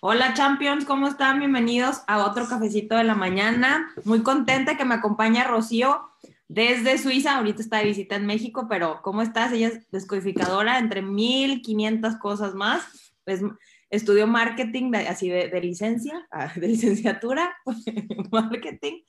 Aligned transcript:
Hola 0.00 0.32
Champions, 0.32 0.84
¿cómo 0.84 1.08
están? 1.08 1.40
Bienvenidos 1.40 2.02
a 2.06 2.24
otro 2.24 2.46
cafecito 2.46 2.96
de 2.96 3.02
la 3.02 3.16
mañana. 3.16 3.92
Muy 4.04 4.22
contenta 4.22 4.76
que 4.76 4.84
me 4.84 4.94
acompaña 4.94 5.42
Rocío 5.42 6.08
desde 6.46 6.98
Suiza. 6.98 7.36
Ahorita 7.36 7.60
está 7.60 7.78
de 7.78 7.86
visita 7.86 8.14
en 8.14 8.24
México, 8.24 8.66
pero 8.68 9.00
¿cómo 9.02 9.22
estás? 9.22 9.52
Ella 9.52 9.66
es 9.66 9.90
descodificadora 9.90 10.78
entre 10.78 11.02
1500 11.02 12.14
cosas 12.18 12.54
más. 12.54 12.84
Pues 13.24 13.42
estudió 13.90 14.28
marketing, 14.28 14.92
así 14.94 15.30
de, 15.30 15.60
licencia, 15.60 16.28
ah, 16.30 16.52
de 16.54 16.68
licenciatura, 16.68 17.56
marketing, 18.30 19.02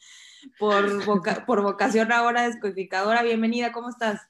por, 0.58 1.46
por 1.46 1.62
vocación 1.62 2.12
ahora 2.12 2.48
descodificadora. 2.48 3.22
Bienvenida, 3.22 3.72
¿cómo 3.72 3.90
estás? 3.90 4.22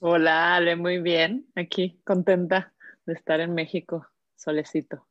Hola, 0.00 0.56
Ale, 0.56 0.74
muy 0.74 1.00
bien. 1.00 1.46
Aquí, 1.54 2.00
contenta 2.04 2.72
de 3.06 3.12
estar 3.12 3.38
en 3.38 3.54
México, 3.54 4.08
solecito. 4.34 5.07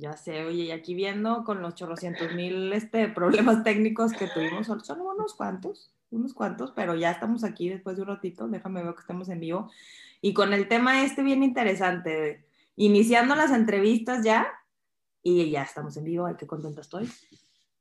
Ya 0.00 0.16
sé, 0.16 0.44
oye, 0.44 0.64
y 0.64 0.70
aquí 0.70 0.94
viendo 0.94 1.42
con 1.42 1.60
los 1.60 1.74
chorrocientos 1.74 2.32
mil 2.32 2.72
este, 2.72 3.08
problemas 3.08 3.64
técnicos 3.64 4.12
que 4.12 4.28
tuvimos, 4.28 4.68
son 4.68 5.00
unos 5.00 5.34
cuantos, 5.34 5.92
unos 6.10 6.34
cuantos, 6.34 6.70
pero 6.70 6.94
ya 6.94 7.10
estamos 7.10 7.42
aquí 7.42 7.68
después 7.68 7.96
de 7.96 8.02
un 8.02 8.08
ratito, 8.08 8.46
déjame 8.46 8.84
ver 8.84 8.94
que 8.94 9.00
estemos 9.00 9.28
en 9.28 9.40
vivo. 9.40 9.70
Y 10.20 10.34
con 10.34 10.52
el 10.52 10.68
tema 10.68 11.02
este 11.02 11.24
bien 11.24 11.42
interesante, 11.42 12.46
iniciando 12.76 13.34
las 13.34 13.50
entrevistas 13.50 14.24
ya, 14.24 14.46
y 15.20 15.50
ya 15.50 15.62
estamos 15.62 15.96
en 15.96 16.04
vivo, 16.04 16.26
ay, 16.26 16.36
qué 16.38 16.46
contenta 16.46 16.80
estoy. 16.80 17.10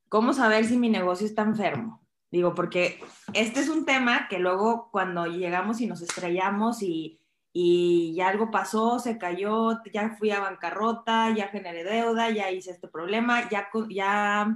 ¿Cómo 0.09 0.33
saber 0.33 0.65
si 0.65 0.75
mi 0.75 0.89
negocio 0.89 1.27
está 1.27 1.43
enfermo? 1.43 2.01
Digo, 2.31 2.55
porque 2.55 2.99
este 3.33 3.59
es 3.59 3.69
un 3.69 3.85
tema 3.85 4.27
que 4.27 4.39
luego 4.39 4.89
cuando 4.91 5.27
llegamos 5.27 5.81
y 5.81 5.87
nos 5.87 6.01
estrellamos 6.01 6.81
y 6.81 7.19
y 7.59 8.13
ya 8.13 8.27
algo 8.27 8.51
pasó, 8.51 8.99
se 8.99 9.17
cayó, 9.17 9.81
ya 9.91 10.11
fui 10.11 10.29
a 10.29 10.39
bancarrota, 10.39 11.33
ya 11.35 11.47
generé 11.47 11.83
deuda, 11.83 12.29
ya 12.29 12.51
hice 12.51 12.69
este 12.69 12.87
problema, 12.87 13.49
ya, 13.49 13.67
ya 13.89 14.55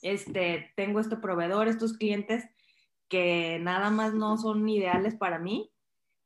este, 0.00 0.72
tengo 0.74 1.00
este 1.00 1.16
proveedor, 1.16 1.68
estos 1.68 1.98
clientes 1.98 2.48
que 3.08 3.58
nada 3.60 3.90
más 3.90 4.14
no 4.14 4.38
son 4.38 4.66
ideales 4.66 5.14
para 5.14 5.38
mí. 5.38 5.70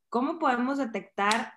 ¿Cómo 0.08 0.38
podemos 0.38 0.78
detectar 0.78 1.54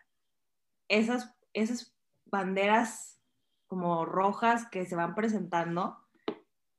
esas, 0.87 1.37
esas 1.53 1.95
banderas 2.25 3.21
como 3.67 4.05
rojas 4.05 4.65
que 4.71 4.87
se 4.87 4.95
van 4.95 5.13
presentando 5.13 5.99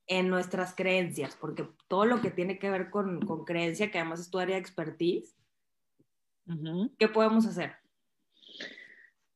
en 0.08 0.28
nuestras 0.30 0.74
creencias? 0.74 1.36
Porque 1.36 1.68
todo 1.86 2.06
lo 2.06 2.20
que 2.22 2.32
tiene 2.32 2.58
que 2.58 2.70
ver 2.70 2.90
con, 2.90 3.24
con 3.24 3.44
creencia, 3.44 3.92
que 3.92 4.00
además 4.00 4.18
es 4.18 4.30
tu 4.30 4.40
área 4.40 4.58
expertise, 4.58 5.36
¿Qué 6.98 7.08
podemos 7.08 7.46
hacer? 7.46 7.76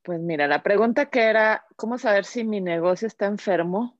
Pues 0.02 0.20
mira, 0.20 0.46
la 0.46 0.62
pregunta 0.62 1.06
que 1.06 1.22
era, 1.22 1.66
¿cómo 1.76 1.98
saber 1.98 2.24
si 2.24 2.44
mi 2.44 2.60
negocio 2.60 3.06
está 3.08 3.26
enfermo? 3.26 3.98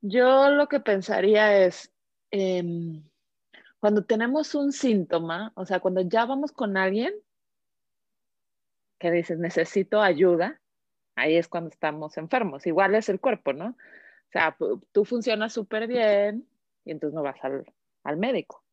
Yo 0.00 0.50
lo 0.50 0.68
que 0.68 0.80
pensaría 0.80 1.64
es, 1.64 1.92
em, 2.30 3.04
cuando 3.80 4.04
tenemos 4.04 4.54
un 4.54 4.72
síntoma, 4.72 5.52
o 5.54 5.64
sea, 5.64 5.80
cuando 5.80 6.00
ya 6.00 6.24
vamos 6.26 6.52
con 6.52 6.76
alguien 6.76 7.14
que 8.98 9.10
dices, 9.10 9.38
necesito 9.38 10.00
ayuda, 10.00 10.60
ahí 11.14 11.36
es 11.36 11.48
cuando 11.48 11.70
estamos 11.70 12.16
enfermos. 12.16 12.66
Igual 12.66 12.94
es 12.94 13.08
el 13.08 13.20
cuerpo, 13.20 13.52
¿no? 13.52 13.68
O 13.68 14.30
sea, 14.32 14.56
tú 14.92 15.04
funcionas 15.04 15.52
súper 15.52 15.86
bien 15.86 16.48
y 16.84 16.90
entonces 16.90 17.14
no 17.14 17.22
vas 17.22 17.38
al, 17.44 17.64
al 18.02 18.16
médico 18.16 18.64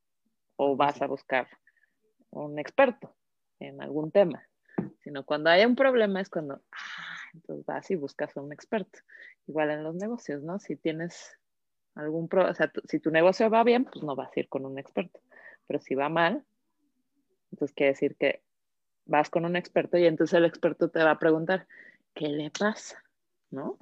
o 0.55 0.75
vas 0.75 1.01
a 1.01 1.07
buscar 1.07 1.47
un 2.31 2.57
experto 2.59 3.15
en 3.59 3.81
algún 3.81 4.11
tema, 4.11 4.47
sino 4.99 5.25
cuando 5.25 5.49
hay 5.49 5.65
un 5.65 5.75
problema 5.75 6.21
es 6.21 6.29
cuando, 6.29 6.61
ah, 6.71 7.29
entonces 7.33 7.65
vas 7.65 7.91
y 7.91 7.95
buscas 7.95 8.35
a 8.35 8.41
un 8.41 8.51
experto. 8.51 8.99
Igual 9.47 9.71
en 9.71 9.83
los 9.83 9.95
negocios, 9.95 10.41
¿no? 10.43 10.59
Si 10.59 10.75
tienes 10.75 11.37
algún 11.93 12.27
problema, 12.27 12.51
o 12.51 12.55
sea, 12.55 12.71
si 12.85 12.99
tu 12.99 13.11
negocio 13.11 13.49
va 13.49 13.63
bien, 13.63 13.85
pues 13.85 14.03
no 14.03 14.15
vas 14.15 14.35
a 14.35 14.39
ir 14.39 14.49
con 14.49 14.65
un 14.65 14.77
experto, 14.77 15.19
pero 15.67 15.79
si 15.79 15.95
va 15.95 16.09
mal, 16.09 16.43
entonces 17.51 17.75
quiere 17.75 17.93
decir 17.93 18.15
que 18.17 18.41
vas 19.05 19.29
con 19.29 19.45
un 19.45 19.55
experto 19.55 19.97
y 19.97 20.05
entonces 20.05 20.37
el 20.37 20.45
experto 20.45 20.89
te 20.89 21.03
va 21.03 21.11
a 21.11 21.19
preguntar, 21.19 21.67
¿qué 22.13 22.27
le 22.27 22.51
pasa? 22.51 23.03
¿No? 23.51 23.77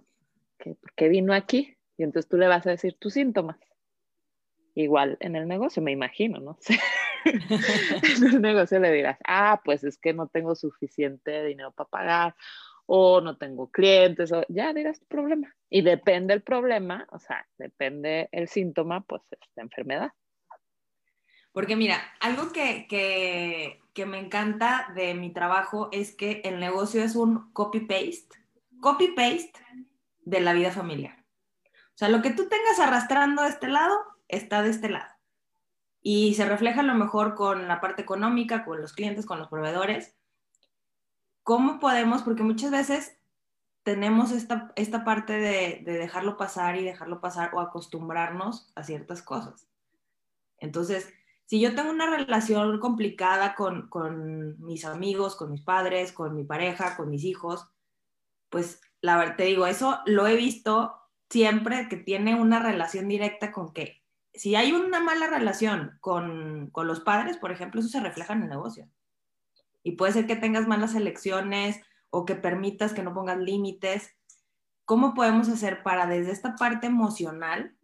¿Qué, 0.59 0.75
¿Por 0.75 0.93
qué 0.93 1.07
vino 1.07 1.33
aquí? 1.33 1.77
Y 1.97 2.03
entonces 2.03 2.29
tú 2.29 2.37
le 2.37 2.47
vas 2.47 2.67
a 2.67 2.71
decir 2.71 2.95
tus 2.99 3.13
síntomas. 3.13 3.57
Igual 4.75 5.17
en 5.19 5.35
el 5.35 5.47
negocio, 5.47 5.81
me 5.81 5.91
imagino, 5.91 6.39
¿no? 6.39 6.57
en 7.25 8.23
el 8.27 8.41
negocio 8.41 8.79
le 8.79 8.91
dirás, 8.91 9.17
ah, 9.27 9.61
pues 9.63 9.83
es 9.83 9.97
que 9.97 10.13
no 10.13 10.27
tengo 10.27 10.55
suficiente 10.55 11.43
dinero 11.43 11.71
para 11.71 11.89
pagar 11.89 12.35
o 12.85 13.21
no 13.21 13.37
tengo 13.37 13.71
clientes, 13.71 14.31
o 14.31 14.43
ya 14.49 14.73
dirás 14.73 14.99
tu 14.99 15.05
problema. 15.05 15.53
Y 15.69 15.81
depende 15.81 16.33
el 16.33 16.41
problema, 16.41 17.07
o 17.11 17.19
sea, 17.19 17.47
depende 17.57 18.29
el 18.31 18.47
síntoma, 18.47 19.01
pues 19.01 19.21
es 19.31 19.39
enfermedad. 19.55 20.11
Porque 21.53 21.75
mira, 21.75 22.01
algo 22.19 22.51
que, 22.51 22.87
que, 22.89 23.79
que 23.93 24.05
me 24.05 24.19
encanta 24.19 24.91
de 24.95 25.13
mi 25.13 25.31
trabajo 25.31 25.89
es 25.91 26.15
que 26.15 26.41
el 26.43 26.59
negocio 26.59 27.03
es 27.03 27.15
un 27.15 27.53
copy-paste, 27.53 28.35
copy-paste 28.81 29.59
de 30.21 30.41
la 30.41 30.53
vida 30.53 30.71
familiar. 30.71 31.23
O 31.69 31.97
sea, 31.97 32.09
lo 32.09 32.21
que 32.21 32.31
tú 32.31 32.49
tengas 32.49 32.79
arrastrando 32.79 33.43
de 33.43 33.49
este 33.49 33.69
lado, 33.69 33.95
está 34.27 34.63
de 34.63 34.71
este 34.71 34.89
lado 34.89 35.12
y 36.03 36.35
se 36.35 36.45
refleja 36.45 36.81
a 36.81 36.83
lo 36.83 36.93
mejor 36.95 37.33
con 37.33 37.69
la 37.69 37.79
parte 37.79 38.01
económica, 38.01 38.65
con 38.65 38.81
los 38.81 38.91
clientes, 38.91 39.25
con 39.25 39.39
los 39.39 39.47
proveedores. 39.47 40.13
¿Cómo 41.43 41.79
podemos? 41.79 42.23
Porque 42.23 42.43
muchas 42.43 42.71
veces 42.71 43.17
tenemos 43.83 44.31
esta, 44.31 44.73
esta 44.75 45.05
parte 45.05 45.33
de, 45.33 45.81
dejarlo 45.85 46.35
pasar 46.35 46.75
y 46.75 46.83
dejarlo 46.83 47.21
pasar 47.21 47.51
o 47.53 47.61
acostumbrarnos 47.61 48.71
a 48.75 48.83
ciertas 48.83 49.21
cosas. 49.21 49.69
Entonces, 50.57 51.11
si 51.45 51.61
yo 51.61 51.73
tengo 51.73 51.89
una 51.89 52.09
relación 52.09 52.79
complicada 52.79 53.55
con, 53.55 53.87
con 53.87 54.61
mis 54.61 54.83
amigos, 54.83 55.37
con 55.37 55.51
mis 55.51 55.61
padres, 55.61 56.11
con 56.11 56.35
mi 56.35 56.43
pareja, 56.43 56.97
con 56.97 57.09
mis 57.09 57.23
hijos, 57.23 57.69
pues 58.49 58.81
la 59.01 59.35
te 59.37 59.45
digo, 59.45 59.67
eso 59.67 59.99
lo 60.05 60.27
he 60.27 60.35
visto 60.35 60.95
siempre 61.29 61.87
que 61.89 61.97
tiene 61.97 62.39
una 62.39 62.59
relación 62.59 63.07
directa 63.07 63.51
con 63.51 63.73
que 63.73 64.02
si 64.33 64.55
hay 64.55 64.71
una 64.71 64.99
mala 64.99 65.27
relación 65.27 65.97
con, 66.01 66.71
los 66.75 66.99
padres, 67.01 67.37
por 67.37 67.51
ejemplo, 67.51 67.79
eso 67.79 67.89
se 67.89 67.99
refleja 67.99 68.33
en 68.33 68.43
el 68.43 68.49
negocio. 68.49 68.89
Y 69.83 69.93
puede 69.93 70.13
ser 70.13 70.27
que 70.27 70.35
tengas 70.35 70.67
malas 70.67 70.95
elecciones 70.95 71.79
o 72.09 72.25
que 72.25 72.35
permitas 72.35 72.93
que 72.93 73.03
no 73.03 73.13
pongas 73.13 73.37
límites. 73.37 74.15
¿Cómo 74.85 75.13
podemos 75.13 75.49
hacer 75.49 75.83
para 75.83 76.07
desde 76.07 76.31
esta 76.31 76.55
parte 76.55 76.87
emocional 76.87 77.75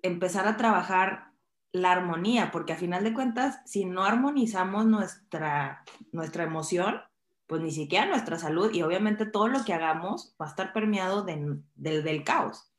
empezar 0.00 0.46
a 0.46 0.56
trabajar 0.56 1.32
la 1.72 1.92
armonía? 1.92 2.50
Porque 2.50 2.72
a 2.72 2.76
final 2.76 3.04
de 3.04 3.14
cuentas, 3.14 3.60
si 3.66 3.84
no 3.84 4.04
armonizamos 4.04 4.86
nuestra, 4.86 5.84
nuestra 6.12 6.44
emoción, 6.44 7.00
pues 7.46 7.60
ni 7.60 7.72
siquiera 7.72 8.06
nuestra 8.06 8.38
salud 8.38 8.72
y 8.72 8.82
obviamente 8.82 9.26
todo 9.26 9.48
lo 9.48 9.64
que 9.64 9.74
hagamos 9.74 10.34
va 10.40 10.46
a 10.46 10.48
estar 10.48 10.72
permeado 10.72 11.24
del 11.24 12.24
caos. 12.24 12.72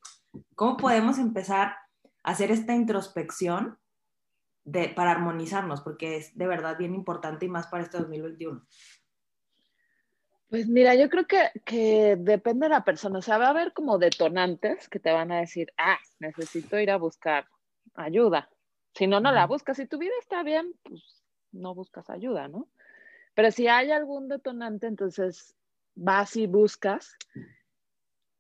¿Cómo 0.56 0.78
podemos 0.78 1.20
empezar 1.20 1.76
hacer 2.24 2.52
esta 2.52 2.74
introspección 2.74 3.78
de, 4.64 4.90
para 4.90 5.12
armonizarnos, 5.12 5.82
porque 5.82 6.18
es 6.18 6.38
de 6.38 6.48
verdad 6.48 6.78
bien 6.78 6.96
importante 6.96 7.46
y 7.46 7.50
más 7.50 7.68
para 7.68 7.84
este 7.84 7.98
2021. 7.98 8.66
Pues 10.50 10.68
mira, 10.68 10.96
yo 10.96 11.10
creo 11.10 11.26
que, 11.26 11.50
que, 11.66 12.16
depende 12.18 12.66
de 12.68 12.70
la 12.70 12.84
persona. 12.84 13.20
O 13.20 13.22
sea, 13.22 13.40
va 13.40 13.48
a 13.48 13.50
haber 13.50 13.74
como 13.74 13.98
detonantes 13.98 14.88
que 14.88 15.00
te 15.00 15.12
van 15.12 15.32
a 15.32 15.40
decir, 15.40 15.74
ah, 15.78 15.98
necesito 16.20 16.80
ir 16.80 16.92
a 16.92 16.98
buscar 16.98 17.48
ayuda. 17.96 18.50
Si 18.94 19.08
no, 19.08 19.20
no 19.20 19.32
la 19.32 19.48
buscas. 19.48 19.78
Si 19.78 19.88
tu 19.88 19.98
vida 19.98 20.14
está 20.22 20.44
bien, 20.44 20.74
pues 20.84 21.24
no 21.52 21.74
buscas 21.74 22.10
ayuda, 22.10 22.48
¿no? 22.48 22.68
Pero 23.34 23.52
si 23.52 23.68
hay 23.68 23.92
algún 23.92 24.28
detonante, 24.28 24.86
entonces 24.88 25.56
vas 25.96 26.36
y 26.36 26.46
buscas 26.46 27.18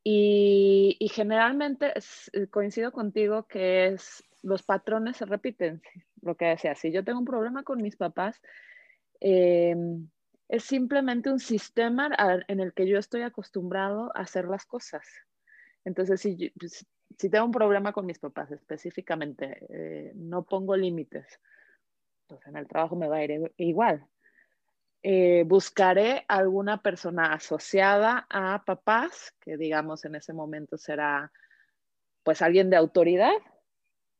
y, 0.03 1.09
generalmente 1.11 1.93
eh, 2.33 2.47
coincido 2.47 2.91
contigo 2.91 3.47
que 3.47 3.87
es, 3.87 4.23
los 4.41 4.63
patrones 4.63 5.17
se 5.17 5.25
repiten. 5.25 5.81
Lo 6.21 6.35
que 6.35 6.45
decía, 6.45 6.75
si 6.75 6.91
yo 6.91 7.03
tengo 7.03 7.19
un 7.19 7.25
problema 7.25 7.63
con 7.63 7.81
mis 7.81 7.95
papás, 7.95 8.41
em, 9.19 10.09
es 10.49 10.63
simplemente 10.63 11.31
un 11.31 11.39
sistema 11.39 12.09
en 12.47 12.59
el 12.59 12.73
que 12.73 12.87
yo 12.87 12.97
estoy 12.99 13.21
acostumbrado 13.21 14.11
a 14.15 14.21
hacer 14.21 14.45
las 14.45 14.65
cosas. 14.65 15.07
Entonces, 15.85 16.21
si, 16.21 16.49
pues, 16.59 16.85
si 17.17 17.29
tengo 17.29 17.45
un 17.45 17.51
problema 17.51 17.93
con 17.93 18.05
mis 18.05 18.19
papás 18.19 18.51
específicamente, 18.51 19.65
eh, 19.69 20.11
no 20.15 20.43
pongo 20.43 20.75
límites, 20.75 21.39
pues 22.27 22.45
en 22.47 22.57
el 22.57 22.67
trabajo 22.67 22.95
me 22.95 23.07
va 23.07 23.17
a 23.17 23.23
ir 23.23 23.53
igual. 23.57 24.07
Eh, 25.05 25.43
buscaré 25.45 26.23
alguna 26.29 26.81
persona 26.81 27.33
asociada 27.33 28.25
a 28.29 28.63
papás, 28.63 29.35
que 29.41 29.57
digamos 29.57 30.05
en 30.05 30.15
ese 30.15 30.31
momento 30.31 30.77
será 30.77 31.29
pues 32.23 32.41
alguien 32.41 32.69
de 32.69 32.77
autoridad 32.77 33.33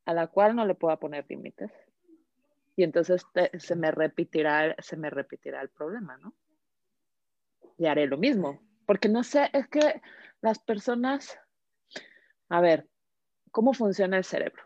a 0.04 0.14
la 0.14 0.28
cual 0.28 0.58
no 0.58 0.66
le 0.66 0.76
pueda 0.76 1.00
poner 1.00 1.26
límites. 1.30 1.72
Y 2.76 2.84
entonces 2.84 3.26
se, 3.60 3.76
me 3.78 3.92
repetirá, 3.92 4.76
se 4.80 4.98
me 4.98 5.10
repetirá 5.10 5.62
el 5.62 5.70
problema, 5.70 6.18
¿no? 6.18 6.34
Y 7.78 7.86
haré 7.86 8.06
lo 8.06 8.18
mismo. 8.18 8.60
porque 8.86 9.08
no 9.08 9.24
sé, 9.24 9.50
es 9.54 9.70
que 9.70 10.02
las 10.42 10.60
personas, 10.60 11.40
a 12.50 12.60
ver, 12.60 12.90
¿cómo 13.52 13.74
funciona 13.74 14.18
el 14.18 14.26
cerebro? 14.26 14.64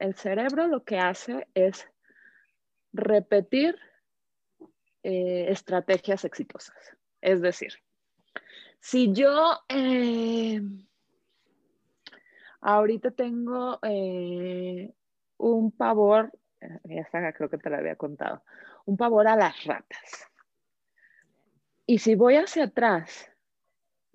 El 0.00 0.16
cerebro 0.16 0.66
lo 0.66 0.82
que 0.82 0.98
hace 0.98 1.46
es 1.54 1.86
repetir 2.92 3.78
eh, 5.08 5.52
estrategias 5.52 6.24
exitosas. 6.24 6.74
Es 7.20 7.40
decir, 7.40 7.74
si 8.80 9.12
yo 9.12 9.60
eh, 9.68 10.60
ahorita 12.60 13.12
tengo 13.12 13.78
eh, 13.82 14.92
un 15.36 15.70
pavor, 15.70 16.32
esta 16.82 17.32
creo 17.34 17.48
que 17.48 17.56
te 17.56 17.70
la 17.70 17.78
había 17.78 17.94
contado, 17.94 18.42
un 18.84 18.96
pavor 18.96 19.28
a 19.28 19.36
las 19.36 19.62
ratas. 19.62 20.26
Y 21.86 21.98
si 21.98 22.16
voy 22.16 22.34
hacia 22.34 22.64
atrás, 22.64 23.30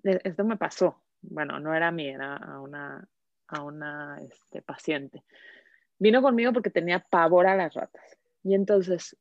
esto 0.04 0.44
me 0.44 0.58
pasó, 0.58 1.02
bueno, 1.22 1.58
no 1.62 1.74
era 1.74 1.88
a 1.88 1.92
mí, 1.94 2.10
era 2.10 2.36
a 2.36 2.60
una, 2.60 3.08
a 3.48 3.64
una 3.64 4.20
este, 4.30 4.62
paciente. 4.62 5.24
Vino 5.98 6.22
conmigo 6.22 6.52
porque 6.52 6.70
tenía 6.70 7.00
pavor 7.00 7.48
a 7.48 7.56
las 7.56 7.74
ratas. 7.74 8.18
Y 8.44 8.56
entonces, 8.56 9.16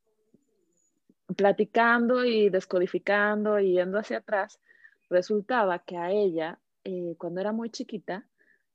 platicando 1.36 2.24
y 2.24 2.48
descodificando 2.48 3.58
y 3.60 3.74
yendo 3.74 3.98
hacia 3.98 4.18
atrás, 4.18 4.60
resultaba 5.08 5.80
que 5.80 5.96
a 5.96 6.10
ella, 6.10 6.58
eh, 6.84 7.14
cuando 7.18 7.40
era 7.40 7.52
muy 7.52 7.70
chiquita, 7.70 8.26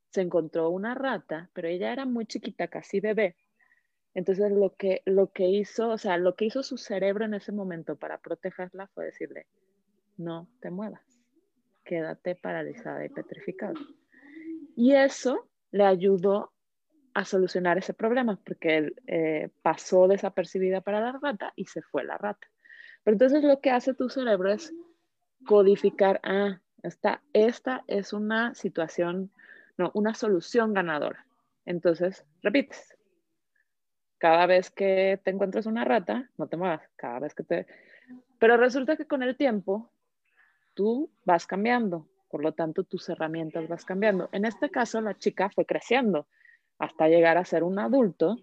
se 0.09 0.21
encontró 0.21 0.69
una 0.69 0.95
rata, 0.95 1.49
pero 1.53 1.67
ella 1.67 1.91
era 1.91 2.05
muy 2.05 2.25
chiquita, 2.25 2.67
casi 2.67 2.99
bebé. 2.99 3.35
Entonces 4.13 4.51
lo 4.51 4.73
que, 4.75 5.01
lo 5.05 5.31
que 5.31 5.49
hizo, 5.49 5.89
o 5.89 5.97
sea, 5.97 6.17
lo 6.17 6.35
que 6.35 6.45
hizo 6.45 6.63
su 6.63 6.77
cerebro 6.77 7.25
en 7.25 7.33
ese 7.33 7.51
momento 7.51 7.97
para 7.97 8.19
protegerla 8.19 8.87
fue 8.87 9.05
decirle, 9.05 9.45
no 10.17 10.47
te 10.61 10.71
muevas, 10.71 11.03
quédate 11.83 12.35
paralizada 12.35 13.05
y 13.05 13.09
petrificada. 13.09 13.79
Y 14.77 14.93
eso 14.93 15.49
le 15.71 15.83
ayudó 15.83 16.53
a 17.15 17.23
solucionar 17.23 17.77
ese 17.77 17.93
problema, 17.93 18.37
porque 18.45 18.77
él 18.77 18.95
eh, 19.07 19.49
pasó 19.61 20.07
desapercibida 20.07 20.81
para 20.81 20.99
la 20.99 21.13
rata 21.13 21.53
y 21.55 21.65
se 21.65 21.81
fue 21.81 22.03
la 22.03 22.17
rata. 22.17 22.45
Pero 23.03 23.15
entonces 23.15 23.41
lo 23.41 23.61
que 23.61 23.71
hace 23.71 23.93
tu 23.93 24.09
cerebro 24.09 24.51
es 24.51 24.73
codificar, 25.47 26.19
ah, 26.23 26.59
esta, 26.83 27.23
esta 27.31 27.83
es 27.87 28.11
una 28.11 28.53
situación, 28.53 29.31
no, 29.77 29.91
una 29.93 30.13
solución 30.13 30.73
ganadora. 30.73 31.25
Entonces, 31.65 32.25
repites. 32.43 32.97
Cada 34.17 34.45
vez 34.45 34.69
que 34.69 35.19
te 35.23 35.31
encuentres 35.31 35.67
una 35.67 35.85
rata, 35.85 36.29
no 36.37 36.47
te 36.47 36.57
muevas. 36.57 36.81
Cada 36.97 37.19
vez 37.19 37.33
que 37.33 37.43
te... 37.43 37.65
Pero 38.39 38.57
resulta 38.57 38.97
que 38.97 39.07
con 39.07 39.23
el 39.23 39.37
tiempo, 39.37 39.89
tú 40.73 41.09
vas 41.23 41.47
cambiando. 41.47 42.09
Por 42.29 42.43
lo 42.43 42.51
tanto, 42.51 42.83
tus 42.83 43.07
herramientas 43.07 43.69
vas 43.69 43.85
cambiando. 43.85 44.27
En 44.33 44.43
este 44.43 44.69
caso, 44.69 44.99
la 44.99 45.17
chica 45.17 45.49
fue 45.49 45.65
creciendo 45.65 46.27
hasta 46.79 47.07
llegar 47.07 47.37
a 47.37 47.45
ser 47.45 47.63
un 47.63 47.79
adulto 47.79 48.37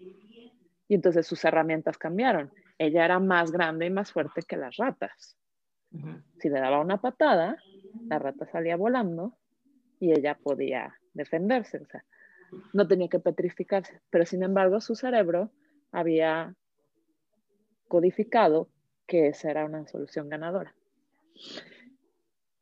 y 0.87 0.95
entonces 0.95 1.25
sus 1.25 1.43
herramientas 1.45 1.97
cambiaron. 1.97 2.51
Ella 2.77 3.05
era 3.05 3.19
más 3.19 3.51
grande 3.51 3.85
y 3.85 3.89
más 3.89 4.11
fuerte 4.11 4.41
que 4.47 4.57
las 4.57 4.77
ratas. 4.77 5.37
Si 6.39 6.49
le 6.49 6.59
daba 6.59 6.81
una 6.81 6.99
patada, 6.99 7.57
la 8.07 8.17
rata 8.17 8.47
salía 8.47 8.75
volando 8.75 9.37
y 9.99 10.11
ella 10.11 10.35
podía 10.35 10.99
defenderse, 11.13 11.77
o 11.77 11.85
sea, 11.85 12.03
no 12.73 12.87
tenía 12.87 13.07
que 13.07 13.19
petrificarse, 13.19 14.01
pero 14.09 14.25
sin 14.25 14.43
embargo 14.43 14.81
su 14.81 14.95
cerebro 14.95 15.51
había 15.91 16.55
codificado 17.87 18.69
que 19.05 19.27
esa 19.27 19.51
era 19.51 19.65
una 19.65 19.87
solución 19.87 20.29
ganadora. 20.29 20.75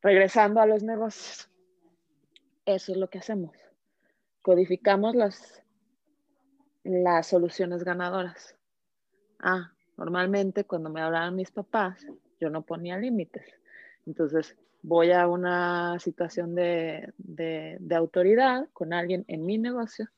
Regresando 0.02 0.60
a 0.60 0.66
los 0.66 0.84
negocios, 0.84 1.50
eso 2.66 2.92
es 2.92 2.98
lo 2.98 3.10
que 3.10 3.20
hacemos. 3.20 3.56
Codificamos 4.42 5.16
las 5.16 5.61
las 6.84 7.28
soluciones 7.28 7.84
ganadoras. 7.84 8.56
Ah, 9.40 9.72
normalmente 9.98 10.64
cuando 10.66 10.90
me 10.90 11.02
hablaban 11.02 11.36
mis 11.36 11.52
papás, 11.52 12.06
yo 12.40 12.50
no 12.50 12.64
ponía 12.64 12.98
límites. 12.98 13.46
Entonces, 14.06 14.58
voy 14.82 15.12
a 15.12 15.28
una 15.28 16.00
situación 16.00 16.56
de, 16.56 17.14
autoridad 17.96 18.68
con 18.74 18.94
alguien 18.94 19.26
en 19.28 19.46
mi 19.46 19.58
negocio, 19.58 20.10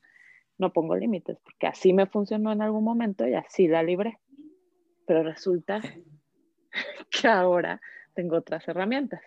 no 0.58 0.72
pongo 0.72 0.96
límites, 0.96 1.38
porque 1.42 1.66
así 1.66 1.92
me 1.92 2.06
funcionó 2.06 2.52
en 2.52 2.62
algún 2.62 2.84
momento 2.84 3.26
y 3.26 3.34
así 3.34 3.68
la 3.68 3.82
libré. 3.82 4.18
Pero 5.06 5.22
resulta 5.22 5.80
que 7.10 7.28
ahora 7.28 7.80
tengo 8.14 8.36
otras 8.36 8.66
herramientas. 8.68 9.20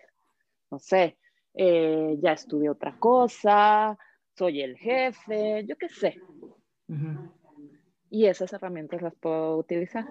No 0.70 0.78
sé, 0.78 1.18
eh, 1.54 2.16
ya 2.20 2.32
estudié 2.32 2.70
otra 2.70 2.98
cosa, 2.98 3.96
soy 4.36 4.62
el 4.62 4.76
jefe, 4.76 5.64
yo 5.66 5.76
qué 5.76 5.88
sé. 5.88 6.20
Y 8.10 8.26
esas 8.26 8.52
herramientas 8.52 9.02
las 9.02 9.14
puedo 9.14 9.58
utilizar. 9.58 10.06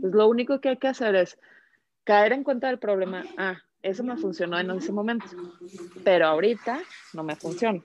Pues 0.00 0.12
lo 0.14 0.28
único 0.28 0.60
que 0.60 0.70
hay 0.70 0.76
que 0.76 0.88
hacer 0.88 1.14
es 1.16 1.38
caer 2.04 2.32
en 2.32 2.44
cuenta 2.44 2.68
del 2.68 2.78
problema. 2.78 3.24
Ah, 3.36 3.58
eso 3.82 4.04
me 4.04 4.16
funcionó 4.16 4.58
en 4.58 4.70
ese 4.70 4.92
momento, 4.92 5.26
pero 6.04 6.26
ahorita 6.26 6.80
no 7.14 7.22
me 7.22 7.36
funciona. 7.36 7.82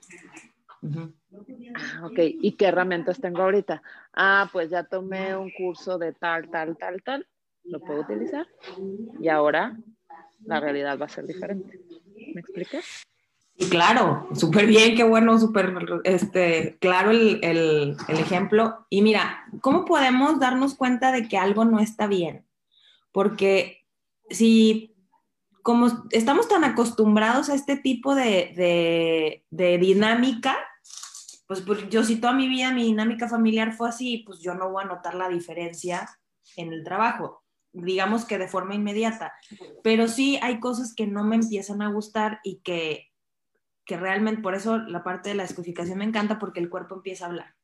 Ah, 1.76 2.06
ok, 2.06 2.20
¿y 2.42 2.54
qué 2.54 2.68
herramientas 2.68 3.20
tengo 3.20 3.42
ahorita? 3.42 3.82
Ah, 4.14 4.50
pues 4.52 4.70
ya 4.70 4.84
tomé 4.84 5.36
un 5.36 5.52
curso 5.52 5.98
de 5.98 6.14
tal, 6.14 6.50
tal, 6.50 6.78
tal, 6.78 7.02
tal. 7.04 7.28
Lo 7.66 7.80
puedo 7.80 8.02
utilizar. 8.02 8.48
Y 9.20 9.28
ahora 9.30 9.76
la 10.46 10.60
realidad 10.60 11.00
va 11.00 11.06
a 11.06 11.10
ser 11.10 11.26
diferente. 11.26 11.80
¿Me 12.34 12.42
explicas? 12.42 13.06
Y 13.58 13.70
claro, 13.70 14.28
súper 14.34 14.66
bien, 14.66 14.96
qué 14.96 15.04
bueno, 15.04 15.40
súper 15.40 15.74
este, 16.04 16.78
claro 16.80 17.12
el, 17.12 17.40
el, 17.42 17.96
el, 18.10 18.20
ejemplo. 18.20 18.86
Y 18.90 19.02
mira, 19.02 19.46
¿cómo 19.62 19.86
podemos 19.86 20.40
darnos 20.40 20.76
cuenta 20.76 21.14
de 21.14 21.30
que 21.30 21.38
algo 21.38 21.64
no 21.64 21.80
está 21.80 22.08
bien? 22.08 22.46
Porque 23.14 23.86
si, 24.30 24.94
como 25.64 25.88
estamos 26.12 26.50
tan 26.50 26.66
acostumbrados 26.66 27.50
a 27.50 27.56
este 27.56 27.78
tipo 27.78 28.14
de, 28.14 28.54
de, 28.58 29.46
de 29.52 29.78
dinámica, 29.78 30.58
pues, 31.48 31.62
pues, 31.62 31.88
yo 31.90 32.04
si 32.04 32.18
toda 32.18 32.34
mi 32.34 32.50
vida 32.50 32.74
mi 32.74 32.84
dinámica 32.84 33.30
familiar 33.30 33.72
fue 33.72 33.88
así, 33.88 34.24
pues 34.26 34.40
yo 34.42 34.54
no 34.54 34.70
voy 34.70 34.84
a 34.84 34.88
notar 34.88 35.16
la 35.16 35.30
diferencia 35.30 36.10
en 36.58 36.74
el 36.74 36.84
trabajo 36.84 37.46
digamos 37.76 38.26
que 38.26 38.38
de 38.38 38.48
forma 38.48 38.74
inmediata, 38.74 39.34
pero 39.84 40.08
sí 40.08 40.40
hay 40.42 40.62
cosas 40.62 40.94
que 40.96 41.08
no 41.08 41.24
me 41.24 41.36
empiezan 41.36 41.82
a 41.82 41.90
gustar 41.90 42.40
y 42.44 42.62
que 42.64 43.12
que 43.86 43.98
realmente, 43.98 44.42
por 44.42 44.56
eso 44.56 44.78
la 44.78 45.04
parte 45.04 45.30
de 45.30 45.36
la 45.36 45.44
escodificación 45.44 46.00
me 46.00 46.06
encanta 46.06 46.40
porque 46.40 46.60
el 46.60 46.70
cuerpo 46.70 46.96
empieza 46.96 47.26
a 47.26 47.30
hablar. 47.30 47.56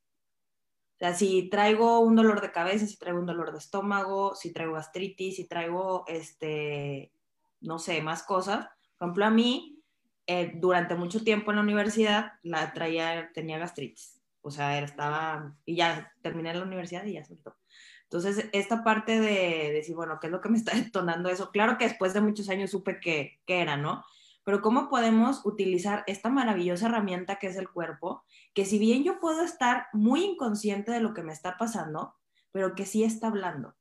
O 0.95 0.97
sea, 0.99 1.15
si 1.15 1.49
traigo 1.49 1.99
un 1.99 2.15
dolor 2.15 2.41
de 2.41 2.51
cabeza, 2.51 2.85
si 2.85 2.97
traigo 2.97 3.19
un 3.19 3.25
dolor 3.25 3.51
de 3.51 3.57
estómago, 3.57 4.35
si 4.35 4.53
traigo 4.53 4.73
gastritis, 4.73 5.35
si 5.37 5.47
traigo, 5.47 6.05
este, 6.07 7.11
no 7.59 7.79
sé, 7.79 8.01
más 8.03 8.21
cosas. 8.21 8.67
Por 8.97 9.07
ejemplo, 9.07 9.25
a 9.25 9.31
mí, 9.31 9.83
eh, 10.27 10.51
durante 10.55 10.93
mucho 10.93 11.23
tiempo 11.23 11.49
en 11.49 11.57
la 11.57 11.63
universidad, 11.63 12.33
la 12.43 12.71
traía, 12.71 13.31
tenía 13.33 13.57
gastritis. 13.57 14.21
O 14.41 14.51
sea, 14.51 14.77
estaba, 14.79 15.55
y 15.65 15.75
ya 15.75 16.13
terminé 16.21 16.53
la 16.53 16.63
universidad 16.63 17.03
y 17.05 17.13
ya 17.13 17.23
todo. 17.23 17.57
Entonces, 18.03 18.49
esta 18.51 18.83
parte 18.83 19.19
de, 19.19 19.71
decir, 19.71 19.95
bueno, 19.95 20.19
¿qué 20.19 20.27
es 20.27 20.31
lo 20.31 20.41
que 20.41 20.49
me 20.49 20.57
está 20.57 20.75
detonando 20.75 21.29
eso? 21.29 21.49
Claro 21.49 21.79
que 21.79 21.87
después 21.87 22.13
de 22.13 22.21
muchos 22.21 22.47
años 22.49 22.69
supe 22.69 22.99
que, 22.99 23.39
que 23.47 23.61
era, 23.61 23.75
¿no? 23.75 24.03
Pero 24.43 24.61
cómo 24.61 24.89
podemos 24.89 25.45
utilizar 25.45 26.03
esta 26.07 26.29
maravillosa 26.29 26.87
herramienta 26.87 27.37
que 27.37 27.47
es 27.47 27.55
el 27.55 27.69
cuerpo, 27.69 28.23
que 28.53 28.65
si 28.65 28.79
bien 28.79 29.03
yo 29.03 29.19
puedo 29.19 29.43
estar 29.43 29.87
muy 29.93 30.23
inconsciente 30.23 30.91
de 30.91 31.01
lo 31.01 31.13
que 31.13 31.23
me 31.23 31.33
está 31.33 31.57
pasando, 31.57 32.15
pero 32.51 32.75
que 32.75 32.85
sí 32.85 33.03
está 33.03 33.27
hablando, 33.27 33.75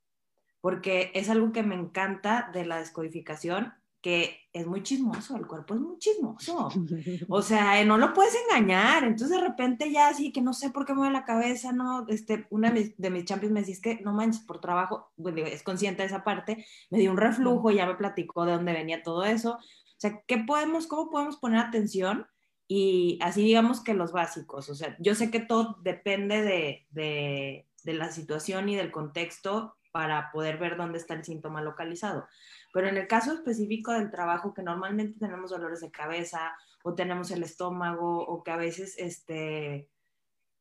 porque 0.61 1.11
es 1.15 1.29
algo 1.31 1.53
que 1.53 1.63
me 1.63 1.75
encanta 1.75 2.51
de 2.53 2.67
la 2.67 2.79
descodificación, 2.79 3.73
que 4.01 4.49
es 4.53 4.67
muy 4.67 4.83
chismoso, 4.83 5.37
el 5.37 5.47
cuerpo 5.47 5.75
es 5.75 5.81
muy 5.81 5.99
chismoso, 5.99 6.71
o 7.29 7.43
sea, 7.43 7.85
no 7.85 7.99
lo 7.99 8.15
puedes 8.15 8.35
engañar, 8.49 9.05
entonces 9.05 9.37
de 9.37 9.47
repente 9.47 9.93
ya 9.93 10.09
así 10.09 10.33
que 10.33 10.41
no 10.41 10.55
sé 10.55 10.71
por 10.71 10.87
qué 10.87 10.95
mueve 10.95 11.13
la 11.13 11.25
cabeza, 11.25 11.73
no, 11.73 12.07
este, 12.09 12.47
una 12.51 12.71
de 12.71 13.11
mis, 13.11 13.25
champions 13.25 13.53
me 13.53 13.61
decía, 13.61 13.77
que 13.83 14.03
no 14.03 14.13
manches, 14.15 14.43
por 14.43 14.61
trabajo, 14.61 15.13
es 15.37 15.63
consciente 15.63 16.03
de 16.03 16.07
esa 16.07 16.25
parte, 16.25 16.65
me 16.89 16.99
dio 16.99 17.11
un 17.11 17.19
reflujo, 17.19 17.71
ya 17.71 17.87
me 17.87 17.95
platicó 17.95 18.47
de 18.47 18.53
dónde 18.53 18.73
venía 18.73 19.03
todo 19.03 19.25
eso, 19.25 19.59
o 20.01 20.09
sea, 20.09 20.23
¿qué 20.27 20.39
podemos, 20.39 20.87
cómo 20.87 21.11
podemos 21.11 21.37
poner 21.37 21.59
atención? 21.61 22.27
Y 22.67 23.19
así 23.21 23.43
digamos 23.43 23.85
que 23.85 23.93
los 23.93 24.13
básicos, 24.13 24.71
o 24.71 24.75
sea, 24.75 24.97
yo 24.99 25.15
sé 25.15 25.31
que 25.31 25.41
todo 25.41 25.77
depende 25.83 26.41
de, 26.43 26.87
de, 26.89 27.69
de 27.85 27.93
la 27.93 28.11
situación 28.11 28.71
y 28.71 28.77
del 28.77 28.93
contexto 28.93 29.77
para 29.93 30.33
poder 30.33 30.57
ver 30.57 30.79
dónde 30.79 30.97
está 30.97 31.13
el 31.13 31.25
síntoma 31.25 31.61
localizado. 31.61 32.27
Pero 32.73 32.89
en 32.89 32.97
el 32.97 33.09
caso 33.09 33.35
específico 33.35 33.93
del 33.93 34.11
trabajo, 34.11 34.55
que 34.55 34.63
normalmente 34.63 35.19
tenemos 35.19 35.51
dolores 35.51 35.83
de 35.83 35.91
cabeza 35.91 36.57
o 36.83 36.95
tenemos 36.95 37.31
el 37.31 37.43
estómago 37.43 38.25
o 38.25 38.43
que 38.43 38.53
a 38.53 38.57
veces 38.57 38.95
este, 38.97 39.91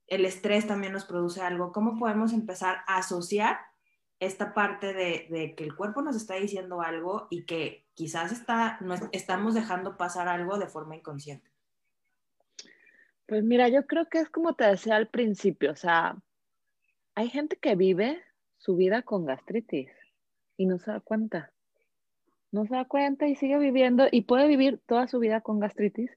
el 0.07 0.25
estrés 0.25 0.67
también 0.67 0.91
nos 0.91 1.05
produce 1.05 1.41
algo, 1.41 1.71
¿cómo 1.71 1.97
podemos 1.97 2.33
empezar 2.33 2.79
a 2.87 2.97
asociar 2.97 3.57
esta 4.19 4.53
parte 4.53 4.93
de, 4.93 5.55
que 5.55 5.63
el 5.63 5.75
cuerpo 5.75 6.01
nos 6.01 6.15
está 6.15 6.35
diciendo 6.35 6.81
algo 6.81 7.27
y 7.29 7.45
que 7.45 7.87
quizás 7.99 8.31
está, 8.31 8.79
estamos 9.11 9.53
dejando 9.53 9.97
pasar 9.97 10.29
algo 10.29 10.57
de 10.57 10.67
forma 10.67 10.95
inconsciente? 10.95 11.51
Pues 13.25 13.43
mira, 13.43 13.67
yo 13.67 13.87
creo 13.87 14.07
que 14.07 14.19
es 14.19 14.29
como 14.29 14.55
te 14.55 14.63
decía 14.63 14.95
al 14.95 15.09
principio, 15.09 15.73
o 15.73 15.75
sea, 15.75 16.15
hay 17.13 17.27
gente 17.27 17.57
que 17.57 17.75
vive 17.75 18.23
su 18.57 18.77
vida 18.77 19.01
con 19.01 19.25
gastritis 19.25 19.91
y 20.55 20.65
no 20.65 20.79
se 20.79 20.91
da 20.91 21.01
cuenta. 21.01 21.51
No 22.53 22.65
se 22.65 22.73
da 22.73 22.85
cuenta 22.85 23.27
y 23.27 23.35
sigue 23.35 23.57
viviendo 23.57 24.07
y 24.09 24.21
puede 24.21 24.47
vivir 24.47 24.79
toda 24.85 25.09
su 25.09 25.19
vida 25.19 25.41
con 25.41 25.59
gastritis. 25.59 26.09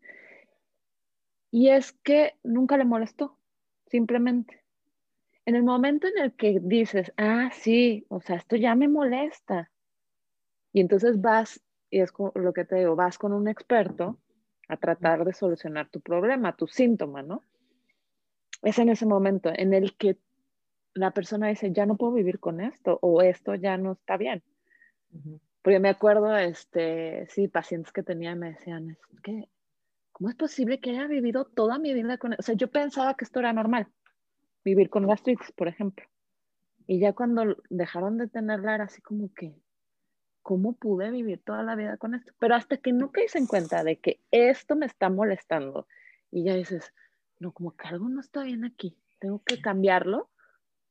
Y 1.50 1.70
es 1.70 1.90
que 2.04 2.36
nunca 2.44 2.76
le 2.76 2.84
molestó, 2.84 3.40
simplemente 3.88 4.62
en 5.46 5.56
el 5.56 5.64
momento 5.64 6.06
en 6.06 6.16
el 6.22 6.32
que 6.34 6.60
dices, 6.62 7.12
ah, 7.16 7.50
sí, 7.52 8.06
o 8.08 8.20
sea, 8.20 8.36
esto 8.36 8.54
ya 8.54 8.76
me 8.76 8.86
molesta, 8.86 9.72
y 10.72 10.80
entonces 10.80 11.20
vas, 11.20 11.60
y 11.92 12.00
es 12.00 12.12
lo 12.34 12.54
que 12.54 12.64
te 12.64 12.76
digo, 12.76 12.96
vas 12.96 13.18
con 13.18 13.34
un 13.34 13.48
experto 13.48 14.18
a 14.66 14.78
tratar 14.78 15.26
de 15.26 15.34
solucionar 15.34 15.90
tu 15.90 16.00
problema, 16.00 16.56
tu 16.56 16.66
síntoma, 16.66 17.22
¿no? 17.22 17.44
Es 18.62 18.78
en 18.78 18.88
ese 18.88 19.04
momento 19.04 19.52
en 19.54 19.74
el 19.74 19.94
que 19.98 20.16
la 20.94 21.10
persona 21.10 21.48
dice, 21.48 21.70
ya 21.70 21.84
no 21.84 21.98
puedo 21.98 22.14
vivir 22.14 22.40
con 22.40 22.62
esto, 22.62 22.98
o 23.02 23.20
esto 23.20 23.54
ya 23.56 23.76
no 23.76 23.92
está 23.92 24.16
bien. 24.16 24.42
Porque 25.60 25.80
me 25.80 25.90
acuerdo, 25.90 26.34
este, 26.34 27.26
sí, 27.28 27.48
pacientes 27.48 27.92
que 27.92 28.02
tenía 28.02 28.34
me 28.34 28.52
decían, 28.52 28.90
es 28.90 28.98
que, 29.22 29.50
¿cómo 30.12 30.30
es 30.30 30.34
posible 30.34 30.80
que 30.80 30.90
haya 30.90 31.06
vivido 31.06 31.44
toda 31.44 31.78
mi 31.78 31.92
vida 31.92 32.16
con 32.16 32.32
O 32.32 32.42
sea, 32.42 32.54
yo 32.54 32.70
pensaba 32.70 33.14
que 33.16 33.26
esto 33.26 33.40
era 33.40 33.52
normal 33.52 33.86
vivir 34.64 34.88
con 34.88 35.06
gastritis, 35.06 35.52
por 35.52 35.68
ejemplo. 35.68 36.06
Y 36.86 37.00
ya 37.00 37.12
cuando 37.12 37.56
dejaron 37.68 38.16
de 38.16 38.28
tenerla 38.28 38.76
era 38.76 38.84
así 38.84 39.02
como 39.02 39.30
que, 39.34 39.54
¿cómo 40.42 40.74
pude 40.74 41.10
vivir 41.10 41.40
toda 41.42 41.62
la 41.62 41.74
vida 41.74 41.96
con 41.96 42.14
esto? 42.14 42.32
Pero 42.38 42.54
hasta 42.54 42.76
que 42.76 42.92
no 42.92 43.10
caes 43.10 43.36
en 43.36 43.46
cuenta 43.46 43.84
de 43.84 43.96
que 43.96 44.20
esto 44.30 44.76
me 44.76 44.86
está 44.86 45.08
molestando 45.08 45.86
y 46.30 46.44
ya 46.44 46.54
dices, 46.54 46.92
no, 47.38 47.52
como 47.52 47.76
que 47.76 47.88
algo 47.88 48.08
no 48.08 48.20
está 48.20 48.42
bien 48.42 48.64
aquí, 48.64 48.96
tengo 49.18 49.42
que 49.44 49.60
cambiarlo, 49.60 50.30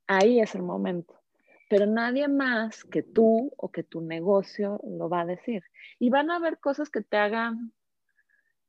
ahí 0.07 0.39
es 0.39 0.55
el 0.55 0.63
momento. 0.63 1.19
Pero 1.69 1.85
nadie 1.85 2.27
más 2.27 2.83
que 2.83 3.01
tú 3.01 3.53
o 3.55 3.71
que 3.71 3.83
tu 3.83 4.01
negocio 4.01 4.81
lo 4.83 5.07
va 5.07 5.21
a 5.21 5.25
decir. 5.25 5.63
Y 5.99 6.09
van 6.09 6.29
a 6.29 6.35
haber 6.35 6.59
cosas 6.59 6.89
que 6.89 7.01
te 7.01 7.15
hagan, 7.15 7.71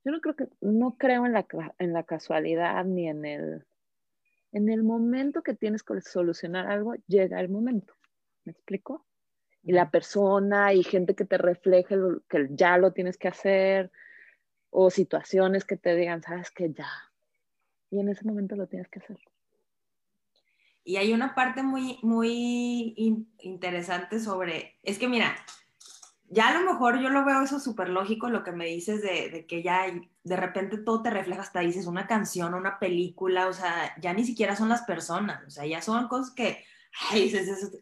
yo 0.04 0.12
no 0.12 0.20
creo 0.20 0.36
que, 0.36 0.48
no 0.60 0.96
creo 0.96 1.26
en 1.26 1.32
la, 1.32 1.46
en 1.78 1.92
la 1.92 2.04
casualidad 2.04 2.84
ni 2.84 3.08
en 3.08 3.24
el, 3.24 3.66
en 4.52 4.68
el 4.68 4.84
momento 4.84 5.42
que 5.42 5.54
tienes 5.54 5.82
que 5.82 6.00
solucionar 6.00 6.70
algo, 6.70 6.94
llega 7.08 7.40
el 7.40 7.48
momento. 7.48 7.94
¿Me 8.44 8.52
explico? 8.52 9.04
Y 9.62 9.72
la 9.72 9.90
persona 9.90 10.72
y 10.72 10.82
gente 10.82 11.14
que 11.14 11.24
te 11.24 11.38
refleje 11.38 11.96
que 12.28 12.48
ya 12.50 12.78
lo 12.78 12.92
tienes 12.92 13.16
que 13.16 13.28
hacer, 13.28 13.92
o 14.70 14.90
situaciones 14.90 15.64
que 15.64 15.76
te 15.76 15.94
digan, 15.94 16.22
sabes 16.22 16.50
que 16.50 16.72
ya. 16.72 16.90
Y 17.90 18.00
en 18.00 18.08
ese 18.08 18.24
momento 18.24 18.56
lo 18.56 18.66
tienes 18.66 18.88
que 18.88 19.00
hacer. 19.00 19.18
Y 20.82 20.96
hay 20.96 21.12
una 21.12 21.34
parte 21.34 21.62
muy, 21.62 21.98
muy 22.02 22.94
interesante 23.38 24.18
sobre, 24.18 24.78
es 24.82 24.98
que 24.98 25.08
mira, 25.08 25.36
ya 26.28 26.48
a 26.48 26.58
lo 26.58 26.72
mejor 26.72 27.00
yo 27.00 27.10
lo 27.10 27.24
veo 27.24 27.42
eso 27.42 27.60
súper 27.60 27.90
lógico, 27.90 28.30
lo 28.30 28.42
que 28.42 28.52
me 28.52 28.64
dices 28.64 29.02
de, 29.02 29.44
que 29.46 29.62
ya 29.62 29.84
de 30.24 30.36
repente 30.36 30.78
todo 30.78 31.02
te 31.02 31.10
refleja, 31.10 31.42
hasta 31.42 31.60
dices 31.60 31.86
una 31.86 32.06
canción, 32.06 32.54
una 32.54 32.78
película, 32.78 33.48
o 33.48 33.52
sea, 33.52 33.94
ya 34.00 34.14
ni 34.14 34.24
siquiera 34.24 34.56
son 34.56 34.70
las 34.70 34.82
personas, 34.82 35.46
o 35.46 35.50
sea, 35.50 35.66
ya 35.66 35.82
son 35.82 36.08
cosas 36.08 36.34
que, 36.34 36.64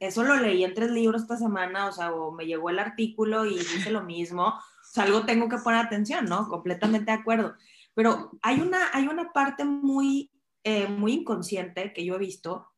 eso, 0.00 0.22
lo 0.22 0.36
leí 0.36 0.64
en 0.64 0.74
tres 0.74 0.90
libros 0.90 1.22
esta 1.22 1.36
semana, 1.36 1.86
o 1.86 1.92
sea, 1.92 2.12
o 2.12 2.32
me 2.32 2.46
llegó 2.46 2.70
el 2.70 2.78
artículo 2.78 3.44
y 3.44 3.58
dice 3.58 3.90
lo 3.90 4.02
mismo, 4.02 4.46
o 4.46 4.60
sea, 4.82 5.04
algo 5.04 5.24
tengo 5.24 5.48
que 5.48 5.58
poner 5.58 5.84
atención, 5.84 6.26
¿no? 6.26 6.48
Completamente 6.48 7.10
de 7.10 7.18
acuerdo. 7.18 7.54
Pero 7.94 8.30
hay 8.42 8.60
una, 8.60 8.90
hay 8.92 9.08
una 9.08 9.32
parte 9.32 9.64
muy, 9.64 10.30
eh, 10.64 10.86
muy 10.86 11.12
inconsciente 11.14 11.92
que 11.92 12.04
yo 12.04 12.14
he 12.14 12.18
visto 12.18 12.68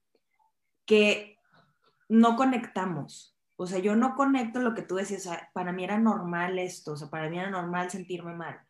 que 0.87 1.39
no 2.09 2.37
conectamos. 2.37 3.37
O 3.57 3.67
sea, 3.67 3.79
yo 3.79 3.95
no 3.95 4.15
conecto 4.15 4.61
lo 4.61 4.75
que 4.75 4.83
tú 4.83 4.97
decías, 4.97 5.27
o 5.27 5.31
sea, 5.31 5.51
para 5.53 5.73
mí 5.73 5.85
era 5.85 5.99
normal 5.99 6.59
esto, 6.59 6.93
o 6.93 6.97
sea, 6.97 7.09
para 7.09 7.29
mí 7.29 7.39
era 7.39 7.51
normal 7.51 7.91
sentirme 7.91 8.35
mal, 8.35 8.61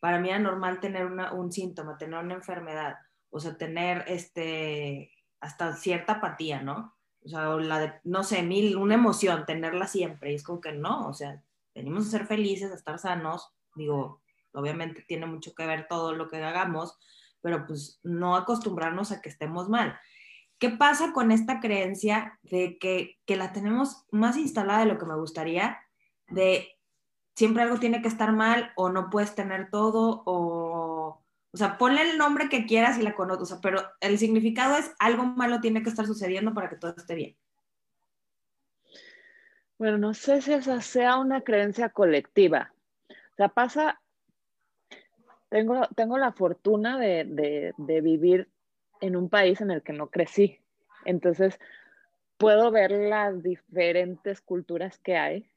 para 0.00 0.18
mí 0.18 0.28
era 0.28 0.38
normal 0.38 0.80
tener 0.80 1.06
un 1.06 1.50
síntoma, 1.50 1.96
tener 1.96 2.18
una 2.22 2.34
enfermedad, 2.34 2.96
o 3.30 3.40
sea, 3.40 3.56
tener 3.56 4.04
este, 4.06 5.10
hasta 5.40 5.74
cierta 5.76 6.14
apatía, 6.14 6.60
¿no? 6.60 6.93
O 7.24 7.28
sea, 7.28 7.48
la 7.56 7.78
de, 7.78 7.92
no 8.04 8.22
sé, 8.22 8.42
mil, 8.42 8.76
una 8.76 8.94
emoción, 8.94 9.46
tenerla 9.46 9.86
siempre, 9.86 10.32
y 10.32 10.34
es 10.34 10.42
como 10.42 10.60
que 10.60 10.72
no, 10.72 11.08
o 11.08 11.14
sea, 11.14 11.42
venimos 11.74 12.06
a 12.06 12.10
ser 12.10 12.26
felices, 12.26 12.70
a 12.70 12.74
estar 12.74 12.98
sanos, 12.98 13.50
digo, 13.74 14.20
obviamente 14.52 15.02
tiene 15.02 15.26
mucho 15.26 15.54
que 15.54 15.66
ver 15.66 15.86
todo 15.88 16.12
lo 16.12 16.28
que 16.28 16.42
hagamos, 16.42 16.98
pero 17.40 17.66
pues 17.66 18.00
no 18.02 18.36
acostumbrarnos 18.36 19.12
a 19.12 19.20
que 19.20 19.28
estemos 19.28 19.68
mal. 19.68 19.98
¿Qué 20.58 20.70
pasa 20.70 21.12
con 21.12 21.32
esta 21.32 21.60
creencia 21.60 22.38
de 22.42 22.78
que, 22.78 23.18
la 23.36 23.52
tenemos 23.52 24.06
más 24.10 24.36
instalada 24.36 24.80
de 24.80 24.86
lo 24.86 24.98
que 24.98 25.06
me 25.06 25.16
gustaría? 25.16 25.78
De 26.28 26.68
siempre 27.34 27.62
algo 27.62 27.78
tiene 27.78 28.00
que 28.00 28.08
estar 28.08 28.32
mal 28.32 28.72
o 28.76 28.88
no 28.88 29.10
puedes 29.10 29.34
tener 29.34 29.68
todo 29.70 30.22
o... 30.24 30.63
O 31.54 31.56
sea, 31.56 31.78
ponle 31.78 32.02
el 32.02 32.18
nombre 32.18 32.48
que 32.48 32.66
quieras 32.66 32.98
y 32.98 33.02
la 33.02 33.14
conoces, 33.14 33.56
pero 33.62 33.80
el 34.00 34.18
significado 34.18 34.76
es 34.76 34.92
algo 34.98 35.22
malo 35.22 35.60
tiene 35.60 35.84
que 35.84 35.88
estar 35.88 36.04
sucediendo 36.04 36.52
para 36.52 36.68
que 36.68 36.74
todo 36.74 36.92
esté 36.96 37.14
bien. 37.14 37.36
Bueno, 39.78 39.96
no 39.96 40.14
sé 40.14 40.42
si 40.42 40.52
esa 40.52 40.80
sea 40.80 41.16
una 41.16 41.42
creencia 41.42 41.90
colectiva. 41.90 42.74
O 43.08 43.36
sea, 43.36 43.50
pasa, 43.50 44.00
tengo, 45.48 45.86
tengo 45.94 46.18
la 46.18 46.32
fortuna 46.32 46.98
de, 46.98 47.72
de 47.76 48.00
vivir 48.00 48.48
en 49.00 49.14
un 49.14 49.28
país 49.28 49.60
en 49.60 49.70
el 49.70 49.82
que 49.82 49.92
no 49.92 50.08
crecí. 50.08 50.58
Entonces, 51.04 51.60
puedo 52.36 52.72
ver 52.72 52.90
las 52.90 53.44
diferentes 53.44 54.40
culturas 54.40 54.98
que 54.98 55.16
hay. 55.16 55.48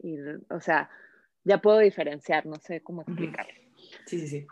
Y, 0.00 0.18
o 0.48 0.60
sea, 0.60 0.90
ya 1.44 1.58
puedo 1.58 1.78
diferenciar, 1.78 2.46
no 2.46 2.56
sé 2.56 2.82
cómo 2.82 3.02
explicarlo. 3.02 3.54
Sí, 4.06 4.18
sí, 4.18 4.26
sí. 4.26 4.46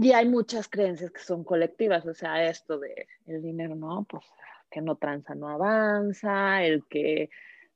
Y 0.00 0.12
hay 0.12 0.28
muchas 0.28 0.68
creencias 0.68 1.10
que 1.10 1.20
son 1.20 1.44
colectivas, 1.44 2.06
o 2.06 2.14
sea, 2.14 2.48
esto 2.48 2.78
de 2.78 3.06
el 3.26 3.42
dinero, 3.42 3.74
no, 3.74 4.06
pues 4.08 4.24
que 4.70 4.80
no 4.80 4.96
tranza 4.96 5.34
no 5.34 5.48
avanza, 5.48 6.62
el 6.62 6.84
que 6.88 7.28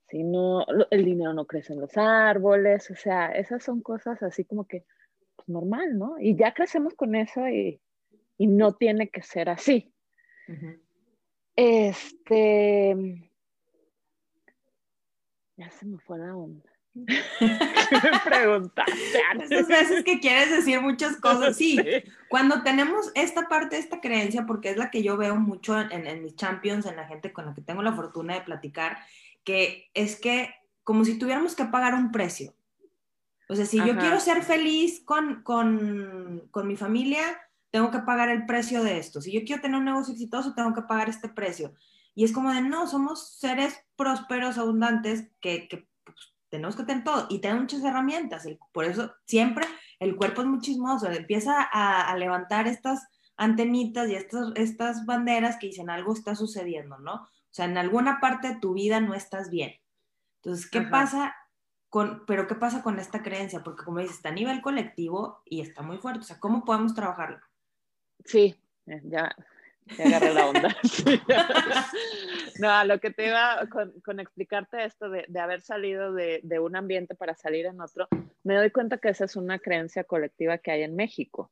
si 0.08 0.22
no, 0.22 0.64
el 0.90 1.04
dinero 1.04 1.34
no 1.34 1.44
crece 1.44 1.72
en 1.72 1.80
los 1.80 1.96
árboles, 1.96 2.90
o 2.90 2.94
sea, 2.94 3.32
esas 3.32 3.62
son 3.64 3.80
cosas 3.82 4.22
así 4.22 4.44
como 4.44 4.66
que 4.66 4.84
pues, 5.36 5.48
normal, 5.48 5.98
¿no? 5.98 6.16
Y 6.18 6.36
ya 6.36 6.54
crecemos 6.54 6.94
con 6.94 7.14
eso 7.14 7.48
y 7.48 7.80
y 8.36 8.46
no 8.46 8.74
tiene 8.74 9.08
que 9.08 9.22
ser 9.22 9.48
así. 9.48 9.92
Este. 11.56 13.30
Ya 15.56 15.70
se 15.70 15.86
me 15.86 15.98
fue 15.98 16.18
la 16.18 16.36
onda. 16.36 16.73
me 17.40 18.20
preguntaste 18.24 19.20
Esas 19.42 19.66
veces 19.66 20.04
que 20.04 20.20
quieres 20.20 20.50
decir 20.50 20.80
muchas 20.80 21.16
cosas. 21.16 21.56
Sí, 21.64 21.78
cuando 22.28 22.62
tenemos 22.62 23.10
esta 23.14 23.48
parte, 23.48 23.78
esta 23.78 24.00
creencia, 24.00 24.46
porque 24.46 24.70
es 24.70 24.76
la 24.76 24.90
que 24.90 25.02
yo 25.02 25.16
veo 25.16 25.36
mucho 25.36 25.80
en, 25.80 26.06
en, 26.06 26.22
mis 26.22 26.36
champions, 26.36 26.86
en 26.86 26.96
la 26.96 27.06
gente 27.06 27.32
con 27.32 27.46
la 27.46 27.54
que 27.54 27.62
tengo 27.62 27.82
la 27.82 27.92
fortuna 27.92 28.34
de 28.34 28.42
platicar, 28.42 28.98
que 29.44 29.90
es 29.94 30.16
que 30.20 30.54
como 30.82 31.04
si 31.04 31.18
tuviéramos 31.18 31.54
que 31.54 31.64
pagar 31.64 31.94
un 31.94 32.12
precio. 32.12 32.54
O 33.48 33.54
sea, 33.54 33.66
si 33.66 33.76
yo 33.78 33.96
quiero 33.98 34.20
ser 34.20 34.42
feliz 34.42 35.02
con, 35.04 35.42
con, 35.42 36.48
con 36.50 36.66
mi 36.66 36.76
familia, 36.76 37.20
tengo 37.70 37.90
que 37.90 37.98
pagar 37.98 38.28
el 38.30 38.46
precio 38.46 38.82
de 38.82 38.98
esto. 38.98 39.20
Si 39.20 39.32
yo 39.32 39.44
quiero 39.44 39.60
tener 39.60 39.78
un 39.78 39.84
negocio 39.84 40.12
exitoso, 40.12 40.54
tengo 40.54 40.72
que 40.74 40.82
pagar 40.82 41.08
este 41.08 41.28
precio. 41.28 41.74
Y 42.14 42.24
es 42.24 42.32
como 42.32 42.52
de, 42.52 42.62
no, 42.62 42.86
somos 42.86 43.36
seres 43.38 43.84
prósperos, 43.96 44.58
abundantes, 44.58 45.30
que, 45.40 45.68
pues, 46.04 46.33
tenemos 46.54 46.76
que 46.76 46.84
tener 46.84 47.02
todo 47.02 47.26
y 47.30 47.40
tener 47.40 47.60
muchas 47.60 47.82
herramientas. 47.82 48.48
Por 48.70 48.84
eso 48.84 49.12
siempre 49.24 49.66
el 49.98 50.14
cuerpo 50.14 50.42
es 50.42 50.46
muy 50.46 50.60
chismoso, 50.60 51.10
empieza 51.10 51.60
a, 51.60 52.16
levantar 52.16 52.68
estas 52.68 53.08
antenitas 53.36 54.08
y 54.08 54.14
estas, 54.14 54.52
estas 54.54 55.04
banderas 55.04 55.56
que 55.56 55.66
dicen 55.66 55.90
algo 55.90 56.12
está 56.12 56.36
sucediendo, 56.36 56.98
¿no? 56.98 57.14
O 57.14 57.28
sea, 57.50 57.64
en 57.64 57.76
alguna 57.76 58.20
parte 58.20 58.48
de 58.48 58.60
tu 58.60 58.74
vida 58.74 59.00
no 59.00 59.14
estás 59.14 59.50
bien. 59.50 59.74
Entonces, 60.36 60.70
¿qué 60.70 60.82
pasa 60.82 61.34
con, 61.88 62.24
pero 62.24 62.46
qué 62.46 62.54
pasa 62.54 62.84
con 62.84 63.00
esta 63.00 63.20
creencia? 63.20 63.64
Porque 63.64 63.84
como 63.84 63.98
dices, 63.98 64.16
está 64.16 64.28
a 64.28 64.32
nivel 64.32 64.62
colectivo 64.62 65.42
y 65.44 65.60
está 65.60 65.82
muy 65.82 65.98
fuerte. 65.98 66.20
O 66.20 66.24
sea, 66.24 66.38
¿cómo 66.38 66.64
podemos 66.64 66.94
trabajarlo? 66.94 67.40
Sí, 68.24 68.54
eh, 68.86 69.02
ya, 69.98 70.06
agarré 70.06 70.34
la 70.34 70.46
onda. 70.48 70.76
no, 72.58 72.84
lo 72.84 73.00
que 73.00 73.10
te 73.10 73.26
iba 73.26 73.68
con, 74.02 74.20
explicarte 74.20 74.84
esto 74.84 75.08
de, 75.10 75.26
haber 75.38 75.62
salido 75.62 76.12
de, 76.12 76.58
un 76.60 76.76
ambiente 76.76 77.14
para 77.14 77.34
salir 77.34 77.66
en 77.66 77.80
otro, 77.80 78.08
me 78.42 78.56
doy 78.56 78.70
cuenta 78.70 78.98
que 78.98 79.08
esa 79.08 79.24
es 79.24 79.36
una 79.36 79.58
creencia 79.58 80.04
colectiva 80.04 80.58
que 80.58 80.70
hay 80.70 80.82
en 80.82 80.96
México, 80.96 81.50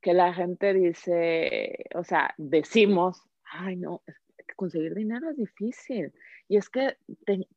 que 0.00 0.14
la 0.14 0.32
gente 0.32 0.74
dice, 0.74 1.86
o 1.94 2.04
sea, 2.04 2.34
decimos, 2.36 3.22
ay 3.44 3.76
no, 3.76 4.02
conseguir 4.56 4.94
dinero 4.94 5.30
es 5.30 5.36
difícil 5.36 6.12
y 6.48 6.56
es 6.56 6.68
que 6.68 6.96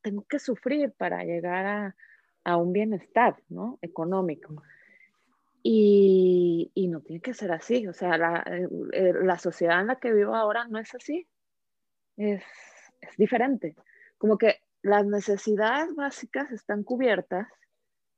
tengo 0.01 0.25
que 0.27 0.39
sufrir 0.39 0.91
para 0.91 1.23
llegar 1.23 1.65
a, 1.65 1.95
a 2.43 2.57
un 2.57 2.73
bienestar, 2.73 3.37
¿no? 3.49 3.79
Económico. 3.81 4.61
Y, 5.63 6.71
y, 6.73 6.87
no 6.87 7.01
tiene 7.01 7.21
que 7.21 7.33
ser 7.35 7.51
así, 7.51 7.87
o 7.87 7.93
sea, 7.93 8.17
la, 8.17 8.43
eh, 8.47 8.67
eh, 8.93 9.13
la, 9.21 9.37
sociedad 9.37 9.81
en 9.81 9.87
la 9.87 9.99
que 9.99 10.11
vivo 10.11 10.35
ahora 10.35 10.67
no 10.67 10.79
es 10.79 10.93
así, 10.95 11.27
es, 12.17 12.43
es 12.99 13.17
diferente. 13.17 13.75
Como 14.17 14.37
que 14.37 14.61
las 14.81 15.05
necesidades 15.05 15.93
básicas 15.93 16.51
están 16.51 16.83
cubiertas, 16.83 17.47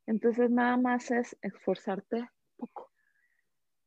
entonces 0.05 0.49
nada 0.51 0.77
más 0.77 1.11
es 1.11 1.37
esforzarte 1.41 2.29
poco. 2.55 2.91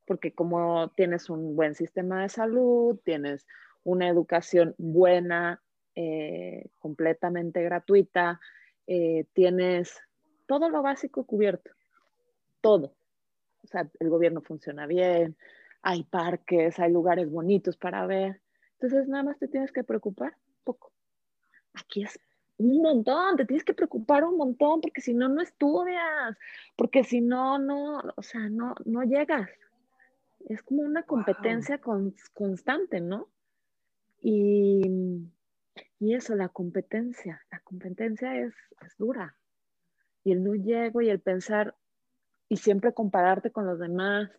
Porque 0.07 0.35
como 0.35 0.91
tienes 0.91 1.31
un 1.31 1.57
buen 1.57 1.75
sistema 1.75 2.23
de 2.23 2.29
salud, 2.29 3.01
tienes 3.05 3.47
una 3.85 4.09
educación 4.09 4.75
buena, 4.77 5.63
eh, 5.95 6.69
completamente 6.79 7.63
gratuita, 7.63 8.39
tienes 9.33 9.99
todo 10.47 10.69
lo 10.69 10.83
básico 10.83 11.25
cubierto, 11.25 11.73
todo 12.61 12.95
o 13.67 13.69
sea, 13.69 13.91
el 13.99 14.09
gobierno 14.09 14.43
funciona 14.43 14.87
bien, 14.87 15.37
hay 15.83 16.05
parques, 16.05 16.79
hay 16.79 16.93
lugares 16.93 17.29
bonitos 17.29 17.77
para 17.77 18.07
ver. 18.07 18.41
Entonces, 18.75 19.09
nada 19.09 19.25
más 19.25 19.39
te 19.39 19.49
tienes 19.49 19.73
que 19.73 19.83
preocupar 19.83 20.37
poco. 20.63 20.93
Aquí 21.75 22.05
es 22.05 22.19
un 22.59 22.81
montón, 22.81 23.37
te 23.37 23.45
tienes 23.45 23.65
que 23.65 23.75
preocupar 23.75 24.25
un 24.25 24.37
montón, 24.37 24.81
porque 24.81 25.01
si 25.01 25.15
no, 25.15 25.29
no 25.29 25.43
estudias, 25.43 26.39
porque 26.77 27.03
si 27.03 27.21
no, 27.21 27.59
no, 27.59 28.03
o 28.17 28.23
sea, 28.23 28.49
no, 28.49 28.75
no 28.85 29.03
llegas. 29.03 29.51
Es 30.49 30.63
como 30.63 30.83
una 30.83 31.03
competencia 31.03 31.81
constante, 32.35 33.01
¿no? 33.01 33.29
Y, 34.23 34.83
y, 35.99 36.15
eso, 36.15 36.37
la 36.37 36.49
competencia, 36.49 37.43
la 37.51 37.59
competencia 37.61 38.39
es, 38.39 38.55
es 38.81 38.97
dura. 38.97 39.37
Y 40.23 40.33
el 40.33 40.45
no 40.45 40.55
llego 40.55 41.03
y 41.03 41.11
el 41.11 41.21
pensar, 41.21 41.75
y 42.49 42.57
siempre 42.57 42.95
compararte 42.95 43.51
con 43.51 43.67
los 43.67 43.79
demás, 43.79 44.31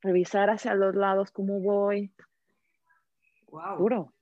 revisar 0.00 0.50
hacia 0.50 0.74
los 0.74 0.94
lados 0.94 1.30
cómo 1.30 1.60
voy. 1.60 2.12
Wow. 3.48 3.78
Duro. 3.78 4.14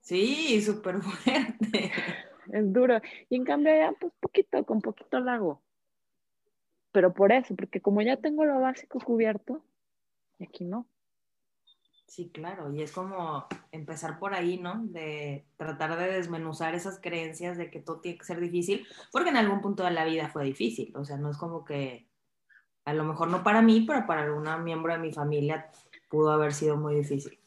Sí, 0.00 0.60
súper 0.60 1.00
fuerte. 1.02 1.92
Es 2.52 2.72
duro. 2.72 3.00
Y 3.30 3.36
en 3.36 3.44
cambio 3.44 3.74
ya, 3.74 3.92
pues 3.98 4.12
poquito, 4.20 4.64
con 4.64 4.80
poquito 4.80 5.20
lo 5.20 5.30
hago. 5.30 5.62
Pero 6.92 7.12
por 7.12 7.32
eso, 7.32 7.56
porque 7.56 7.80
como 7.80 8.02
ya 8.02 8.16
tengo 8.18 8.44
lo 8.44 8.60
básico 8.60 9.00
cubierto, 9.00 9.64
aquí 10.40 10.64
no. 10.64 10.86
Sí, 12.06 12.30
claro, 12.30 12.72
y 12.72 12.82
es 12.82 12.92
como 12.92 13.46
empezar 13.72 14.20
por 14.20 14.34
ahí, 14.34 14.58
¿no? 14.58 14.84
De 14.84 15.46
tratar 15.56 15.98
de 15.98 16.12
desmenuzar 16.12 16.74
esas 16.74 17.00
creencias 17.00 17.56
de 17.56 17.70
que 17.70 17.80
todo 17.80 18.00
tiene 18.00 18.18
que 18.18 18.24
ser 18.24 18.38
difícil, 18.38 18.86
porque 19.10 19.30
en 19.30 19.36
algún 19.36 19.60
punto 19.60 19.82
de 19.82 19.90
la 19.90 20.04
vida 20.04 20.28
fue 20.28 20.44
difícil, 20.44 20.94
o 20.96 21.04
sea, 21.04 21.16
no 21.16 21.30
es 21.30 21.36
como 21.38 21.64
que 21.64 22.06
a 22.84 22.92
lo 22.92 23.04
mejor 23.04 23.28
no 23.28 23.42
para 23.42 23.62
mí, 23.62 23.84
pero 23.86 24.06
para 24.06 24.22
alguna 24.22 24.58
miembro 24.58 24.92
de 24.92 24.98
mi 24.98 25.12
familia 25.12 25.70
pudo 26.08 26.30
haber 26.30 26.52
sido 26.52 26.76
muy 26.76 26.94
difícil. 26.96 27.38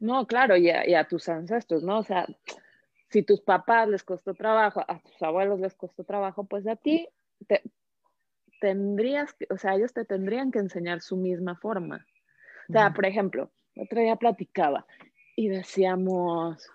No, 0.00 0.26
claro, 0.26 0.56
y 0.56 0.68
a, 0.68 1.04
tus 1.06 1.28
ancestros, 1.28 1.84
¿no? 1.84 1.98
O 1.98 2.02
sea, 2.02 2.26
si 3.08 3.22
tus 3.22 3.40
papás 3.40 3.88
les 3.88 4.02
costó 4.02 4.34
trabajo, 4.34 4.84
a 4.86 4.98
tus 4.98 5.22
abuelos 5.22 5.60
les 5.60 5.74
costó 5.74 6.02
trabajo, 6.02 6.44
pues 6.44 6.66
a 6.66 6.74
ti 6.74 7.08
te, 7.46 7.62
tendrías, 8.60 9.34
o 9.48 9.56
sea, 9.56 9.74
ellos 9.76 9.92
te 9.92 10.04
tendrían 10.04 10.50
que 10.50 10.58
enseñar 10.58 11.02
su 11.02 11.16
misma 11.16 11.56
forma. 11.56 12.06
O 12.68 12.72
sea, 12.72 12.92
por 12.92 13.06
ejemplo, 13.06 13.50
otro 13.76 14.00
día 14.00 14.16
platicaba 14.16 14.86
y 15.36 15.48
decíamos, 15.48 16.68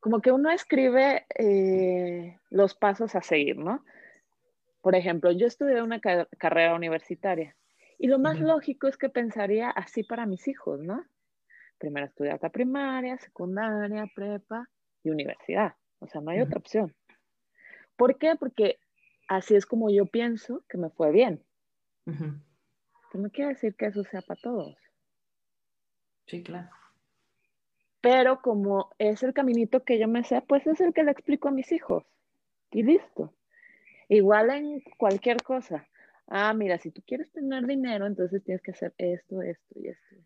como 0.00 0.20
que 0.20 0.32
uno 0.32 0.50
escribe 0.50 1.26
eh, 1.38 2.38
los 2.50 2.74
pasos 2.74 3.14
a 3.14 3.22
seguir, 3.22 3.58
¿no? 3.58 3.84
Por 4.82 4.96
ejemplo, 4.96 5.30
yo 5.30 5.46
estudié 5.46 5.80
una 5.80 6.00
carrera 6.00 6.74
universitaria 6.74 7.56
y 7.98 8.08
lo 8.08 8.18
más 8.18 8.40
lógico 8.40 8.88
es 8.88 8.96
que 8.98 9.08
pensaría 9.08 9.70
así 9.70 10.02
para 10.02 10.26
mis 10.26 10.48
hijos, 10.48 10.80
¿no? 10.80 11.04
Primero 11.78 12.06
estudiar 12.06 12.40
la 12.42 12.50
primaria, 12.50 13.16
secundaria, 13.18 14.10
prepa 14.14 14.68
y 15.04 15.10
universidad. 15.10 15.76
O 16.00 16.08
sea, 16.08 16.20
no 16.20 16.32
hay 16.32 16.40
otra 16.40 16.58
opción. 16.58 16.92
¿Por 17.96 18.18
qué? 18.18 18.34
Porque 18.34 18.80
así 19.28 19.54
es 19.54 19.66
como 19.66 19.88
yo 19.88 20.06
pienso 20.06 20.64
que 20.68 20.78
me 20.78 20.90
fue 20.90 21.12
bien. 21.12 21.44
Pero 22.04 23.22
no 23.22 23.30
quiere 23.30 23.50
decir 23.50 23.76
que 23.76 23.86
eso 23.86 24.02
sea 24.02 24.22
para 24.22 24.40
todos. 24.40 24.76
Sí, 26.26 26.42
claro. 26.42 26.70
Pero 28.00 28.42
como 28.42 28.90
es 28.98 29.22
el 29.22 29.32
caminito 29.32 29.84
que 29.84 30.00
yo 30.00 30.08
me 30.08 30.24
sé, 30.24 30.42
pues 30.42 30.66
es 30.66 30.80
el 30.80 30.92
que 30.92 31.04
le 31.04 31.12
explico 31.12 31.48
a 31.48 31.52
mis 31.52 31.70
hijos. 31.70 32.04
Y 32.72 32.82
listo. 32.82 33.32
Igual 34.12 34.50
en 34.50 34.82
cualquier 34.98 35.42
cosa. 35.42 35.88
Ah, 36.26 36.52
mira, 36.52 36.76
si 36.76 36.90
tú 36.90 37.02
quieres 37.06 37.32
tener 37.32 37.66
dinero, 37.66 38.06
entonces 38.06 38.44
tienes 38.44 38.60
que 38.62 38.72
hacer 38.72 38.92
esto, 38.98 39.40
esto 39.40 39.74
y 39.74 39.88
esto. 39.88 40.16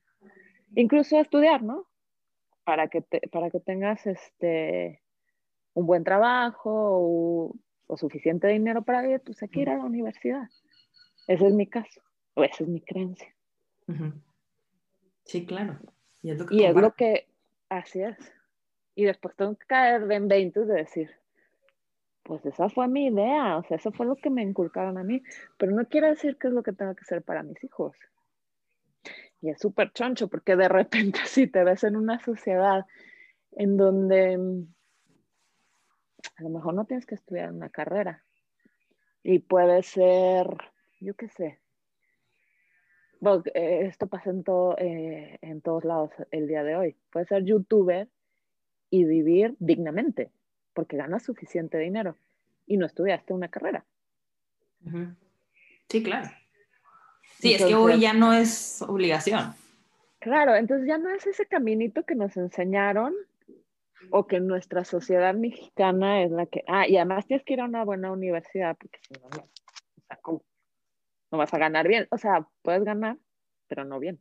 Incluso 0.75 1.20
estudiar, 1.20 1.62
¿no? 1.62 1.87
Para 2.64 2.88
que, 2.88 3.03
para 3.31 3.49
que 3.49 3.61
tengas 3.61 4.05
este, 4.09 5.03
un 5.75 5.87
buen 5.87 6.03
trabajo 6.03 7.53
o, 7.87 7.96
suficiente 7.96 8.49
dinero 8.49 8.83
para 8.83 9.03
vivir, 9.03 9.20
pues 9.20 9.40
hay 9.44 9.49
que 9.49 9.61
ir 9.61 9.70
a 9.70 9.77
la 9.77 9.85
universidad. 9.85 10.49
Ese 11.29 11.46
es 11.46 11.55
mi 11.55 11.68
caso, 11.68 12.01
o 12.35 12.42
esa 12.42 12.64
es 12.64 12.68
mi 12.68 12.81
creencia. 12.81 13.33
Sí, 15.22 15.46
claro. 15.46 15.79
Y 16.22 16.33
es 16.33 16.38
lo 16.40 16.46
que, 16.46 16.57
y 16.57 16.64
es 16.64 16.75
lo 16.75 16.92
que 16.92 17.29
así 17.68 18.03
es. 18.03 18.16
Y 18.96 19.05
después 19.05 19.37
tengo 19.37 19.55
que 19.55 19.66
caer 19.66 20.11
en 20.11 20.27
20 20.27 20.64
de 20.64 20.75
decir, 20.75 21.11
pues 22.27 22.45
esa 22.45 22.69
fue 22.69 22.89
mi 22.89 23.07
idea, 23.07 23.57
o 23.57 23.62
sea, 23.62 23.77
eso 23.77 23.93
fue 23.93 24.05
lo 24.05 24.17
que 24.17 24.31
me 24.31 24.43
inculcaron 24.43 24.99
a 24.99 25.05
mí, 25.05 25.23
pero 25.57 25.73
no 25.73 25.87
quiere 25.87 26.09
decir 26.09 26.37
que 26.37 26.49
es 26.49 26.53
lo 26.53 26.62
que 26.62 26.73
tengo 26.73 26.95
que 26.95 27.03
hacer 27.03 27.23
para 27.23 27.45
mis 27.45 27.62
hijos. 27.62 27.97
Y 29.41 29.51
es 29.51 29.61
súper 29.61 29.93
choncho 29.93 30.29
porque 30.29 30.57
de 30.57 30.69
repente 30.69 31.21
si 31.27 31.47
te 31.47 31.62
ves 31.62 31.85
en 31.85 31.97
una 31.97 32.19
sociedad 32.19 32.85
en 33.53 33.77
donde 33.77 34.67
a 36.37 36.43
lo 36.43 36.49
mejor 36.49 36.75
no 36.75 36.85
tienes 36.85 37.07
que 37.07 37.15
estudiar 37.15 37.53
una 37.53 37.69
carrera 37.69 38.25
y 39.23 39.39
puede 39.39 39.83
ser, 39.83 40.49
yo 41.01 41.15
qué 41.15 41.29
sé, 41.29 41.61
eh, 43.55 43.87
esto 43.87 44.09
pasa 44.09 44.31
en, 44.31 44.43
todo, 44.43 44.77
eh, 44.79 45.39
en 45.43 45.61
todos 45.61 45.85
lados 45.85 46.11
el 46.33 46.49
día 46.49 46.65
de 46.65 46.77
hoy, 46.77 46.97
puede 47.11 47.27
ser 47.27 47.45
youtuber 47.45 48.09
y 48.91 49.05
vivir 49.05 49.55
dignamente 49.59 50.31
porque 50.77 50.99
ganas 50.99 51.25
suficiente 51.25 51.79
dinero 51.79 52.17
y 52.67 52.77
no 52.77 52.85
estudiaste 52.85 53.33
una 53.33 53.49
carrera. 53.49 53.85
Sí, 55.89 56.03
claro. 56.03 56.29
Sí, 57.39 57.55
es 57.55 57.65
que 57.65 57.75
hoy 57.75 57.99
ya 57.99 58.12
no 58.12 58.35
es 58.35 58.83
obligación. 58.83 59.55
Claro, 60.19 60.55
entonces 60.55 60.87
ya 60.87 60.99
no 60.99 61.09
es 61.09 61.27
ese 61.27 61.47
caminito 61.47 62.05
que 62.05 62.15
nos 62.15 62.37
enseñaron 62.37 63.15
o 64.11 64.27
que 64.27 64.39
nuestra 64.39 64.85
sociedad 64.85 65.35
mexicana 65.35 66.23
es 66.23 66.31
la 66.31 66.45
que... 66.45 66.62
Ah, 66.69 66.87
y 66.87 66.97
además 66.97 67.27
tienes 67.27 67.45
que 67.45 67.55
ir 67.55 67.61
a 67.62 67.65
una 67.65 67.85
buena 67.85 68.12
universidad 68.12 68.77
porque 68.77 68.99
si 69.01 69.15
no, 69.15 69.29
no, 69.31 69.43
o 69.43 70.07
sea, 70.07 70.19
¿cómo? 70.21 70.43
No 71.33 71.39
vas 71.39 71.55
a 71.55 71.59
ganar 71.59 71.89
bien. 71.89 72.07
O 72.11 72.19
sea, 72.19 72.47
puedes 72.62 72.85
ganar, 72.85 73.17
pero 73.67 73.85
no 73.85 73.99
bien. 73.99 74.21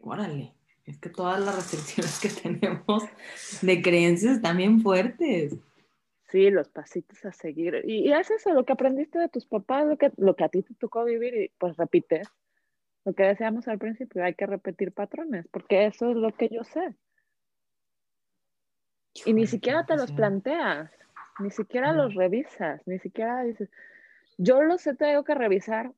Órale 0.00 0.54
es 0.84 0.98
que 0.98 1.10
todas 1.10 1.40
las 1.40 1.54
restricciones 1.54 2.20
que 2.20 2.28
tenemos 2.42 3.04
de 3.60 3.82
creencias 3.82 4.36
están 4.36 4.56
bien 4.56 4.80
fuertes. 4.80 5.56
Sí, 6.30 6.50
los 6.50 6.68
pasitos 6.68 7.24
a 7.24 7.32
seguir. 7.32 7.82
Y, 7.84 8.10
es 8.10 8.30
eso, 8.30 8.54
lo 8.54 8.64
que 8.64 8.72
aprendiste 8.72 9.18
de 9.18 9.28
tus 9.28 9.44
papás, 9.44 9.86
lo 9.86 9.98
que, 9.98 10.10
lo 10.16 10.34
que 10.34 10.44
a 10.44 10.48
ti 10.48 10.62
te 10.62 10.74
tocó 10.74 11.04
vivir 11.04 11.34
y 11.34 11.48
pues 11.58 11.76
repites. 11.76 12.26
Lo 13.04 13.12
que 13.12 13.24
decíamos 13.24 13.68
al 13.68 13.78
principio, 13.78 14.24
hay 14.24 14.34
que 14.34 14.46
repetir 14.46 14.92
patrones, 14.92 15.46
porque 15.48 15.86
eso 15.86 16.10
es 16.10 16.16
lo 16.16 16.32
que 16.32 16.48
yo 16.48 16.64
sé. 16.64 16.94
y 19.26 19.34
ni 19.34 19.46
siquiera 19.46 19.84
te 19.84 19.96
los 19.96 20.10
planteas, 20.12 20.90
ni 21.38 21.50
siquiera 21.50 21.92
los 21.92 22.14
revisas, 22.14 22.80
ni 22.86 22.98
siquiera 22.98 23.42
dices, 23.42 23.68
yo 24.38 24.62
los 24.62 24.86
he 24.86 24.94
tengo 24.94 25.24
que 25.24 25.34
revisar 25.34 25.92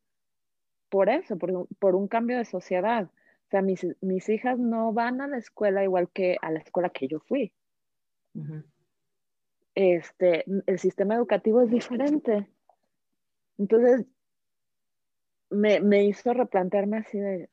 por 0.89 1.09
eso, 1.09 1.39
por, 1.39 1.69
por 1.79 1.95
un 1.95 2.09
cambio 2.09 2.39
de 2.39 2.45
sociedad 2.45 3.09
sea, 3.55 3.63
mis, 3.63 3.87
mis, 4.01 4.29
hijas 4.29 4.59
no 4.59 4.93
van 4.93 5.21
a 5.21 5.29
la 5.29 5.39
escuela 5.39 5.85
igual 5.85 6.09
que 6.11 6.37
a 6.43 6.51
la 6.51 6.59
escuela 6.59 6.91
que 6.91 7.07
yo 7.07 7.21
fui. 7.21 7.53
este, 9.77 10.45
el 10.67 10.79
sistema 10.81 11.15
educativo 11.15 11.63
es 11.63 11.71
diferente. 11.71 12.49
Entonces, 13.59 14.07
me, 15.51 15.81
me 15.81 16.05
hizo 16.05 16.33
replantearme 16.33 16.99
así 16.99 17.19
de 17.19 17.49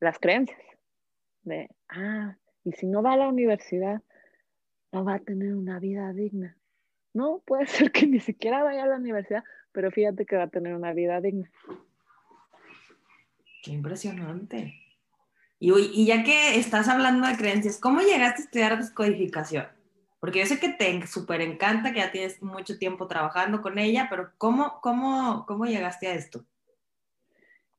las 0.00 0.18
creencias. 0.18 0.60
De, 1.44 1.70
ah, 1.88 2.36
y 2.64 2.72
si 2.72 2.86
no 2.86 3.02
va 3.02 3.14
a 3.14 3.16
la 3.16 3.28
universidad, 3.28 4.02
no 4.92 5.04
va 5.04 5.14
a 5.14 5.20
tener 5.20 5.54
una 5.54 5.78
vida 5.78 6.12
digna. 6.12 6.58
No, 7.14 7.42
puede 7.46 7.66
ser 7.66 7.92
que 7.92 8.06
ni 8.06 8.20
siquiera 8.20 8.62
vaya 8.62 8.84
a 8.84 8.88
la 8.88 8.96
universidad, 8.96 9.42
pero 9.72 9.90
fíjate 9.90 10.26
que 10.26 10.36
va 10.36 10.44
a 10.44 10.50
tener 10.50 10.74
una 10.74 10.92
vida 10.92 11.18
digna. 11.22 11.50
Qué 13.62 13.70
impresionante. 13.70 14.81
Y, 15.64 16.06
ya 16.06 16.24
que 16.24 16.58
estás 16.58 16.88
hablando 16.88 17.24
de 17.24 17.36
creencias, 17.36 17.78
¿cómo 17.78 18.00
llegaste 18.00 18.42
a 18.42 18.44
estudiar 18.46 18.78
descodificación? 18.78 19.68
Porque 20.18 20.40
yo 20.40 20.46
sé 20.46 20.58
que 20.58 20.70
te 20.70 21.06
súper 21.06 21.40
encanta, 21.40 21.92
que 21.92 22.00
ya 22.00 22.10
tienes 22.10 22.42
mucho 22.42 22.78
tiempo 22.78 23.06
trabajando 23.06 23.62
con 23.62 23.78
ella, 23.78 24.08
pero 24.10 24.32
¿cómo, 24.38 24.80
cómo, 24.80 25.64
llegaste 25.66 26.08
a 26.08 26.14
esto? 26.14 26.44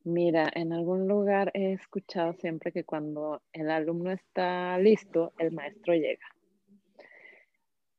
Mira, 0.06 0.50
en 0.56 0.72
algún 0.72 1.10
lugar 1.10 1.52
he 1.54 1.74
escuchado 1.74 2.32
siempre 2.36 2.72
que 2.72 2.86
cuando 2.86 3.42
el 3.52 3.70
alumno 3.70 4.12
está 4.12 4.78
listo, 4.78 5.34
el 5.38 5.52
maestro 5.52 5.94
llega. 5.94 6.26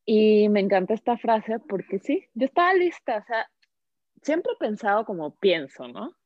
Y 0.06 0.48
me 0.48 0.60
encanta 0.60 0.94
esta 0.94 1.18
frase 1.18 1.58
porque 1.58 1.98
sí, 1.98 2.24
yo 2.32 2.46
estaba 2.46 2.72
lista, 2.72 3.18
o 3.18 3.24
sea, 3.26 3.50
siempre 4.22 4.52
he 4.54 4.58
pensado 4.58 5.04
como 5.04 5.34
pienso, 5.36 5.88
¿no? 5.88 6.16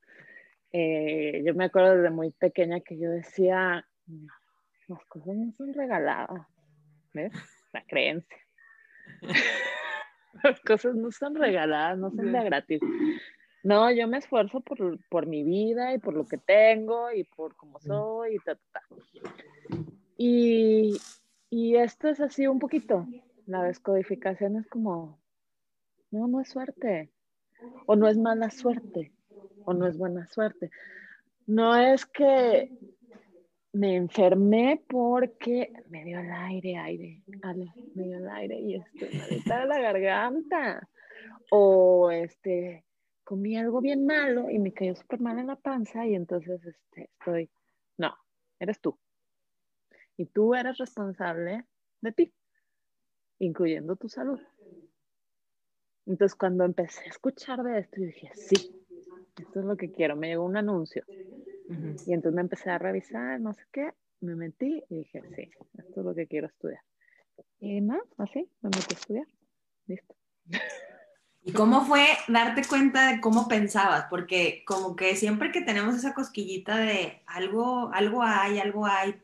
Eh, 0.73 1.43
yo 1.45 1.55
me 1.55 1.65
acuerdo 1.67 1.97
desde 1.97 2.11
muy 2.11 2.31
pequeña 2.31 2.81
que 2.81 2.99
yo 2.99 3.11
decía, 3.11 3.87
las 4.87 5.05
cosas 5.07 5.35
no 5.35 5.53
son 5.53 5.73
regaladas, 5.73 6.47
¿ves? 7.15 7.33
La 7.73 7.85
creencia. 7.85 8.39
las 10.43 10.61
cosas 10.61 10.95
no 10.95 11.11
son 11.11 11.35
regaladas, 11.35 11.99
no 11.99 12.11
son 12.11 12.33
de 12.33 12.45
gratis. 12.45 12.81
No, 13.63 13.91
yo 13.91 14.07
me 14.09 14.19
esfuerzo 14.19 14.61
por, 14.61 14.99
por, 15.09 15.27
mi 15.27 15.43
vida 15.43 15.95
y 15.95 15.99
por 15.99 16.15
lo 16.15 16.27
que 16.27 16.39
tengo 16.39 17.11
y 17.13 17.25
por 17.25 17.57
cómo 17.57 17.81
soy 17.81 18.37
y 18.37 18.39
ta, 18.39 18.55
ta, 18.73 18.83
Y, 20.17 20.97
y 21.51 21.77
esto 21.77 22.09
es 22.09 22.21
así 22.21 22.47
un 22.47 22.59
poquito. 22.59 23.07
La 23.47 23.63
descodificación 23.63 24.57
es 24.57 24.67
como, 24.69 25.21
no, 26.11 26.29
no 26.29 26.41
es 26.41 26.49
suerte. 26.49 27.11
O 27.87 27.97
no 27.97 28.07
es 28.07 28.17
mala 28.17 28.51
suerte 28.51 29.13
o 29.69 29.75
no 29.75 29.87
es 29.87 29.99
buena 29.99 30.27
suerte. 30.27 30.71
No 31.47 31.77
es 31.77 32.07
que 32.07 32.73
me 33.73 33.97
enfermé 33.97 34.83
porque 34.89 35.71
me 35.91 36.05
dio 36.05 36.21
el 36.21 36.33
aire, 36.33 36.79
aire, 36.79 37.23
me 37.95 38.05
dio 38.05 38.17
el 38.17 38.29
aire 38.31 38.59
y 38.59 38.77
estoy 38.77 39.19
malita 39.19 39.61
de 39.61 39.67
la 39.67 39.79
garganta. 39.79 40.89
O 41.51 42.11
este, 42.11 42.87
comí 43.25 43.59
algo 43.59 43.83
bien 43.83 44.07
malo 44.07 44.49
y 44.49 44.59
me 44.59 44.73
cayó 44.73 44.97
súper 44.97 45.21
mal 45.21 45.39
en 45.39 45.49
la 45.49 45.57
panza 45.57 46.07
y 46.07 46.15
entonces 46.15 46.65
este, 46.65 47.11
estoy, 47.19 47.51
no, 47.99 48.15
eres 48.59 48.81
tú. 48.81 48.99
Y 50.17 50.27
tú 50.27 50.55
eres 50.55 50.79
responsable 50.79 51.67
de 52.01 52.13
ti, 52.13 52.35
incluyendo 53.39 53.97
tu 53.97 54.09
salud. 54.09 54.41
Entonces 56.07 56.35
cuando 56.37 56.65
empecé 56.65 57.03
a 57.05 57.11
escuchar 57.11 57.63
de 57.63 57.81
esto, 57.81 58.01
yo 58.01 58.07
dije, 58.07 58.31
sí, 58.35 58.78
esto 59.39 59.61
es 59.61 59.67
lo 59.67 59.77
que 59.77 59.93
quiero, 59.93 60.17
me 60.17 60.29
llegó 60.29 60.45
un 60.45 60.57
anuncio. 60.57 61.05
Y 62.07 62.13
entonces 62.13 62.35
me 62.35 62.41
empecé 62.41 62.71
a 62.71 62.79
revisar, 62.79 63.41
no 63.41 63.53
sé 63.53 63.63
qué, 63.73 63.93
me 64.21 64.35
metí 64.35 64.83
y 64.89 64.99
dije, 64.99 65.23
sí, 65.37 65.51
esto 65.79 66.01
es 66.01 66.07
lo 66.07 66.15
que 66.15 66.27
quiero 66.27 66.47
estudiar. 66.47 66.81
Y 67.61 67.81
nada, 67.81 68.03
así, 68.17 68.51
me 68.63 68.71
metí 68.71 68.95
a 68.95 68.99
estudiar. 68.99 69.27
Listo. 69.87 70.15
¿Y 71.43 71.53
cómo 71.53 71.85
fue 71.85 72.05
darte 72.29 72.63
cuenta 72.69 73.13
de 73.13 73.21
cómo 73.21 73.49
pensabas? 73.49 74.07
Porque 74.11 74.65
como 74.67 74.97
que 74.97 75.17
siempre 75.17 75.53
que 75.53 75.63
tenemos 75.63 75.95
esa 75.95 76.15
cosquillita 76.15 76.77
de 76.77 77.23
algo, 77.27 77.91
algo 77.93 78.23
hay, 78.23 78.59
algo 78.59 78.87
hay, 78.87 79.21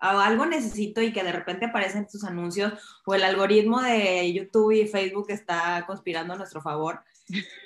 algo 0.00 0.46
necesito 0.46 1.02
y 1.02 1.12
que 1.12 1.22
de 1.22 1.32
repente 1.32 1.66
aparecen 1.66 2.06
tus 2.06 2.24
anuncios 2.24 2.72
o 3.04 3.14
el 3.14 3.22
algoritmo 3.22 3.80
de 3.80 4.32
YouTube 4.32 4.72
y 4.72 4.86
Facebook 4.88 5.26
está 5.28 5.84
conspirando 5.86 6.34
a 6.34 6.36
nuestro 6.36 6.60
favor, 6.60 7.00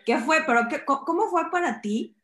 ¿Qué 0.05 0.19
fue? 0.19 0.43
Pero 0.47 0.69
qué, 0.69 0.85
¿cómo 0.85 1.29
fue 1.29 1.51
para 1.51 1.81
ti 1.81 2.17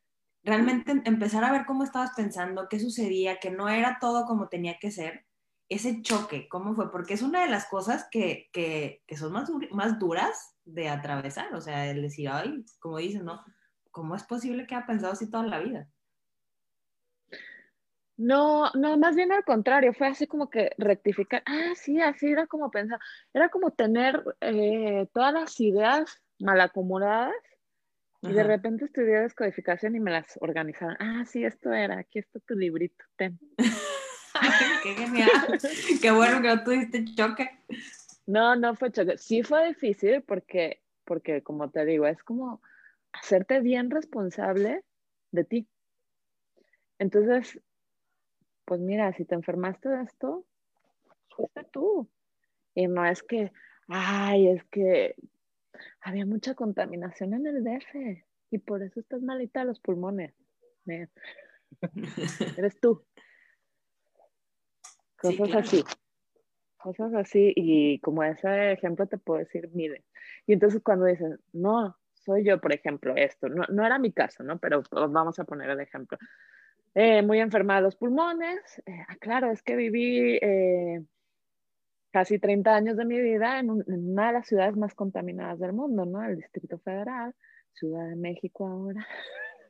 realmente 0.42 1.03
empezar 1.05 1.44
a 1.44 1.53
ver 1.53 1.66
cómo 1.66 1.85
estabas 1.85 2.12
pensando, 2.16 2.68
qué 2.68 2.81
sucedía, 2.81 3.38
que 3.38 3.51
no 3.51 3.68
era 3.68 3.98
todo 4.01 4.27
como 4.27 4.48
tenía 4.48 4.79
que 4.79 4.90
ser? 4.90 5.27
Ese 5.68 6.01
choque, 6.01 6.48
¿cómo 6.48 6.74
fue? 6.74 6.90
Porque 6.90 7.14
es 7.14 7.22
una 7.22 7.42
de 7.42 7.51
las 7.51 7.66
cosas 7.66 8.09
que, 8.11 8.48
que, 8.53 9.03
que 9.07 9.16
son 9.16 9.33
más, 9.33 9.51
más 9.70 9.98
duras 9.98 10.57
de 10.64 10.88
atravesar, 10.88 11.55
o 11.55 11.61
sea, 11.61 11.90
el 11.90 12.03
decir, 12.03 12.29
ay, 12.31 12.64
como 12.79 12.98
dicen, 12.98 13.24
¿no? 13.24 13.44
¿Cómo 13.90 14.14
es 14.14 14.22
posible 14.22 14.66
que 14.66 14.74
haya 14.74 14.87
pensado 14.87 15.12
así 15.12 15.31
toda 15.31 15.44
la 15.44 15.61
vida? 15.61 15.88
No, 18.16 18.70
no, 18.74 18.98
más 18.98 19.14
bien 19.14 19.31
al 19.31 19.44
contrario, 19.44 19.94
fue 19.94 20.09
así 20.09 20.27
como 20.27 20.51
que 20.51 20.72
rectificar, 20.77 21.42
ah, 21.46 21.72
sí, 21.77 22.01
así 22.01 22.27
era 22.27 22.48
como 22.48 22.68
pensar, 22.68 22.98
era 23.33 23.48
como 23.48 23.70
tener 23.70 24.24
eh, 24.40 25.07
todas 25.12 25.33
las 25.33 25.61
ideas 25.61 26.20
mal 26.40 26.61
acomodadas 26.61 27.35
y 28.20 28.33
de 28.33 28.42
repente 28.42 28.85
estudié 28.85 29.20
descodificación 29.20 29.94
y 29.94 30.01
me 30.01 30.11
las 30.11 30.38
organizaron. 30.40 30.96
Ah, 30.98 31.24
sí, 31.24 31.44
esto 31.44 31.72
era, 31.72 31.98
aquí 31.98 32.18
está 32.18 32.40
tu 32.40 32.55
librito, 32.55 33.05
ten. 33.16 33.38
qué 34.83 34.94
genial, 34.94 35.59
qué 36.01 36.11
bueno 36.11 36.42
que 36.42 36.48
no 36.48 36.64
tuviste 36.64 37.05
choque. 37.14 37.48
No, 38.27 38.57
no 38.57 38.74
fue 38.74 38.90
choque. 38.90 39.18
Sí 39.18 39.42
fue 39.42 39.68
difícil 39.68 40.22
porque, 40.22 40.83
porque 41.05 41.42
como 41.42 41.70
te 41.70 41.85
digo, 41.85 42.07
es 42.07 42.22
como 42.24 42.61
hacerte 43.12 43.61
bien 43.61 43.90
responsable 43.90 44.85
de 45.31 45.44
ti. 45.44 45.68
Entonces, 46.98 47.61
pues 48.64 48.81
mira, 48.81 49.12
si 49.12 49.24
te 49.24 49.35
enfermaste 49.35 49.88
de 49.88 50.03
esto, 50.03 50.44
fuiste 51.31 51.64
tú. 51.72 52.11
Y 52.74 52.87
no 52.87 53.07
es 53.07 53.22
que, 53.22 53.53
ay, 53.87 54.48
es 54.48 54.64
que 54.64 55.14
había 56.01 56.27
mucha 56.27 56.55
contaminación 56.55 57.35
en 57.35 57.47
el 57.47 57.64
DF 57.64 58.25
y 58.51 58.59
por 58.59 58.83
eso 58.83 59.01
estás 59.01 59.23
malita 59.23 59.64
los 59.64 59.81
pulmones. 59.81 60.35
Eres 62.57 62.81
tú. 62.81 63.05
Cosas 65.17 65.55
así. 65.55 65.85
Cosas 66.77 67.14
así. 67.14 67.53
Y 67.57 68.01
como 68.01 68.23
ese 68.23 68.73
ejemplo 68.73 69.07
te 69.07 69.19
puedo 69.19 69.41
decir, 69.41 69.69
mire. 69.73 70.05
Y 70.47 70.53
entonces 70.53 70.81
cuando 70.83 71.07
dices, 71.07 71.38
no, 71.53 71.97
soy 72.14 72.45
yo, 72.45 72.61
por 72.61 72.73
ejemplo, 72.73 73.14
esto, 73.17 73.49
no, 73.49 73.64
no 73.69 73.85
era 73.85 73.99
mi 73.99 74.12
caso, 74.12 74.43
¿no? 74.43 74.59
Pero 74.59 74.83
vamos 74.91 75.38
a 75.38 75.45
poner 75.45 75.71
el 75.71 75.81
ejemplo. 75.81 76.19
Eh, 76.95 77.23
muy 77.23 77.41
enferma 77.41 77.77
de 77.77 77.83
los 77.83 77.97
pulmones. 77.97 78.83
Eh, 78.87 79.05
ah, 79.09 79.17
claro, 79.21 79.51
es 79.51 79.62
que 79.62 79.77
viví 79.77 80.38
eh, 80.41 81.03
casi 82.11 82.38
30 82.38 82.75
años 82.75 82.97
de 82.97 83.05
mi 83.05 83.21
vida 83.21 83.59
en, 83.59 83.71
una 83.71 84.29
de 84.29 84.33
las 84.33 84.47
ciudades 84.47 84.77
más 84.77 84.94
contaminadas 84.94 85.59
del 85.59 85.73
mundo, 85.73 86.05
¿no? 86.05 86.25
El 86.25 86.37
Distrito 86.37 86.79
Federal, 86.79 87.35
Ciudad 87.73 88.09
de 88.09 88.16
México 88.16 88.66
ahora. 88.66 89.07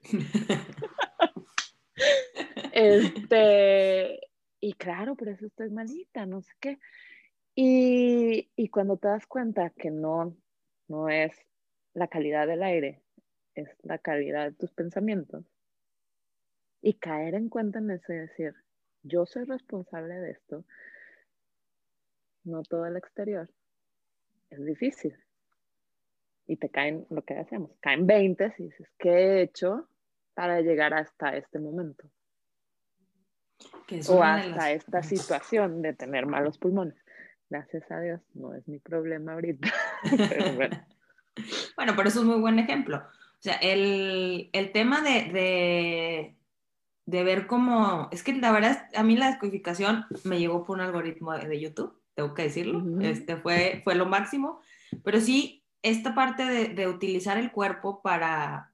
este, 2.72 4.20
y 4.60 4.72
claro, 4.74 5.16
por 5.16 5.28
eso 5.28 5.46
estoy 5.46 5.70
malita, 5.70 6.26
no 6.26 6.42
sé 6.42 6.52
qué. 6.60 6.78
Y, 7.54 8.50
y 8.54 8.68
cuando 8.68 8.96
te 8.96 9.08
das 9.08 9.26
cuenta 9.26 9.70
que 9.70 9.90
no, 9.90 10.36
no 10.86 11.08
es 11.08 11.32
la 11.94 12.08
calidad 12.08 12.46
del 12.46 12.62
aire, 12.62 13.02
es 13.54 13.68
la 13.82 13.98
calidad 13.98 14.46
de 14.46 14.56
tus 14.56 14.72
pensamientos. 14.72 15.44
Y 16.80 16.94
caer 16.94 17.34
en 17.34 17.48
cuenta 17.48 17.80
en 17.80 17.90
eso 17.90 18.12
decir, 18.12 18.54
yo 19.02 19.26
soy 19.26 19.44
responsable 19.44 20.14
de 20.14 20.30
esto, 20.30 20.64
no 22.48 22.62
todo 22.62 22.86
el 22.86 22.96
exterior, 22.96 23.48
es 24.50 24.64
difícil. 24.64 25.16
Y 26.46 26.56
te 26.56 26.70
caen 26.70 27.06
lo 27.10 27.22
que 27.22 27.34
hacemos, 27.38 27.70
caen 27.80 28.06
20 28.06 28.54
y 28.58 28.62
dices, 28.64 28.88
¿qué 28.98 29.10
he 29.10 29.42
hecho 29.42 29.88
para 30.34 30.60
llegar 30.60 30.94
hasta 30.94 31.36
este 31.36 31.58
momento? 31.58 32.08
o 34.08 34.22
hasta 34.22 34.70
esta 34.70 35.02
situación 35.02 35.82
de 35.82 35.92
tener 35.92 36.26
malos 36.26 36.58
pulmones. 36.58 36.94
Gracias 37.50 37.90
a 37.90 38.00
Dios, 38.00 38.20
no 38.34 38.54
es 38.54 38.68
mi 38.68 38.78
problema 38.78 39.32
ahorita. 39.32 39.68
bueno. 40.56 40.86
bueno, 41.76 41.94
pero 41.96 42.08
eso 42.08 42.20
es 42.20 42.24
un 42.24 42.32
muy 42.32 42.40
buen 42.40 42.58
ejemplo. 42.58 42.98
O 42.98 43.40
sea, 43.40 43.54
el, 43.54 44.50
tema 44.72 45.00
de, 45.00 45.32
de, 45.32 46.36
de, 47.06 47.24
ver 47.24 47.46
cómo, 47.46 48.08
es 48.12 48.22
que 48.22 48.34
la 48.34 48.52
verdad, 48.52 48.88
a 48.94 49.02
mí 49.02 49.16
la 49.16 49.28
descodificación 49.28 50.04
me 50.24 50.38
llegó 50.38 50.64
por 50.64 50.76
un 50.76 50.82
algoritmo 50.82 51.36
de 51.36 51.60
YouTube 51.60 51.97
tengo 52.18 52.34
que 52.34 52.42
decirlo, 52.42 52.82
este 53.00 53.36
fue, 53.36 53.80
fue 53.84 53.94
lo 53.94 54.04
máximo, 54.04 54.60
pero 55.04 55.20
sí, 55.20 55.62
esta 55.82 56.16
parte 56.16 56.44
de, 56.44 56.66
de, 56.70 56.88
utilizar 56.88 57.38
el 57.38 57.52
cuerpo 57.52 58.02
para, 58.02 58.72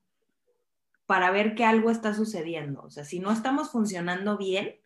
para 1.04 1.30
ver 1.30 1.54
que 1.54 1.66
algo 1.66 1.90
está 1.90 2.14
sucediendo, 2.14 2.80
o 2.85 2.90
sea, 2.90 3.04
si 3.04 3.20
no 3.20 3.30
estamos 3.30 3.70
funcionando 3.70 4.38
bien, 4.38 4.76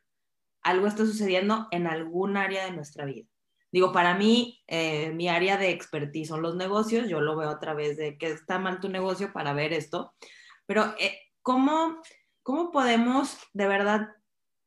algo 0.62 0.88
está 0.88 1.06
sucediendo 1.06 1.68
en 1.70 1.86
algún 1.86 2.36
área 2.36 2.64
de 2.64 2.72
nuestra 2.72 3.04
vida. 3.04 3.28
Digo, 3.70 3.92
para 3.92 4.16
mí, 4.16 4.60
eh, 4.66 5.12
mi 5.12 5.28
área 5.28 5.56
de 5.56 5.70
expertise 5.70 6.26
son 6.26 6.42
los 6.42 6.56
negocios, 6.56 7.08
yo 7.08 7.20
lo 7.20 7.36
veo 7.36 7.50
a 7.50 7.60
través 7.60 7.96
de 7.96 8.18
que 8.18 8.26
está 8.26 8.58
mal 8.58 8.80
tu 8.80 8.88
negocio 8.88 9.32
para 9.32 9.52
ver 9.52 9.72
esto, 9.72 10.14
pero 10.66 10.96
eh, 10.98 11.16
¿cómo, 11.42 12.02
¿cómo 12.42 12.72
podemos 12.72 13.38
de 13.52 13.68
verdad 13.68 14.08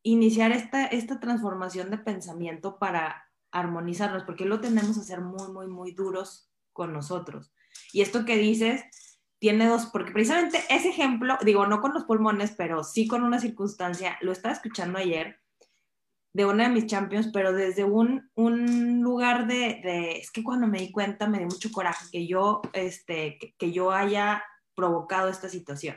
iniciar 0.02 0.50
esta, 0.50 0.86
esta 0.86 1.20
transformación 1.20 1.90
de 1.90 1.98
pensamiento 1.98 2.78
para 2.78 3.26
armonizarnos, 3.52 4.24
porque 4.24 4.46
lo 4.46 4.60
tenemos 4.60 4.98
a 4.98 5.04
ser 5.04 5.20
muy, 5.20 5.52
muy, 5.52 5.66
muy 5.68 5.92
duros 5.92 6.50
con 6.72 6.92
nosotros. 6.92 7.52
Y 7.92 8.00
esto 8.00 8.24
que 8.24 8.36
dices 8.36 8.82
tiene 9.38 9.66
dos, 9.66 9.86
porque 9.86 10.12
precisamente 10.12 10.62
ese 10.70 10.88
ejemplo, 10.88 11.36
digo, 11.44 11.66
no 11.66 11.80
con 11.80 11.92
los 11.92 12.04
pulmones, 12.04 12.52
pero 12.56 12.84
sí 12.84 13.08
con 13.08 13.22
una 13.24 13.40
circunstancia, 13.40 14.16
lo 14.20 14.32
estaba 14.32 14.54
escuchando 14.54 14.98
ayer, 14.98 15.40
de 16.32 16.46
una 16.46 16.64
de 16.64 16.70
mis 16.70 16.86
champions, 16.86 17.28
pero 17.32 17.52
desde 17.52 17.84
un, 17.84 18.30
un 18.34 19.02
lugar 19.02 19.46
de, 19.46 19.80
de, 19.82 20.12
es 20.18 20.30
que 20.30 20.42
cuando 20.42 20.66
me 20.66 20.78
di 20.78 20.90
cuenta 20.90 21.28
me 21.28 21.38
dio 21.38 21.48
mucho 21.48 21.70
coraje 21.70 22.06
que 22.10 22.26
yo, 22.26 22.62
este, 22.72 23.36
que, 23.38 23.54
que 23.58 23.72
yo 23.72 23.90
haya 23.90 24.42
provocado 24.74 25.28
esta 25.28 25.48
situación. 25.48 25.96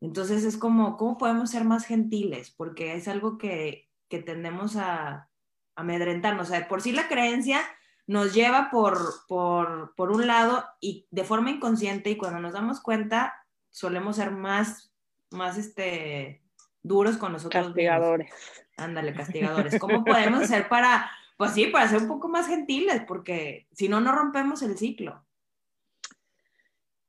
Entonces 0.00 0.44
es 0.44 0.56
como, 0.56 0.96
¿cómo 0.96 1.16
podemos 1.16 1.50
ser 1.50 1.64
más 1.64 1.86
gentiles? 1.86 2.54
Porque 2.56 2.94
es 2.94 3.08
algo 3.08 3.38
que, 3.38 3.88
que 4.08 4.22
tendemos 4.22 4.76
a, 4.76 5.30
amedrentarnos. 5.76 6.48
O 6.48 6.50
sea, 6.50 6.68
por 6.68 6.82
sí 6.82 6.92
la 6.92 7.08
creencia 7.08 7.60
nos 8.06 8.34
lleva 8.34 8.70
por, 8.70 8.98
por, 9.28 9.94
por, 9.96 10.10
un 10.10 10.26
lado 10.26 10.64
y 10.80 11.06
de 11.10 11.24
forma 11.24 11.50
inconsciente 11.50 12.10
y 12.10 12.16
cuando 12.16 12.40
nos 12.40 12.52
damos 12.52 12.80
cuenta 12.80 13.34
solemos 13.70 14.16
ser 14.16 14.30
más, 14.30 14.92
más 15.30 15.56
este, 15.56 16.42
duros 16.82 17.16
con 17.16 17.32
nosotros. 17.32 17.66
Castigadores. 17.66 18.32
Ándale, 18.76 19.14
castigadores. 19.14 19.78
¿Cómo 19.78 20.04
podemos 20.04 20.42
hacer 20.42 20.68
para, 20.68 21.10
pues 21.36 21.52
sí, 21.52 21.66
para 21.66 21.88
ser 21.88 22.02
un 22.02 22.08
poco 22.08 22.28
más 22.28 22.46
gentiles? 22.46 23.02
Porque 23.06 23.66
si 23.72 23.88
no, 23.88 24.00
no 24.00 24.12
rompemos 24.12 24.62
el 24.62 24.76
ciclo. 24.76 25.24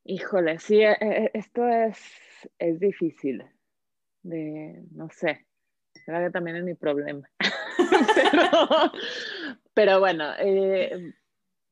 Híjole, 0.04 0.60
sí, 0.60 0.82
e, 0.82 0.95
e, 1.01 1.32
esto 1.34 1.67
es, 1.67 1.99
es 2.60 2.80
difícil. 2.80 3.43
De, 4.21 4.84
no 4.91 5.10
sé, 5.10 5.45
creo 6.06 6.25
que 6.25 6.32
también 6.32 6.58
es 6.58 6.63
mi 6.63 6.75
problema. 6.75 7.30
pero, 9.73 9.99
bueno, 9.99 10.31
eh, 10.39 11.13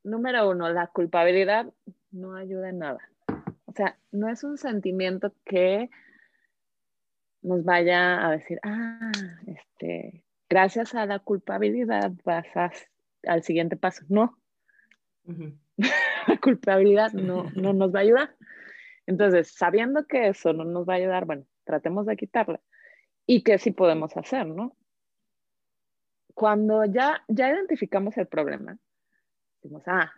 número 0.03 0.49
uno, 0.49 0.69
la 0.69 0.87
culpabilidad 0.87 1.67
no 2.11 2.35
ayuda 2.35 2.69
en 2.69 2.79
nada. 2.79 2.99
O 3.65 3.71
sea, 3.75 3.97
no 4.11 4.29
es 4.29 4.43
un 4.43 4.57
sentimiento 4.57 5.33
que 5.45 5.89
nos 7.41 7.63
vaya 7.63 8.25
a 8.25 8.31
decir, 8.31 8.59
ah, 8.63 9.11
este, 9.47 10.23
gracias 10.49 10.95
a 10.95 11.05
la 11.05 11.19
culpabilidad 11.19 12.11
vas 12.23 12.45
al 13.25 13.43
siguiente 13.43 13.75
paso. 13.75 14.05
No. 14.09 14.37
la 16.27 16.37
culpabilidad 16.41 17.11
no, 17.13 17.49
no 17.55 17.73
nos 17.73 17.93
va 17.93 17.99
a 17.99 18.03
ayudar. 18.03 18.35
Entonces, 19.05 19.53
sabiendo 19.53 20.05
que 20.05 20.29
eso 20.29 20.53
no 20.53 20.63
nos 20.63 20.87
va 20.87 20.93
a 20.93 20.97
ayudar, 20.97 21.25
bueno, 21.25 21.45
tratemos 21.63 22.05
de 22.05 22.15
quitarla. 22.15 22.61
¿Y 23.25 23.43
qué 23.43 23.57
sí 23.57 23.71
podemos 23.71 24.15
hacer, 24.17 24.47
no? 24.47 24.75
Cuando 26.33 26.85
ya, 26.85 27.23
ya 27.27 27.49
identificamos 27.49 28.17
el 28.17 28.27
problema, 28.27 28.77
decimos, 29.61 29.83
ah, 29.87 30.11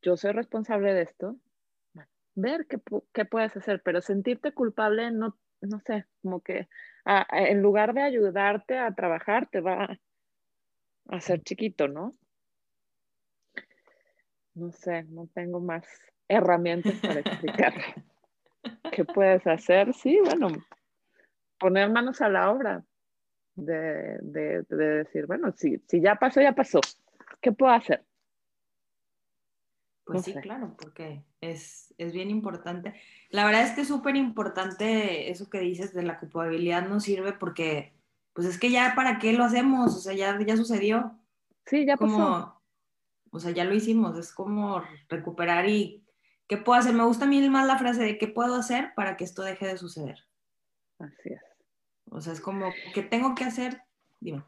yo 0.00 0.16
soy 0.16 0.32
responsable 0.32 0.94
de 0.94 1.02
esto, 1.02 1.36
ver 2.34 2.66
qué, 2.66 2.80
qué 3.12 3.24
puedes 3.24 3.56
hacer, 3.56 3.82
pero 3.82 4.00
sentirte 4.00 4.52
culpable 4.52 5.10
no 5.10 5.36
no 5.62 5.80
sé, 5.80 6.06
como 6.22 6.40
que 6.40 6.68
en 7.04 7.62
lugar 7.62 7.94
de 7.94 8.02
ayudarte 8.02 8.78
a 8.78 8.92
trabajar, 8.94 9.48
te 9.48 9.60
va 9.60 9.84
a 9.84 9.98
hacer 11.08 11.40
chiquito, 11.42 11.88
¿no? 11.88 12.12
No 14.54 14.70
sé, 14.72 15.04
no 15.04 15.28
tengo 15.32 15.60
más 15.60 15.86
herramientas 16.28 16.94
para 17.00 17.20
explicar 17.20 17.72
qué 18.92 19.04
puedes 19.04 19.46
hacer. 19.46 19.94
Sí, 19.94 20.20
bueno, 20.24 20.48
poner 21.58 21.90
manos 21.90 22.20
a 22.20 22.28
la 22.28 22.50
obra 22.50 22.84
de, 23.54 24.18
de 24.22 24.62
decir, 24.76 25.26
bueno, 25.26 25.52
si, 25.56 25.82
si 25.86 26.00
ya 26.00 26.16
pasó, 26.16 26.40
ya 26.40 26.54
pasó. 26.54 26.80
¿Qué 27.40 27.52
puedo 27.52 27.72
hacer? 27.72 28.04
Pues 30.04 30.24
sí, 30.24 30.34
claro, 30.34 30.74
porque 30.78 31.24
es, 31.40 31.94
bien 32.12 32.30
importante. 32.30 32.94
La 33.30 33.44
verdad 33.44 33.62
es 33.62 33.72
que 33.72 33.82
es 33.82 33.88
súper 33.88 34.16
importante 34.16 35.30
eso 35.30 35.48
que 35.48 35.60
dices 35.60 35.94
de 35.94 36.02
la 36.02 36.18
culpabilidad 36.18 36.88
no 36.88 37.00
sirve 37.00 37.32
porque, 37.32 37.92
pues 38.32 38.46
es 38.46 38.58
que 38.58 38.70
ya 38.70 38.94
para 38.96 39.18
qué 39.18 39.32
lo 39.32 39.44
hacemos, 39.44 39.94
o 39.94 40.00
sea, 40.00 40.12
ya, 40.12 40.38
ya 40.44 40.56
sucedió. 40.56 41.18
Sí, 41.66 41.86
ya 41.86 41.96
pasó. 41.96 42.60
O 43.30 43.40
sea, 43.40 43.52
ya 43.52 43.64
lo 43.64 43.74
hicimos, 43.74 44.18
es 44.18 44.32
como 44.32 44.82
recuperar 45.08 45.68
y 45.68 46.04
¿qué 46.48 46.58
puedo 46.58 46.78
hacer? 46.78 46.92
Me 46.92 47.04
gusta 47.04 47.24
a 47.24 47.28
mí 47.28 47.48
más 47.48 47.66
la 47.66 47.78
frase 47.78 48.02
de 48.02 48.18
¿qué 48.18 48.28
puedo 48.28 48.56
hacer 48.56 48.92
para 48.94 49.16
que 49.16 49.24
esto 49.24 49.42
deje 49.42 49.66
de 49.66 49.78
suceder? 49.78 50.18
Así 50.98 51.30
es. 51.30 51.51
O 52.12 52.20
sea, 52.20 52.32
es 52.34 52.40
como, 52.40 52.70
¿qué 52.94 53.02
tengo 53.02 53.34
que 53.34 53.44
hacer? 53.44 53.82
Dime. 54.20 54.44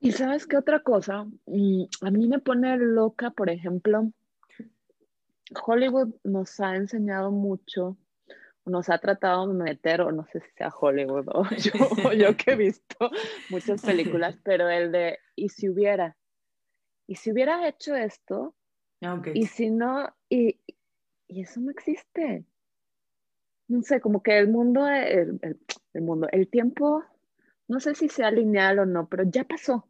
Y 0.00 0.12
sabes 0.12 0.46
qué 0.46 0.56
otra 0.56 0.80
cosa, 0.80 1.24
mm, 1.46 1.84
a 2.02 2.10
mí 2.10 2.28
me 2.28 2.38
pone 2.38 2.76
loca, 2.76 3.30
por 3.30 3.50
ejemplo, 3.50 4.12
Hollywood 5.64 6.14
nos 6.24 6.60
ha 6.60 6.76
enseñado 6.76 7.30
mucho, 7.30 7.96
nos 8.64 8.90
ha 8.90 8.98
tratado 8.98 9.48
de 9.48 9.54
meter, 9.54 10.02
o 10.02 10.12
no 10.12 10.24
sé 10.26 10.40
si 10.40 10.50
sea 10.52 10.68
Hollywood 10.68 11.26
o 12.08 12.12
yo, 12.12 12.36
que 12.36 12.52
he 12.52 12.56
visto 12.56 13.10
muchas 13.50 13.82
películas, 13.82 14.36
pero 14.44 14.68
el 14.68 14.92
de, 14.92 15.18
¿y 15.36 15.48
si 15.48 15.68
hubiera? 15.68 16.16
¿Y 17.06 17.16
si 17.16 17.32
hubiera 17.32 17.66
hecho 17.68 17.94
esto? 17.94 18.54
Ah, 19.02 19.20
y 19.34 19.46
si 19.46 19.70
no, 19.70 20.14
y, 20.30 20.60
eso 21.28 21.60
no 21.60 21.70
existe. 21.70 22.44
No 23.68 23.82
sé, 23.82 24.00
como 24.00 24.22
que 24.22 24.38
el 24.38 24.48
mundo, 24.48 24.86
el, 24.88 25.40
mundo, 25.94 26.28
el 26.30 26.48
tiempo, 26.48 27.02
no 27.68 27.80
sé 27.80 27.94
si 27.94 28.08
sea 28.08 28.30
lineal 28.30 28.78
o 28.78 28.86
no, 28.86 29.08
pero 29.08 29.24
ya 29.24 29.44
pasó. 29.44 29.86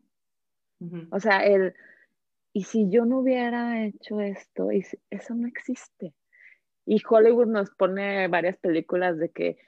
O 1.11 1.19
sea, 1.19 1.45
el, 1.45 1.75
y 2.53 2.65
si 2.65 2.91
yo 2.91 3.05
no 3.05 3.21
hubiera 3.21 3.85
hecho 3.85 4.21
esto, 4.21 4.69
eso 4.71 5.35
no 5.35 5.49
existe. 5.49 6.15
Y 6.87 7.03
Hollywood 7.09 7.47
nos 7.47 7.71
pone 7.71 8.29
varias 8.29 8.59
películas 8.59 9.19
de 9.19 9.31
que 9.31 9.59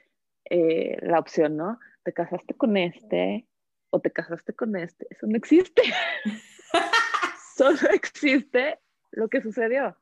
eh, 0.44 0.98
la 1.02 1.18
opción, 1.18 1.56
¿no? 1.56 1.80
Te 2.04 2.12
casaste 2.12 2.54
con 2.54 2.76
este 2.76 3.46
o 3.90 4.00
te 4.00 4.12
casaste 4.12 4.52
con 4.52 4.76
este. 4.76 5.06
Eso 5.10 5.26
no 5.26 5.36
existe. 5.36 5.82
Solo 7.56 7.90
existe 7.92 8.78
lo 9.10 9.28
que 9.28 9.40
sucedió. 9.40 9.96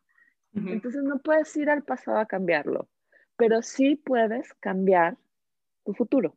Entonces 0.55 1.03
no 1.03 1.19
puedes 1.19 1.57
ir 1.57 1.69
al 1.69 1.83
pasado 1.83 2.19
a 2.19 2.27
cambiarlo, 2.27 2.89
pero 3.37 3.63
sí 3.63 3.97
puedes 3.97 4.53
cambiar 4.55 5.17
tu 5.85 5.93
futuro. 5.95 6.37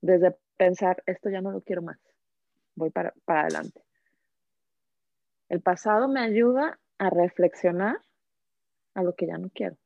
Desde 0.00 0.36
pensar, 0.56 1.02
esto 1.06 1.28
ya 1.28 1.40
no 1.40 1.50
lo 1.50 1.60
quiero 1.60 1.82
más, 1.82 1.98
voy 2.74 2.90
para, 2.90 3.12
para 3.24 3.42
adelante. 3.42 3.82
El 5.48 5.60
pasado 5.60 6.08
me 6.08 6.20
ayuda 6.20 6.78
a 6.98 7.10
reflexionar 7.10 8.00
a 8.94 9.02
lo 9.02 9.14
que 9.14 9.26
ya 9.26 9.36
no 9.36 9.50
quiero. 9.50 9.76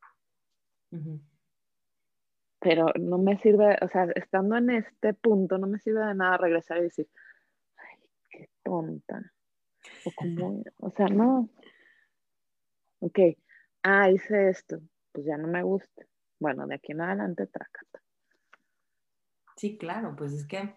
Pero 2.60 2.86
no 2.98 3.18
me 3.18 3.38
sirve, 3.38 3.76
o 3.82 3.88
sea, 3.88 4.04
estando 4.14 4.56
en 4.56 4.70
este 4.70 5.14
punto, 5.14 5.58
no 5.58 5.66
me 5.66 5.78
sirve 5.80 6.06
de 6.06 6.14
nada 6.14 6.36
regresar 6.36 6.78
y 6.78 6.82
decir, 6.82 7.08
ay, 7.76 7.98
qué 8.30 8.48
tonta. 8.62 9.32
O 10.04 10.12
como, 10.14 10.62
o 10.78 10.90
sea, 10.90 11.06
no. 11.08 11.48
Ok, 13.00 13.18
ah, 13.82 14.10
hice 14.10 14.48
esto, 14.48 14.80
pues 15.14 15.24
ya 15.26 15.38
no 15.38 15.48
me 15.48 15.62
gusta. 15.62 16.04
Bueno, 16.40 16.66
de 16.66 16.74
aquí 16.74 16.92
en 16.92 17.00
adelante, 17.00 17.46
trácata. 17.46 18.02
Sí, 19.56 19.78
claro, 19.78 20.14
pues 20.16 20.32
es 20.32 20.46
que 20.46 20.74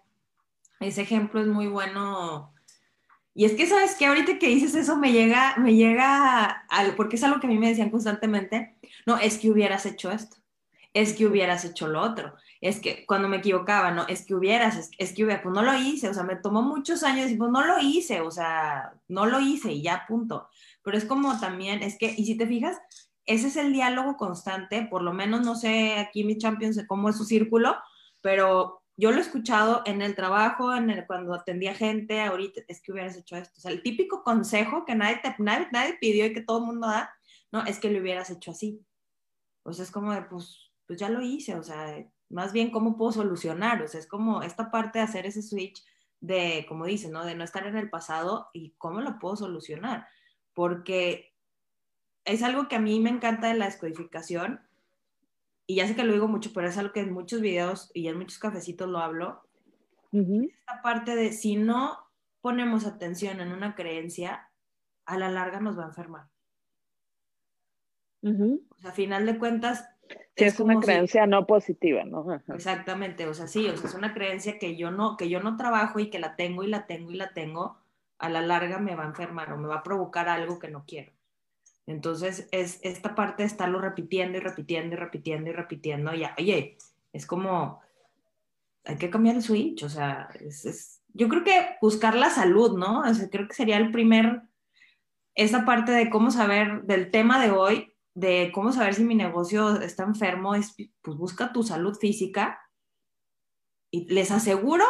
ese 0.80 1.02
ejemplo 1.02 1.40
es 1.40 1.48
muy 1.48 1.66
bueno 1.66 2.54
y 3.38 3.44
es 3.44 3.52
que, 3.52 3.68
¿sabes 3.68 3.94
que 3.94 4.04
Ahorita 4.06 4.36
que 4.40 4.48
dices 4.48 4.74
eso 4.74 4.96
me 4.96 5.12
llega, 5.12 5.54
me 5.58 5.76
llega 5.76 6.66
porque 6.96 7.14
es 7.14 7.22
algo 7.22 7.38
que 7.38 7.46
a 7.46 7.50
mí 7.50 7.56
me 7.56 7.68
decían 7.68 7.88
constantemente, 7.88 8.74
no, 9.06 9.16
es 9.16 9.38
que 9.38 9.48
hubieras 9.48 9.86
hecho 9.86 10.10
esto, 10.10 10.38
es 10.92 11.12
que 11.12 11.24
hubieras 11.24 11.64
hecho 11.64 11.86
lo 11.86 12.02
otro, 12.02 12.34
es 12.60 12.80
que 12.80 13.06
cuando 13.06 13.28
me 13.28 13.36
equivocaba, 13.36 13.92
no, 13.92 14.08
es 14.08 14.26
que 14.26 14.34
hubieras, 14.34 14.76
es, 14.76 14.90
es 14.98 15.12
que 15.12 15.22
hubiera, 15.24 15.40
pues 15.40 15.54
no 15.54 15.62
lo 15.62 15.72
hice, 15.78 16.08
o 16.08 16.14
sea, 16.14 16.24
me 16.24 16.34
tomó 16.34 16.62
muchos 16.62 17.04
años 17.04 17.30
y 17.30 17.36
pues 17.36 17.52
no 17.52 17.64
lo 17.64 17.78
hice, 17.78 18.22
o 18.22 18.30
sea, 18.32 18.94
no 19.06 19.24
lo 19.24 19.38
hice 19.38 19.70
y 19.70 19.82
ya, 19.82 20.04
punto. 20.08 20.48
Pero 20.82 20.98
es 20.98 21.04
como 21.04 21.38
también, 21.38 21.84
es 21.84 21.96
que, 21.96 22.12
y 22.16 22.24
si 22.24 22.36
te 22.36 22.48
fijas, 22.48 22.76
ese 23.28 23.48
es 23.48 23.56
el 23.56 23.74
diálogo 23.74 24.16
constante, 24.16 24.88
por 24.90 25.02
lo 25.02 25.12
menos 25.12 25.42
no 25.44 25.54
sé 25.54 25.98
aquí 25.98 26.24
mi 26.24 26.38
Champions 26.38 26.82
cómo 26.88 27.10
es 27.10 27.16
su 27.16 27.24
círculo, 27.24 27.76
pero 28.22 28.82
yo 28.96 29.12
lo 29.12 29.18
he 29.18 29.20
escuchado 29.20 29.82
en 29.84 30.00
el 30.00 30.16
trabajo, 30.16 30.74
en 30.74 30.88
el, 30.88 31.06
cuando 31.06 31.34
atendía 31.34 31.74
gente, 31.74 32.22
ahorita 32.22 32.62
es 32.66 32.80
que 32.80 32.90
hubieras 32.90 33.16
hecho 33.16 33.36
esto. 33.36 33.54
O 33.58 33.60
sea, 33.60 33.70
el 33.70 33.82
típico 33.82 34.24
consejo 34.24 34.86
que 34.86 34.94
nadie, 34.94 35.20
te, 35.22 35.36
nadie, 35.38 35.98
pidió 36.00 36.24
y 36.24 36.32
que 36.32 36.40
todo 36.40 36.60
el 36.60 36.64
mundo 36.64 36.88
da, 36.88 37.14
no, 37.52 37.64
es 37.64 37.78
que 37.78 37.90
lo 37.90 38.00
hubieras 38.00 38.30
hecho 38.30 38.50
así. 38.50 38.82
O 39.62 39.74
sea, 39.74 39.84
es 39.84 39.90
como 39.90 40.12
de, 40.14 40.22
pues, 40.22 40.72
pues 40.86 40.98
ya 40.98 41.10
lo 41.10 41.20
hice, 41.20 41.54
o 41.54 41.62
sea, 41.62 42.02
más 42.30 42.54
bien 42.54 42.70
cómo 42.70 42.96
puedo 42.96 43.12
solucionar, 43.12 43.82
o 43.82 43.88
sea, 43.88 44.00
es 44.00 44.06
como 44.06 44.42
esta 44.42 44.70
parte 44.70 45.00
de 45.00 45.04
hacer 45.04 45.26
ese 45.26 45.42
switch 45.42 45.84
de, 46.20 46.64
como 46.66 46.86
dice, 46.86 47.10
¿no? 47.10 47.26
De 47.26 47.34
no 47.34 47.44
estar 47.44 47.66
en 47.66 47.76
el 47.76 47.90
pasado 47.90 48.48
y 48.54 48.74
cómo 48.78 49.02
lo 49.02 49.18
puedo 49.18 49.36
solucionar. 49.36 50.08
Porque 50.54 51.27
es 52.28 52.42
algo 52.42 52.68
que 52.68 52.76
a 52.76 52.80
mí 52.80 53.00
me 53.00 53.10
encanta 53.10 53.48
de 53.48 53.54
la 53.54 53.64
descodificación, 53.64 54.60
y 55.66 55.76
ya 55.76 55.86
sé 55.86 55.96
que 55.96 56.04
lo 56.04 56.12
digo 56.12 56.28
mucho, 56.28 56.50
pero 56.54 56.68
es 56.68 56.78
algo 56.78 56.92
que 56.92 57.00
en 57.00 57.12
muchos 57.12 57.40
videos 57.40 57.90
y 57.94 58.08
en 58.08 58.18
muchos 58.18 58.38
cafecitos 58.38 58.88
lo 58.88 58.98
hablo, 58.98 59.42
esta 60.12 60.80
parte 60.82 61.14
de 61.14 61.32
si 61.32 61.56
no 61.56 61.98
ponemos 62.40 62.86
atención 62.86 63.40
en 63.40 63.52
una 63.52 63.74
creencia, 63.74 64.50
a 65.04 65.18
la 65.18 65.30
larga 65.30 65.60
nos 65.60 65.78
va 65.78 65.84
a 65.84 65.88
enfermar. 65.88 66.26
O 68.22 68.78
sea, 68.78 68.90
a 68.90 68.94
final 68.94 69.26
de 69.26 69.38
cuentas, 69.38 69.86
es, 70.34 70.60
una 70.60 70.80
creencia 70.80 71.26
no 71.26 71.46
positiva, 71.46 72.04
¿no? 72.04 72.26
Exactamente, 72.48 73.26
o 73.26 73.34
sea, 73.34 73.46
sí, 73.46 73.68
o 73.68 73.76
sea, 73.76 73.88
es 73.88 73.94
una 73.94 74.14
creencia 74.14 74.58
que 74.58 74.76
yo 74.76 74.90
no, 74.90 75.16
que 75.16 75.28
yo 75.28 75.40
no 75.40 75.56
trabajo 75.56 75.98
y 75.98 76.10
que 76.10 76.18
la 76.18 76.36
tengo 76.36 76.62
y 76.62 76.68
la 76.68 76.86
tengo 76.86 77.10
y 77.10 77.16
la 77.16 77.32
tengo, 77.34 77.78
a 78.18 78.28
la 78.28 78.40
larga 78.40 78.78
me 78.78 78.94
va 78.96 79.04
a 79.04 79.08
enfermar 79.08 79.52
o 79.52 79.58
me 79.58 79.68
va 79.68 79.76
a 79.76 79.82
provocar 79.82 80.28
algo 80.28 80.58
que 80.58 80.68
no 80.68 80.84
quiero. 80.86 81.12
Entonces, 81.88 82.46
es 82.52 82.80
esta 82.82 83.14
parte 83.14 83.42
de 83.42 83.46
estarlo 83.46 83.80
repitiendo 83.80 84.36
y 84.36 84.42
repitiendo 84.42 84.94
y 84.94 84.98
repitiendo 84.98 85.48
y 85.48 85.52
repitiendo, 85.54 86.12
ya, 86.12 86.34
oye, 86.38 86.76
es 87.14 87.24
como, 87.24 87.80
hay 88.84 88.96
que 88.96 89.08
cambiar 89.08 89.36
el 89.36 89.42
switch, 89.42 89.84
o 89.84 89.88
sea, 89.88 90.28
es, 90.38 91.02
yo 91.14 91.30
creo 91.30 91.44
que 91.44 91.76
buscar 91.80 92.14
la 92.14 92.28
salud, 92.28 92.76
¿no? 92.76 93.00
O 93.00 93.14
sea, 93.14 93.30
creo 93.30 93.48
que 93.48 93.54
sería 93.54 93.78
el 93.78 93.90
primer, 93.90 94.42
esa 95.34 95.64
parte 95.64 95.92
de 95.92 96.10
cómo 96.10 96.30
saber, 96.30 96.82
del 96.82 97.10
tema 97.10 97.42
de 97.42 97.52
hoy, 97.52 97.94
de 98.12 98.50
cómo 98.52 98.70
saber 98.70 98.92
si 98.92 99.04
mi 99.04 99.14
negocio 99.14 99.80
está 99.80 100.02
enfermo, 100.02 100.54
es, 100.54 100.74
pues 101.00 101.16
busca 101.16 101.54
tu 101.54 101.62
salud 101.62 101.96
física 101.96 102.60
y 103.90 104.12
les 104.12 104.30
aseguro 104.30 104.84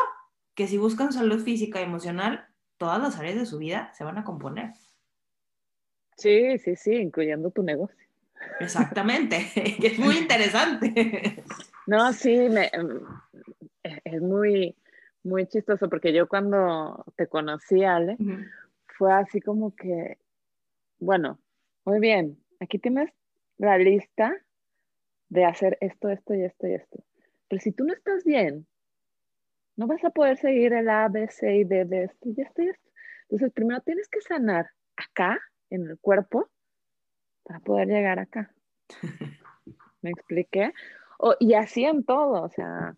que 0.57 0.67
si 0.67 0.79
buscan 0.79 1.13
salud 1.13 1.45
física 1.45 1.79
y 1.81 1.85
emocional, 1.85 2.49
todas 2.77 3.01
las 3.01 3.19
áreas 3.19 3.37
de 3.37 3.47
su 3.47 3.59
vida 3.59 3.93
se 3.95 4.03
van 4.03 4.19
a 4.19 4.25
componer. 4.25 4.73
Sí, 6.19 6.59
sí, 6.59 6.75
sí, 6.75 6.95
incluyendo 6.95 7.51
tu 7.51 7.63
negocio. 7.63 7.97
Exactamente, 8.61 9.37
es 9.83 9.99
muy 9.99 10.19
interesante. 10.19 11.43
No, 11.87 12.13
sí, 12.13 12.49
me, 12.51 12.71
es 14.05 14.21
muy, 14.21 14.77
muy 15.23 15.47
chistoso 15.47 15.89
porque 15.89 16.13
yo 16.13 16.29
cuando 16.29 17.05
te 17.17 17.29
conocí, 17.29 17.85
Ale, 17.85 18.17
fue 18.99 19.13
así 19.13 19.41
como 19.41 19.75
que, 19.75 20.19
bueno, 20.99 21.39
muy 21.85 22.01
bien, 22.01 22.37
aquí 22.61 22.79
tienes 22.79 23.11
la 23.57 23.79
lista 23.79 24.35
de 25.29 25.45
hacer 25.45 25.79
esto, 25.81 26.09
esto 26.09 26.35
y 26.35 26.43
esto 26.43 26.67
y 26.67 26.75
esto. 26.75 27.05
Pero 27.49 27.63
si 27.63 27.73
tú 27.73 27.85
no 27.85 27.93
estás 27.93 28.25
bien, 28.25 28.67
no 29.77 29.87
vas 29.87 30.05
a 30.05 30.11
poder 30.11 30.37
seguir 30.37 30.73
el 30.73 30.89
A, 30.89 31.09
B, 31.09 31.29
C 31.29 31.59
y 31.59 31.65
D 31.65 31.85
de 31.85 32.05
esto 32.05 32.29
y 32.29 32.41
esto 32.41 32.63
y 32.63 32.69
esto. 32.69 32.91
Entonces, 33.23 33.53
primero 33.53 33.81
tienes 33.83 34.09
que 34.09 34.21
sanar 34.21 34.71
acá 34.97 35.39
en 35.71 35.89
el 35.89 35.99
cuerpo 35.99 36.49
para 37.45 37.61
poder 37.61 37.89
llegar 37.89 38.19
acá. 38.19 38.53
¿Me 40.03 40.11
expliqué? 40.11 40.73
y 41.41 41.55
así 41.55 41.85
en 41.85 42.05
todo, 42.05 42.45
o 42.45 42.49
sea, 42.49 42.95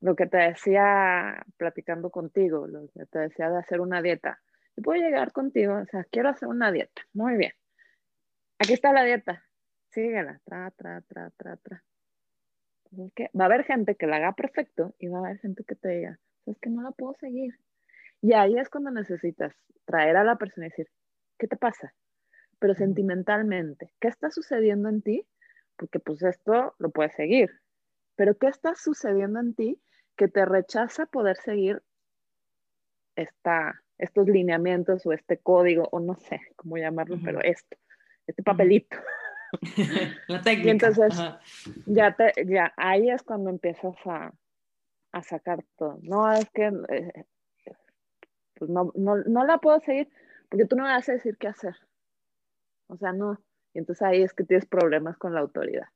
lo 0.00 0.14
que 0.14 0.26
te 0.26 0.36
decía 0.36 1.44
platicando 1.56 2.10
contigo, 2.10 2.66
lo 2.66 2.88
que 2.92 3.06
te 3.06 3.18
decía 3.18 3.50
de 3.50 3.58
hacer 3.58 3.80
una 3.80 4.02
dieta. 4.02 4.40
Yo 4.76 4.82
puedo 4.82 5.02
llegar 5.02 5.32
contigo, 5.32 5.74
o 5.74 5.86
sea, 5.86 6.04
quiero 6.04 6.28
hacer 6.28 6.48
una 6.48 6.70
dieta. 6.70 7.02
Muy 7.12 7.36
bien. 7.36 7.52
Aquí 8.58 8.74
está 8.74 8.92
la 8.92 9.04
dieta. 9.04 9.42
Síguela. 9.90 10.40
Tra, 10.44 10.70
tra, 10.70 11.00
tra, 11.00 11.30
tra, 11.30 11.56
tra. 11.56 11.82
Va 12.92 13.44
a 13.44 13.46
haber 13.46 13.64
gente 13.64 13.96
que 13.96 14.06
la 14.06 14.16
haga 14.16 14.32
perfecto 14.32 14.94
y 14.98 15.08
va 15.08 15.18
a 15.18 15.26
haber 15.26 15.38
gente 15.38 15.64
que 15.64 15.74
te 15.74 15.88
diga, 15.88 16.20
es 16.46 16.58
que 16.60 16.70
no 16.70 16.82
la 16.82 16.92
puedo 16.92 17.14
seguir. 17.14 17.58
Y 18.22 18.32
ahí 18.32 18.58
es 18.58 18.68
cuando 18.68 18.90
necesitas 18.90 19.54
traer 19.84 20.16
a 20.16 20.24
la 20.24 20.36
persona 20.36 20.66
y 20.66 20.70
decir, 20.70 20.88
¿qué 21.38 21.46
te 21.46 21.56
pasa? 21.56 21.94
Pero 22.58 22.74
sentimentalmente, 22.74 23.92
¿qué 24.00 24.08
está 24.08 24.30
sucediendo 24.30 24.88
en 24.88 25.02
ti? 25.02 25.26
Porque 25.76 26.00
pues 26.00 26.22
esto 26.22 26.74
lo 26.78 26.90
puedes 26.90 27.14
seguir, 27.14 27.50
pero 28.14 28.36
¿qué 28.36 28.48
está 28.48 28.74
sucediendo 28.74 29.40
en 29.40 29.54
ti 29.54 29.80
que 30.16 30.28
te 30.28 30.44
rechaza 30.44 31.06
poder 31.06 31.36
seguir 31.36 31.82
esta, 33.14 33.82
estos 33.98 34.28
lineamientos 34.28 35.04
o 35.06 35.12
este 35.12 35.38
código, 35.38 35.88
o 35.92 36.00
no 36.00 36.16
sé 36.16 36.40
cómo 36.56 36.78
llamarlo, 36.78 37.18
pero 37.22 37.40
esto, 37.42 37.76
este 38.26 38.42
papelito? 38.42 38.96
La 40.28 40.42
técnica. 40.42 40.66
Y 40.66 40.70
entonces, 40.70 41.14
ya, 41.86 42.14
te, 42.14 42.32
ya 42.46 42.72
ahí 42.76 43.10
es 43.10 43.22
cuando 43.22 43.50
empiezas 43.50 43.94
a, 44.06 44.32
a 45.12 45.22
sacar 45.22 45.64
todo. 45.76 45.98
No, 46.02 46.32
es 46.32 46.48
que 46.50 46.72
eh, 46.88 47.24
pues 48.54 48.70
no, 48.70 48.92
no, 48.94 49.16
no 49.16 49.44
la 49.44 49.58
puedo 49.58 49.80
seguir 49.80 50.08
porque 50.48 50.64
tú 50.64 50.76
no 50.76 50.84
me 50.84 50.90
vas 50.90 51.08
a 51.08 51.12
decir 51.12 51.36
qué 51.36 51.48
hacer. 51.48 51.76
O 52.88 52.96
sea, 52.96 53.12
no. 53.12 53.40
Y 53.74 53.78
entonces 53.78 54.02
ahí 54.02 54.22
es 54.22 54.32
que 54.32 54.44
tienes 54.44 54.66
problemas 54.66 55.16
con 55.16 55.34
la 55.34 55.40
autoridad. 55.40 55.88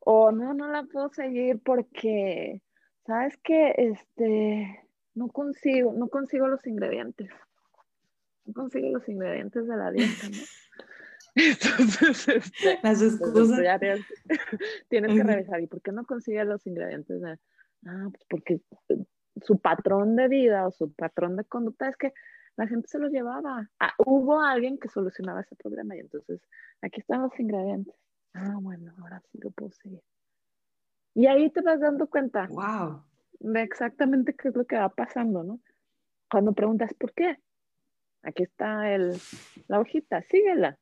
O 0.00 0.32
no, 0.32 0.54
no 0.54 0.68
la 0.68 0.84
puedo 0.84 1.10
seguir 1.10 1.60
porque, 1.62 2.62
¿sabes 3.06 3.36
qué? 3.42 3.74
Este, 3.76 4.88
no 5.14 5.28
consigo, 5.28 5.92
no 5.92 6.08
consigo 6.08 6.48
los 6.48 6.66
ingredientes. 6.66 7.30
No 8.46 8.54
consigo 8.54 8.88
los 8.90 9.08
ingredientes 9.08 9.66
de 9.66 9.76
la 9.76 9.90
dieta, 9.90 10.28
¿no? 10.30 10.38
Entonces, 11.34 12.28
este, 12.28 12.78
las 12.82 13.02
excusas. 13.02 13.60
tienes, 14.88 15.14
que 15.14 15.22
revisar. 15.22 15.60
¿Y 15.60 15.66
por 15.66 15.80
qué 15.82 15.92
no 15.92 16.04
consigue 16.04 16.44
los 16.44 16.66
ingredientes? 16.66 17.20
De, 17.20 17.38
ah, 17.86 18.08
pues 18.10 18.24
porque 18.28 18.60
su 19.42 19.58
patrón 19.58 20.16
de 20.16 20.28
vida 20.28 20.66
o 20.66 20.70
su 20.70 20.92
patrón 20.92 21.36
de 21.36 21.44
conducta 21.44 21.88
es 21.88 21.96
que 21.96 22.12
la 22.60 22.66
gente 22.66 22.88
se 22.88 22.98
lo 22.98 23.08
llevaba. 23.08 23.70
Ah, 23.80 23.94
hubo 24.04 24.38
alguien 24.38 24.78
que 24.78 24.90
solucionaba 24.90 25.40
ese 25.40 25.56
problema 25.56 25.96
y 25.96 26.00
entonces 26.00 26.42
aquí 26.82 27.00
están 27.00 27.22
los 27.22 27.40
ingredientes. 27.40 27.94
Ah, 28.34 28.58
bueno, 28.60 28.92
ahora 29.00 29.22
sí 29.32 29.38
lo 29.40 29.50
puedo 29.50 29.72
seguir. 29.72 30.02
Y 31.14 31.26
ahí 31.26 31.50
te 31.50 31.62
vas 31.62 31.80
dando 31.80 32.06
cuenta 32.06 32.48
wow. 32.48 33.02
de 33.38 33.62
exactamente 33.62 34.34
qué 34.34 34.48
es 34.48 34.54
lo 34.54 34.66
que 34.66 34.76
va 34.76 34.90
pasando, 34.90 35.42
¿no? 35.42 35.58
Cuando 36.30 36.52
preguntas 36.52 36.92
por 36.92 37.14
qué, 37.14 37.38
aquí 38.22 38.42
está 38.42 38.94
el, 38.94 39.16
la 39.66 39.80
hojita, 39.80 40.20
síguela. 40.24 40.78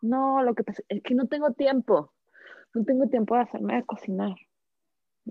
No, 0.00 0.42
lo 0.42 0.56
que 0.56 0.64
pasa 0.64 0.82
es 0.88 1.02
que 1.04 1.14
no 1.14 1.28
tengo 1.28 1.52
tiempo. 1.52 2.12
No 2.74 2.84
tengo 2.84 3.08
tiempo 3.08 3.36
de 3.36 3.42
hacerme 3.42 3.76
de 3.76 3.84
cocinar. 3.84 4.34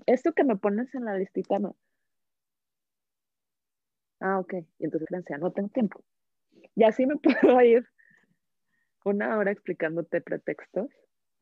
Esto 0.06 0.32
que 0.32 0.45
me 0.45 0.56
pones 0.56 0.95
en 0.95 1.03
la 1.03 1.17
listita, 1.17 1.60
no, 1.60 1.75
Ah, 4.23 4.39
ok. 4.39 4.53
Y 4.79 4.86
entonces 4.86 5.09
decía, 5.12 5.38
no 5.38 5.51
tengo 5.51 5.67
tiempo. 5.67 6.01
Y 6.75 6.86
así 6.86 7.05
me 7.05 7.17
puedo 7.43 7.62
ir 7.62 7.86
una 9.03 9.38
hora 9.38 9.51
explicándote 9.51 10.21
pretextos 10.21 10.88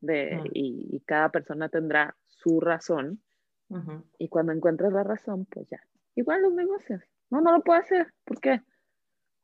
de, 0.00 0.42
y, 0.52 0.98
cada 1.06 1.30
persona 1.30 1.68
tendrá 1.68 2.16
su 2.26 2.60
razón. 2.60 3.22
Y 4.18 4.28
cuando 4.28 4.52
encuentres 4.52 4.92
la 4.92 5.04
razón, 5.04 5.46
pues 5.46 5.66
ya. 5.70 5.80
Igual 6.16 6.42
los 6.42 6.52
negocios. 6.52 7.00
No, 7.30 7.40
no 7.40 7.52
lo 7.52 7.62
puedo 7.62 7.80
hacer. 7.80 8.12
¿Por 8.24 8.40
qué? 8.40 8.60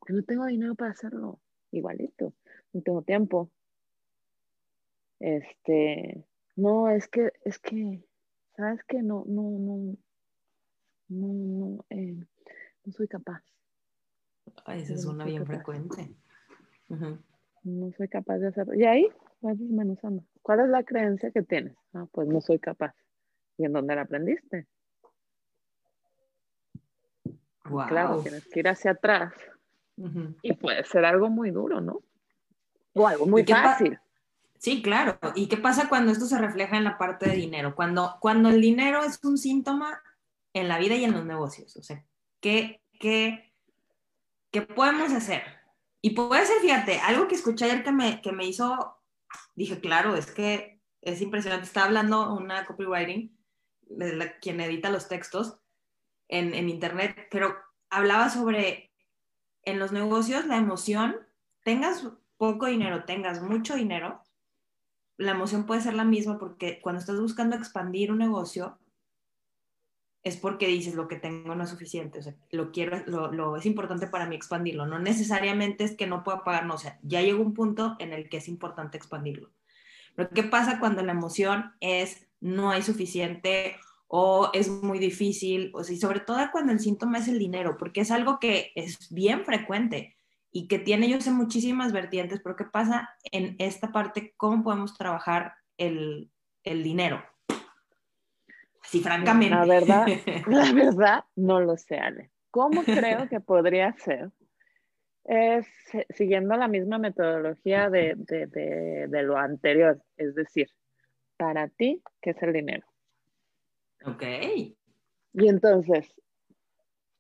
Porque 0.01 0.13
no 0.13 0.23
tengo 0.25 0.45
dinero 0.45 0.75
para 0.75 0.91
hacerlo. 0.91 1.41
Igualito. 1.71 2.35
No 2.73 2.83
tengo 2.83 3.03
tiempo. 3.03 3.51
Este, 5.21 6.27
no, 6.57 6.91
es 6.91 7.09
que, 7.09 7.31
es 7.45 7.59
que, 7.59 8.05
¿sabes 8.57 8.83
qué? 8.85 9.01
No, 9.01 9.25
no, 9.27 9.43
no, 9.43 9.97
no, 11.09 11.29
no, 11.33 11.85
eh, 11.89 12.27
no 12.89 12.93
soy 12.93 13.07
capaz. 13.07 13.43
esa 14.69 14.95
es 14.95 15.05
una 15.05 15.27
bien 15.27 15.45
frecuente. 15.45 16.15
No 17.63 17.93
soy 17.93 18.09
capaz 18.09 18.39
de 18.39 18.49
hacerlo. 18.49 18.75
Y 18.75 18.85
ahí 18.85 19.07
vas 19.43 19.59
desmenuzando. 19.59 20.25
¿Cuál 20.41 20.61
es 20.61 20.69
la 20.69 20.83
creencia 20.85 21.31
que 21.31 21.43
tienes? 21.43 21.77
Ah, 21.93 22.07
pues 22.11 22.29
no 22.29 22.41
soy 22.41 22.59
capaz. 22.59 22.95
¿Y 23.59 23.67
en 23.67 23.75
dónde 23.75 23.95
la 23.95 24.03
aprendiste? 24.03 24.67
Claro, 27.89 28.23
tienes 28.23 28.47
que 28.47 28.61
ir 28.61 28.69
hacia 28.69 28.93
atrás. 28.93 29.35
Y 30.43 30.55
puede 30.55 30.83
ser 30.85 31.05
algo 31.05 31.29
muy 31.29 31.51
duro, 31.51 31.83
¿no? 31.83 32.01
O 32.95 33.07
algo 33.07 33.27
muy 33.27 33.45
fácil. 33.45 33.99
Sí, 34.57 34.81
claro. 34.81 35.19
¿Y 35.35 35.49
qué 35.49 35.59
pasa 35.59 35.91
cuando 35.91 36.11
esto 36.11 36.25
se 36.25 36.39
refleja 36.39 36.79
en 36.79 36.85
la 36.85 36.97
parte 36.97 37.29
de 37.29 37.37
dinero? 37.37 37.75
Cuando, 37.77 38.17
cuando 38.21 38.49
el 38.49 38.63
dinero 38.63 39.05
es 39.05 39.23
un 39.25 39.37
síntoma 39.37 40.03
en 40.55 40.69
la 40.69 40.79
vida 40.79 40.95
y 40.95 41.05
en 41.05 41.13
los 41.13 41.27
negocios. 41.27 41.77
O 41.77 41.83
sea, 41.83 42.03
¿Qué, 42.41 42.83
qué, 43.01 43.53
qué 44.51 44.63
podemos 44.63 45.13
hacer? 45.13 45.43
Y 46.01 46.11
puede 46.11 46.47
ser, 46.47 46.61
fíjate, 46.61 47.01
algo 47.01 47.29
que 47.29 47.35
escuché 47.35 47.65
ayer 47.65 47.83
que 47.83 47.93
me, 47.93 48.21
que 48.23 48.33
me 48.33 48.47
hizo, 48.47 48.97
dije, 49.55 49.81
claro, 49.81 50.15
es 50.15 50.31
que 50.31 50.81
es 51.01 51.21
impresionante. 51.21 51.67
Estaba 51.67 51.87
hablando 51.87 52.35
una 52.35 52.65
copywriting, 52.67 53.37
quien 54.41 54.61
edita 54.61 54.91
los 54.91 55.09
textos 55.09 55.59
en, 56.29 56.55
en 56.55 56.69
internet, 56.69 57.29
pero 57.31 57.57
hablaba 57.91 58.31
sobre 58.31 58.93
en 59.65 59.79
los 59.79 59.93
negocios 59.93 60.47
la 60.47 60.57
emoción, 60.57 61.17
tengas 61.65 62.07
poco 62.37 62.67
dinero, 62.67 63.05
tengas 63.05 63.43
mucho 63.43 63.75
dinero, 63.75 64.23
la 65.17 65.33
emoción 65.33 65.67
puede 65.67 65.81
ser 65.81 65.95
la 65.95 66.05
misma 66.05 66.39
porque 66.39 66.81
cuando 66.81 67.01
estás 67.01 67.21
buscando 67.21 67.57
expandir 67.57 68.13
un 68.13 68.19
negocio, 68.19 68.79
es 70.25 70.37
porque 70.37 70.67
dices 70.67 70.95
lo 70.95 71.09
que 71.09 71.17
tengo 71.17 71.55
no 71.55 71.65
es 71.65 71.71
suficiente, 71.71 72.21
lo 72.51 72.73
quiero, 72.73 73.03
lo, 73.07 73.57
es 73.57 73.67
importante 73.67 74.07
para 74.09 74.27
mí 74.27 74.35
expandirlo, 74.35 74.87
no 74.87 74.99
necesariamente 74.99 75.85
es 75.85 75.97
que 75.97 76.07
no 76.07 76.25
pueda 76.25 76.45
pagar, 76.45 76.67
no, 76.67 76.75
o 76.75 76.79
sea, 76.79 76.99
ya 77.03 77.23
llegó 77.23 77.43
un 77.43 77.55
punto 77.55 77.97
en 77.99 78.13
el 78.13 78.29
que 78.29 78.39
es 78.39 78.49
importante 78.49 78.97
expandirlo. 78.97 79.51
Pero 80.15 80.31
¿qué 80.31 80.43
pasa 80.43 80.81
cuando 80.81 81.03
la 81.03 81.13
emoción 81.13 81.73
es 81.81 82.27
no 82.41 82.71
hay 82.71 82.83
suficiente 82.83 83.77
o 84.09 84.51
es 84.53 84.69
muy 84.69 84.99
difícil, 84.99 85.71
o 85.75 85.85
sea, 85.85 85.95
y 85.95 86.01
sobre 86.01 86.21
todo 86.21 86.39
cuando 86.51 86.73
el 86.73 86.81
síntoma 86.81 87.19
es 87.19 87.29
el 87.29 87.39
dinero, 87.39 87.77
porque 87.79 88.01
es 88.01 88.11
algo 88.11 88.39
que 88.41 88.73
es 88.75 89.13
bien 89.13 89.45
frecuente 89.45 90.17
y 90.51 90.67
que 90.67 90.79
tiene, 90.79 91.09
yo 91.09 91.21
sé, 91.21 91.31
muchísimas 91.31 91.93
vertientes, 91.93 92.41
pero 92.43 92.57
¿qué 92.57 92.65
pasa 92.65 93.11
en 93.31 93.55
esta 93.59 93.93
parte? 93.93 94.35
¿Cómo 94.37 94.65
podemos 94.65 94.97
trabajar 94.97 95.55
el, 95.77 96.31
el 96.65 96.83
dinero? 96.83 97.23
Sí, 98.89 99.01
francamente. 99.01 99.55
La 99.55 99.67
verdad, 99.67 100.07
la 100.47 100.73
verdad, 100.73 101.25
no 101.37 101.61
lo 101.61 101.77
sé, 101.77 101.99
Ale. 101.99 102.31
¿Cómo 102.51 102.83
creo 102.83 103.29
que 103.29 103.39
podría 103.41 103.93
ser? 103.99 104.31
Es 105.25 105.67
siguiendo 106.09 106.57
la 106.57 106.69
misma 106.69 106.97
metodología 106.99 107.91
de, 107.91 108.15
de, 108.17 109.23
lo 109.23 109.37
anterior, 109.37 110.03
es 110.17 110.35
decir, 110.35 110.71
para 111.37 111.69
ti, 111.69 112.03
¿qué 112.23 112.31
es 112.31 112.43
el 112.43 112.55
dinero? 112.55 112.87
Ok. 114.07 114.23
Y 115.35 115.49
entonces, 115.49 116.15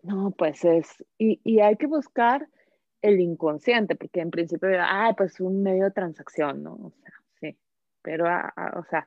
no, 0.02 0.30
pues 0.30 0.64
es, 0.64 1.04
y, 1.18 1.38
y 1.44 1.60
hay 1.60 1.76
que 1.76 1.86
buscar 1.86 2.48
el 3.02 3.20
inconsciente, 3.20 3.94
porque 3.94 4.20
en 4.20 4.30
principio, 4.30 4.70
ah, 4.80 5.12
pues 5.14 5.38
un 5.38 5.62
medio 5.62 5.84
de 5.84 5.90
transacción, 5.90 6.62
¿no? 6.62 6.72
O 6.76 6.92
sea, 7.02 7.12
sí, 7.40 7.58
pero, 8.00 8.24
o 8.24 8.84
sea, 8.88 9.06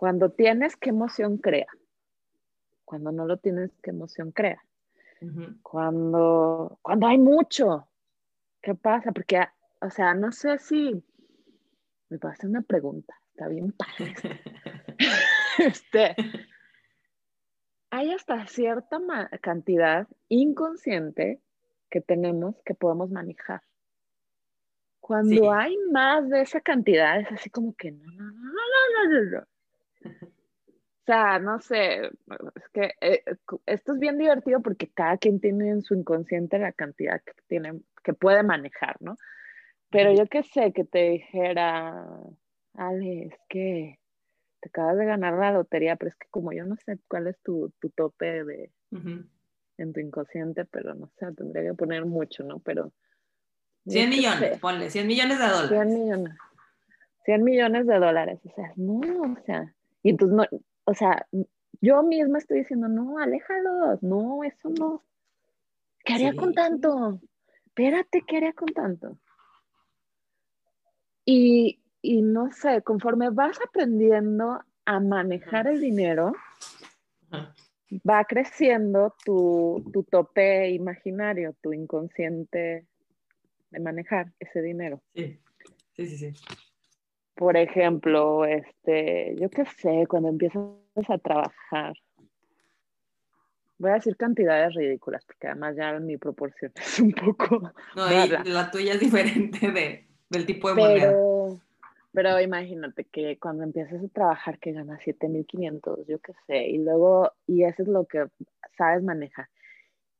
cuando 0.00 0.30
tienes, 0.30 0.76
¿qué 0.76 0.88
emoción 0.88 1.36
crea? 1.36 1.66
Cuando 2.86 3.12
no 3.12 3.26
lo 3.26 3.36
tienes, 3.36 3.70
¿qué 3.82 3.90
emoción 3.90 4.32
crea? 4.32 4.64
Cuando, 5.62 6.78
cuando 6.80 7.06
hay 7.06 7.18
mucho, 7.18 7.86
¿qué 8.62 8.74
pasa? 8.74 9.12
Porque, 9.12 9.46
o 9.82 9.90
sea, 9.90 10.14
no 10.14 10.32
sé 10.32 10.58
si 10.58 11.04
me 12.08 12.18
a 12.22 12.28
hacer 12.28 12.48
una 12.48 12.62
pregunta, 12.62 13.14
está 13.28 13.48
bien 13.48 13.72
padre. 13.72 14.14
este, 15.58 16.16
hay 17.90 18.12
hasta 18.12 18.46
cierta 18.46 18.98
cantidad 19.42 20.08
inconsciente 20.30 21.42
que 21.90 22.00
tenemos 22.00 22.56
que 22.64 22.74
podemos 22.74 23.10
manejar. 23.10 23.60
Cuando 24.98 25.52
hay 25.52 25.76
más 25.92 26.26
de 26.30 26.40
esa 26.40 26.62
cantidad, 26.62 27.20
es 27.20 27.30
así 27.30 27.50
como 27.50 27.74
que 27.76 27.90
no, 27.90 28.06
no, 28.06 28.32
no, 28.32 28.52
no, 28.94 29.12
no, 29.12 29.30
no. 29.32 29.49
O 30.04 31.12
sea, 31.12 31.38
no 31.38 31.60
sé, 31.60 32.06
es 32.06 32.68
que 32.72 32.92
eh, 33.00 33.24
esto 33.66 33.94
es 33.94 33.98
bien 33.98 34.16
divertido 34.18 34.60
porque 34.60 34.88
cada 34.88 35.16
quien 35.16 35.40
tiene 35.40 35.70
en 35.70 35.82
su 35.82 35.94
inconsciente 35.94 36.58
la 36.58 36.72
cantidad 36.72 37.20
que 37.22 37.32
tiene, 37.48 37.80
que 38.04 38.12
puede 38.12 38.42
manejar, 38.42 38.96
¿no? 39.00 39.16
Pero 39.90 40.12
yo 40.12 40.26
qué 40.26 40.44
sé, 40.44 40.72
que 40.72 40.84
te 40.84 41.10
dijera, 41.10 42.06
Ale, 42.74 43.24
es 43.24 43.34
que 43.48 43.98
te 44.60 44.68
acabas 44.68 44.98
de 44.98 45.06
ganar 45.06 45.34
la 45.34 45.52
lotería, 45.52 45.96
pero 45.96 46.10
es 46.10 46.16
que 46.16 46.28
como 46.30 46.52
yo 46.52 46.64
no 46.64 46.76
sé 46.76 46.98
cuál 47.08 47.26
es 47.26 47.40
tu, 47.40 47.72
tu 47.80 47.90
tope 47.90 48.44
de, 48.44 48.70
en 49.78 49.92
tu 49.92 50.00
inconsciente, 50.00 50.64
pero 50.66 50.94
no 50.94 51.08
sé, 51.18 51.32
tendría 51.32 51.64
que 51.64 51.74
poner 51.74 52.04
mucho, 52.04 52.44
¿no? 52.44 52.60
Pero... 52.60 52.92
100 53.86 54.10
millones, 54.10 54.58
ponle, 54.60 54.90
100 54.90 55.06
millones 55.06 55.38
de 55.38 55.46
dólares. 55.46 55.70
100 55.70 55.88
millones. 55.88 56.34
100 57.24 57.44
millones 57.44 57.86
de 57.86 57.98
dólares, 57.98 58.40
o 58.44 58.54
sea, 58.54 58.72
no, 58.76 59.32
o 59.32 59.44
sea, 59.44 59.74
y 60.02 60.10
entonces 60.10 60.36
no, 60.36 60.44
o 60.84 60.94
sea, 60.94 61.26
yo 61.80 62.02
misma 62.02 62.38
estoy 62.38 62.60
diciendo, 62.60 62.88
no, 62.88 63.18
aléjalos, 63.18 64.02
no, 64.02 64.44
eso 64.44 64.68
no. 64.70 65.04
¿Qué 66.04 66.14
haría 66.14 66.34
con 66.34 66.52
tanto? 66.52 67.20
Espérate, 67.66 68.22
¿qué 68.26 68.38
haría 68.38 68.52
con 68.52 68.68
tanto? 68.68 69.18
Y, 71.24 71.80
y 72.02 72.22
no 72.22 72.50
sé, 72.52 72.82
conforme 72.82 73.30
vas 73.30 73.58
aprendiendo 73.66 74.60
a 74.84 75.00
manejar 75.00 75.66
el 75.68 75.80
dinero, 75.80 76.32
va 78.08 78.24
creciendo 78.24 79.14
tu, 79.24 79.84
tu, 79.92 80.02
tope 80.04 80.70
imaginario, 80.70 81.54
tu 81.62 81.72
inconsciente 81.72 82.86
de 83.70 83.80
manejar 83.80 84.32
ese 84.40 84.62
dinero. 84.62 85.02
Sí, 85.14 85.38
sí, 85.94 86.06
sí. 86.06 86.34
sí 86.34 86.69
por 87.40 87.56
ejemplo, 87.56 88.44
este, 88.44 89.34
yo 89.40 89.48
qué 89.48 89.64
sé, 89.64 90.04
cuando 90.06 90.28
empiezas 90.28 90.62
a 91.08 91.16
trabajar, 91.16 91.94
voy 93.78 93.92
a 93.92 93.94
decir 93.94 94.14
cantidades 94.18 94.74
ridículas, 94.74 95.24
porque 95.24 95.46
además 95.46 95.74
ya 95.74 95.98
mi 96.00 96.18
proporción 96.18 96.70
es 96.76 97.00
un 97.00 97.12
poco... 97.12 97.72
No, 97.96 98.06
la 98.44 98.70
tuya 98.70 98.92
es 98.92 99.00
diferente 99.00 99.72
de, 99.72 100.06
del 100.28 100.44
tipo 100.44 100.68
de 100.68 100.74
moneda. 100.74 101.16
Pero 102.12 102.38
imagínate 102.40 103.04
que 103.04 103.38
cuando 103.38 103.62
empiezas 103.62 104.04
a 104.04 104.08
trabajar 104.08 104.58
que 104.58 104.72
ganas 104.72 105.00
7.500, 105.00 106.06
yo 106.06 106.18
qué 106.18 106.34
sé, 106.46 106.66
y 106.66 106.76
luego, 106.76 107.32
y 107.46 107.64
eso 107.64 107.84
es 107.84 107.88
lo 107.88 108.04
que 108.04 108.26
sabes 108.76 109.02
manejar. 109.02 109.48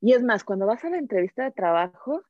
Y 0.01 0.15
es 0.15 0.23
más, 0.23 0.43
cuando 0.43 0.65
vas 0.65 0.83
a 0.87 0.89
la 0.89 0.97
entrevista 0.97 1.45
de 1.45 1.51
trabajo, 1.51 2.23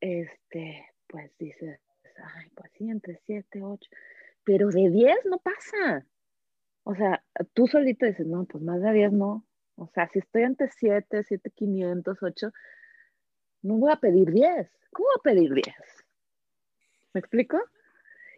este, 0.00 0.86
pues 1.06 1.30
dices, 1.38 1.78
ay, 2.16 2.48
pues 2.54 2.72
sí, 2.78 2.88
entre 2.88 3.20
7, 3.26 3.60
8 3.62 3.90
pero 4.44 4.68
de 4.68 4.90
10 4.90 5.16
no 5.26 5.38
pasa. 5.38 6.06
O 6.84 6.94
sea, 6.94 7.22
tú 7.54 7.66
solito 7.66 8.06
dices, 8.06 8.26
no, 8.26 8.44
pues 8.44 8.62
más 8.62 8.80
de 8.80 8.92
10 8.92 9.12
no. 9.12 9.44
O 9.76 9.88
sea, 9.88 10.08
si 10.08 10.18
estoy 10.18 10.42
ante 10.42 10.68
7, 10.68 11.24
7, 11.24 11.50
500, 11.50 12.22
8, 12.22 12.52
no 13.62 13.74
voy 13.76 13.92
a 13.92 13.96
pedir 13.96 14.30
10. 14.32 14.70
¿Cómo 14.90 15.08
voy 15.08 15.16
a 15.18 15.22
pedir 15.22 15.54
10? 15.54 15.66
¿Me 17.14 17.20
explico? 17.20 17.58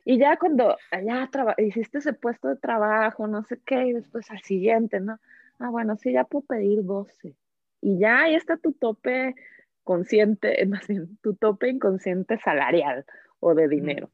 Y 0.05 0.19
ya 0.19 0.37
cuando 0.37 0.77
ya 0.93 1.31
hiciste 1.59 1.99
ese 1.99 2.13
puesto 2.13 2.49
de 2.49 2.57
trabajo, 2.57 3.27
no 3.27 3.43
sé 3.45 3.59
qué, 3.65 3.87
y 3.87 3.93
después 3.95 4.31
al 4.31 4.43
siguiente, 4.43 5.01
¿no? 5.01 5.19
Ah, 5.59 5.71
bueno, 5.71 5.97
sí, 5.97 6.13
ya 6.13 6.25
puedo 6.25 6.45
pedir 6.45 6.85
12. 6.85 7.35
Y 7.81 7.99
ya 7.99 8.23
ahí 8.23 8.35
está 8.35 8.57
tu 8.57 8.73
tope 8.73 9.35
consciente, 9.83 10.65
más 10.67 10.87
bien, 10.87 11.19
tu 11.23 11.35
tope 11.35 11.69
inconsciente 11.69 12.39
salarial 12.39 13.07
o 13.41 13.55
de 13.55 13.69
dinero. 13.69 14.11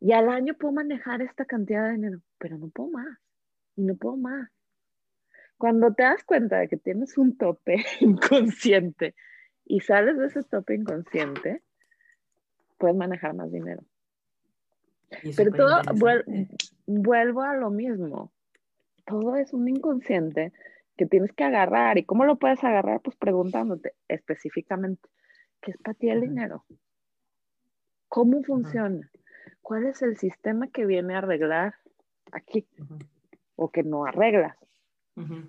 Y 0.00 0.12
al 0.12 0.28
año 0.28 0.54
puedo 0.54 0.72
manejar 0.72 1.22
esta 1.22 1.44
cantidad 1.44 1.86
de 1.86 1.92
dinero, 1.92 2.20
pero 2.38 2.56
no 2.56 2.68
puedo 2.68 2.90
más. 2.90 3.18
Y 3.76 3.82
no 3.82 3.96
puedo 3.96 4.16
más. 4.16 4.50
Cuando 5.56 5.92
te 5.92 6.04
das 6.04 6.22
cuenta 6.24 6.58
de 6.58 6.68
que 6.68 6.76
tienes 6.76 7.18
un 7.18 7.36
tope 7.36 7.84
inconsciente 8.00 9.14
y 9.64 9.80
sales 9.80 10.16
de 10.16 10.26
ese 10.26 10.42
tope 10.44 10.74
inconsciente, 10.74 11.62
puedes 12.78 12.96
manejar 12.96 13.34
más 13.34 13.50
dinero. 13.50 13.82
Pero 15.36 15.52
todo, 15.52 15.80
vuelvo 16.86 17.42
a 17.42 17.54
lo 17.54 17.70
mismo. 17.70 18.30
Todo 19.04 19.36
es 19.36 19.52
un 19.52 19.68
inconsciente 19.68 20.52
que 20.96 21.06
tienes 21.06 21.32
que 21.32 21.44
agarrar. 21.44 21.98
¿Y 21.98 22.04
cómo 22.04 22.24
lo 22.24 22.36
puedes 22.36 22.62
agarrar? 22.62 23.00
Pues 23.00 23.16
preguntándote 23.16 23.94
específicamente, 24.06 25.08
¿qué 25.60 25.72
es 25.72 25.78
para 25.78 25.94
ti 25.94 26.10
el 26.10 26.20
dinero? 26.20 26.64
¿Cómo 28.08 28.42
funciona? 28.42 29.10
¿Cuál 29.68 29.84
es 29.84 30.00
el 30.00 30.16
sistema 30.16 30.68
que 30.68 30.86
viene 30.86 31.14
a 31.14 31.18
arreglar 31.18 31.74
aquí? 32.32 32.66
O 33.54 33.70
que 33.70 33.82
no 33.82 34.06
arregla, 34.06 34.56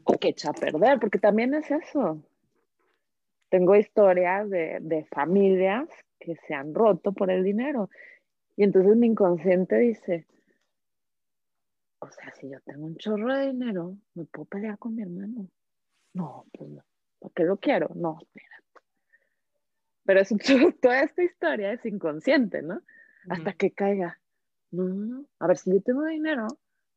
o 0.03 0.19
que 0.19 0.27
echa 0.27 0.49
a 0.49 0.53
perder, 0.53 0.99
porque 0.99 1.19
también 1.19 1.53
es 1.53 1.71
eso. 1.71 2.21
Tengo 3.47 3.77
historias 3.77 4.49
de, 4.49 4.79
de 4.81 5.05
familias 5.05 5.87
que 6.19 6.35
se 6.35 6.53
han 6.53 6.75
roto 6.75 7.13
por 7.13 7.31
el 7.31 7.45
dinero. 7.45 7.89
Y 8.57 8.65
entonces 8.65 8.97
mi 8.97 9.07
inconsciente 9.07 9.77
dice, 9.77 10.27
o 11.99 12.11
sea, 12.11 12.33
si 12.35 12.49
yo 12.49 12.59
tengo 12.65 12.87
un 12.87 12.97
chorro 12.97 13.33
de 13.33 13.53
dinero, 13.53 13.95
¿me 14.15 14.25
puedo 14.25 14.49
pelear 14.49 14.77
con 14.77 14.95
mi 14.95 15.01
hermano? 15.03 15.47
No, 16.13 16.45
pues 16.51 16.69
no. 16.69 16.83
¿Por 17.19 17.31
qué 17.31 17.45
lo 17.45 17.55
quiero? 17.55 17.89
No, 17.95 18.17
espérate. 18.19 18.65
Pero 20.03 20.19
eso, 20.19 20.35
toda 20.81 21.03
esta 21.03 21.23
historia 21.23 21.71
es 21.71 21.85
inconsciente, 21.85 22.61
¿no? 22.61 22.81
Hasta 23.29 23.53
que 23.53 23.71
caiga. 23.71 24.19
No, 24.71 25.25
a 25.39 25.47
ver, 25.47 25.57
si 25.57 25.71
yo 25.71 25.81
tengo 25.81 26.05
dinero, 26.05 26.47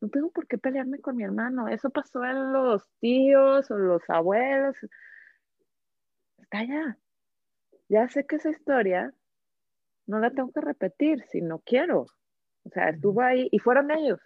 no 0.01 0.09
tengo 0.09 0.31
por 0.31 0.47
qué 0.47 0.59
pelearme 0.59 1.01
con 1.01 1.17
mi 1.17 1.25
hermano. 1.25 1.69
Eso 1.69 1.91
pasó 1.91 2.25
en 2.25 2.53
los 2.53 2.89
tíos 3.01 3.71
o 3.71 3.79
los 3.79 4.03
abuelos. 4.09 4.77
Está 6.39 6.59
allá. 6.59 6.99
Ya 7.89 8.09
sé 8.09 8.27
que 8.27 8.37
esa 8.37 8.51
historia 8.51 9.15
no 10.07 10.19
la 10.19 10.31
tengo 10.31 10.51
que 10.53 10.61
repetir 10.61 11.25
si 11.31 11.41
no 11.41 11.61
quiero. 11.61 12.07
O 12.65 12.71
sea, 12.71 12.91
estuvo 12.91 13.23
ahí 13.23 13.49
y 13.51 13.59
fueron 13.59 13.91
ellos. 13.91 14.21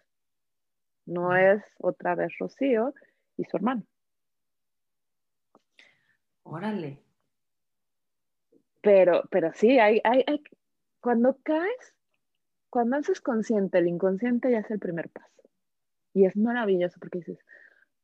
No 1.04 1.36
es 1.36 1.62
otra 1.78 2.14
vez 2.14 2.32
Rocío 2.38 2.94
y 3.36 3.44
su 3.44 3.57
hermano. 3.57 3.84
Órale. 6.42 7.02
Pero, 8.80 9.24
pero 9.30 9.52
sí, 9.52 9.78
hay, 9.78 10.00
hay, 10.04 10.24
hay, 10.26 10.42
cuando 11.00 11.38
caes, 11.42 11.95
cuando 12.76 12.98
haces 12.98 13.22
consciente, 13.22 13.78
el 13.78 13.88
inconsciente 13.88 14.50
ya 14.50 14.58
es 14.58 14.70
el 14.70 14.78
primer 14.78 15.08
paso. 15.08 15.42
Y 16.12 16.26
es 16.26 16.36
maravilloso 16.36 17.00
porque 17.00 17.20
dices, 17.20 17.38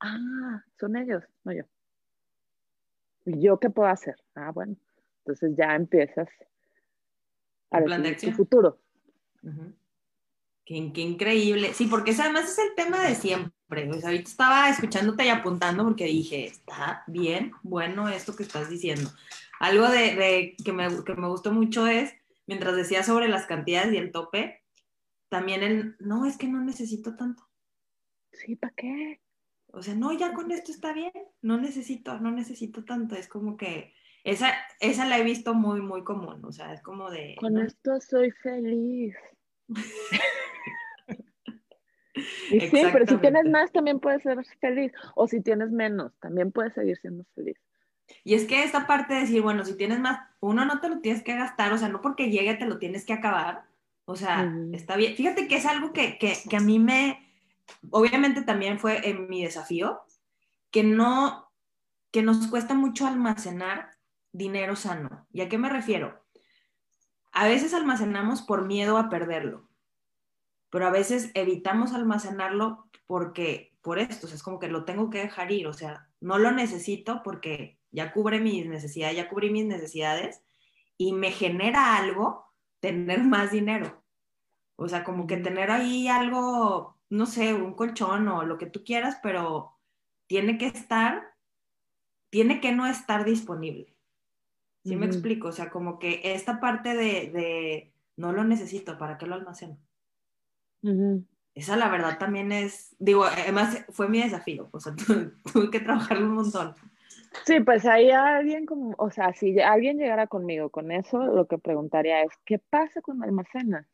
ah, 0.01 0.65
son 0.81 0.97
ellos, 0.97 1.23
no 1.45 1.53
yo. 1.53 1.65
¿Y 3.27 3.39
yo 3.39 3.61
qué 3.61 3.69
puedo 3.69 3.91
hacer? 3.91 4.17
Ah, 4.35 4.51
bueno, 4.51 4.75
entonces 5.19 5.55
ya 5.59 5.75
empiezas 5.75 6.27
a 7.71 7.81
ver 7.81 8.17
tu 8.19 8.33
futuro. 8.33 8.79
qué, 10.65 10.77
increíble. 11.03 11.75
Sí, 11.75 11.87
porque 11.87 12.17
además 12.19 12.45
es 12.45 12.59
el 12.59 12.75
tema 12.75 13.07
de 13.07 13.15
siempre. 13.15 13.91
O 13.91 13.93
ahorita 13.93 14.31
estaba 14.31 14.71
escuchándote 14.71 15.27
y 15.27 15.29
apuntando 15.29 15.85
porque 15.85 16.07
dije, 16.07 16.47
está 16.47 17.05
bien, 17.09 17.53
bueno 17.63 18.09
esto 18.09 18.35
que 18.35 18.45
estás 18.45 18.71
diciendo. 18.71 19.11
Algo 19.61 19.87
de, 19.91 20.57
que, 20.65 20.73
me, 20.73 21.05
que 21.05 21.15
me 21.15 21.29
gustó 21.29 21.53
mucho 21.53 21.87
es 21.87 22.15
mientras 22.47 22.75
decía 22.75 23.03
sobre 23.03 23.29
las 23.29 23.45
cantidades 23.45 23.93
y 23.93 23.99
el 23.99 24.13
tope, 24.13 24.62
también 25.33 25.63
el, 25.63 25.97
no, 25.99 26.27
es 26.27 26.37
que 26.37 26.47
no 26.47 26.61
necesito 26.61 27.17
tanto. 27.17 27.49
Sí, 28.33 28.55
¿para 28.55 28.75
qué? 28.75 29.23
O 29.69 29.83
sea, 29.83 29.95
no, 29.95 30.13
ya 30.13 30.35
con 30.35 30.53
esto 30.53 30.71
está 30.71 30.93
bien, 30.93 31.11
no 31.41 31.57
necesito, 31.59 32.21
no 32.21 32.31
necesito 32.31 32.85
tanto, 32.85 33.15
es 33.17 33.29
como 33.29 33.57
que 33.57 33.95
esa, 34.25 34.53
esa 34.79 35.07
la 35.07 35.19
he 35.19 35.25
visto 35.25 35.55
muy, 35.55 35.81
muy 35.81 36.05
común, 36.05 36.45
o 36.45 36.53
sea, 36.53 36.75
es 36.75 36.83
como 36.83 37.11
de... 37.11 37.37
Con 37.41 37.57
esto 37.57 37.99
soy 38.03 38.31
feliz. 38.31 39.17
y 42.51 42.61
sí, 42.61 42.83
pero 42.93 43.07
si 43.07 43.17
tienes 43.17 43.47
más 43.49 43.73
también 43.73 44.01
puedes 44.01 44.23
ser 44.23 44.45
feliz, 44.61 44.93
o 45.15 45.27
si 45.27 45.41
tienes 45.41 45.71
menos, 45.71 46.13
también 46.21 46.53
puedes 46.53 46.75
seguir 46.75 46.99
siendo 46.99 47.25
feliz. 47.35 47.57
Y 48.23 48.35
es 48.35 48.45
que 48.45 48.65
esta 48.65 48.87
parte 48.87 49.15
de 49.15 49.21
decir, 49.21 49.41
bueno, 49.41 49.65
si 49.65 49.79
tienes 49.79 49.99
más, 49.99 50.29
uno 50.41 50.67
no 50.67 50.79
te 50.83 50.91
lo 50.91 51.01
tienes 51.01 51.23
que 51.23 51.35
gastar, 51.37 51.73
o 51.73 51.79
sea, 51.79 51.89
no 51.89 52.03
porque 52.03 52.31
llegue 52.31 52.53
te 52.53 52.67
lo 52.67 52.79
tienes 52.79 53.07
que 53.07 53.15
acabar, 53.15 53.72
o 54.05 54.17
sea, 54.17 54.53
está 54.73 54.97
bien. 54.97 55.15
Fíjate 55.15 55.49
que 55.49 55.57
es 55.57 55.67
algo 55.67 55.93
que, 55.93 56.19
que, 56.19 56.37
que 56.49 56.57
a 56.57 56.61
mí 56.61 56.79
me, 56.79 57.33
obviamente 57.91 58.43
también 58.43 58.79
fue 58.79 59.09
en 59.09 59.29
mi 59.29 59.45
desafío, 59.45 60.01
que 60.71 60.83
no, 60.83 61.53
que 62.11 62.23
nos 62.23 62.47
cuesta 62.49 62.75
mucho 62.75 63.07
almacenar 63.07 63.91
dinero 64.33 64.77
sano. 64.77 65.27
¿Y 65.33 65.43
a 65.43 65.49
qué 65.49 65.59
me 65.59 65.69
refiero? 65.69 66.25
A 67.33 67.47
veces 67.47 67.75
almacenamos 67.75 68.43
por 68.43 68.67
miedo 68.67 68.99
a 68.99 69.09
perderlo, 69.09 69.69
pero 70.71 70.87
a 70.87 70.91
veces 70.91 71.31
evitamos 71.35 71.93
almacenarlo 71.93 72.89
porque, 73.07 73.75
por 73.83 73.99
esto, 73.99 74.27
es 74.27 74.43
como 74.43 74.59
que 74.59 74.69
lo 74.69 74.85
tengo 74.85 75.11
que 75.11 75.19
dejar 75.19 75.53
ir, 75.53 75.67
o 75.67 75.73
sea, 75.73 76.09
no 76.21 76.39
lo 76.39 76.51
necesito 76.51 77.23
porque 77.23 77.79
ya 77.91 78.13
cubre 78.13 78.41
mis 78.41 78.67
necesidades, 78.67 79.17
ya 79.17 79.29
cubrí 79.29 79.51
mis 79.51 79.67
necesidades 79.67 80.43
y 80.97 81.13
me 81.13 81.31
genera 81.31 81.97
algo 81.97 82.52
tener 82.83 83.25
más 83.25 83.51
dinero. 83.51 84.05
O 84.77 84.87
sea, 84.87 85.05
como 85.05 85.27
que 85.27 85.39
tener 85.39 85.71
ahí 85.71 86.09
algo 86.09 86.99
no 87.13 87.27
sé, 87.27 87.53
un 87.53 87.75
colchón 87.75 88.27
o 88.29 88.43
lo 88.45 88.57
que 88.57 88.65
tú 88.65 88.85
quieras, 88.85 89.19
pero 89.23 89.79
tiene 90.27 90.57
que 90.57 90.67
estar, 90.67 91.35
tiene 92.31 92.59
que 92.59 92.73
no 92.73 92.87
estar 92.87 93.27
disponible. 93.27 93.95
¿Sí 94.83 94.97
me 94.97 95.05
explico? 95.05 95.49
O 95.49 95.53
sea, 95.53 95.69
como 95.69 95.99
que 95.99 96.23
esta 96.25 96.59
parte 96.59 96.97
de, 96.97 97.93
no 98.17 98.33
lo 98.33 98.45
necesito, 98.45 98.97
¿para 98.97 99.19
qué 99.19 99.27
lo 99.27 99.35
almaceno? 99.35 99.77
Esa 101.55 101.77
la 101.77 101.91
verdad 101.91 102.19
también 102.19 102.51
es, 102.51 102.97
digo, 102.99 103.25
además 103.25 103.85
fue 103.91 104.09
mi 104.09 104.23
desafío, 104.23 104.71
o 104.73 104.81
sea, 104.81 104.95
tuve 105.53 105.71
que 105.71 105.81
trabajarlo 105.81 106.27
un 106.27 106.37
montón. 106.37 106.75
Sí, 107.45 107.61
pues 107.61 107.85
ahí 107.87 108.11
alguien 108.11 108.67
como, 108.67 108.95
o 108.99 109.11
sea, 109.11 109.33
si 109.35 109.59
alguien 109.61 109.99
llegara 109.99 110.27
conmigo 110.27 110.71
con 110.71 110.93
eso, 110.93 111.19
lo 111.19 111.47
que 111.47 111.59
preguntaría 111.59 112.23
es, 112.23 112.33
¿qué 112.45 112.59
pasa 112.59 113.01
cuando 113.03 113.25
almacenas? 113.25 113.87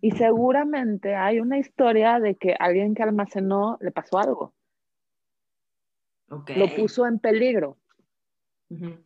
Y 0.00 0.12
seguramente 0.12 1.14
hay 1.14 1.40
una 1.40 1.58
historia 1.58 2.20
de 2.20 2.36
que 2.36 2.54
alguien 2.58 2.94
que 2.94 3.02
almacenó 3.02 3.78
le 3.80 3.90
pasó 3.90 4.18
algo. 4.18 4.54
Lo 6.28 6.74
puso 6.76 7.06
en 7.06 7.18
peligro. 7.18 7.78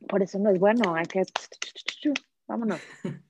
Por 0.09 0.23
eso 0.23 0.39
no 0.39 0.51
es 0.51 0.59
bueno, 0.59 0.95
hay 0.95 1.07
que... 1.07 1.23
Vámonos. 2.47 2.81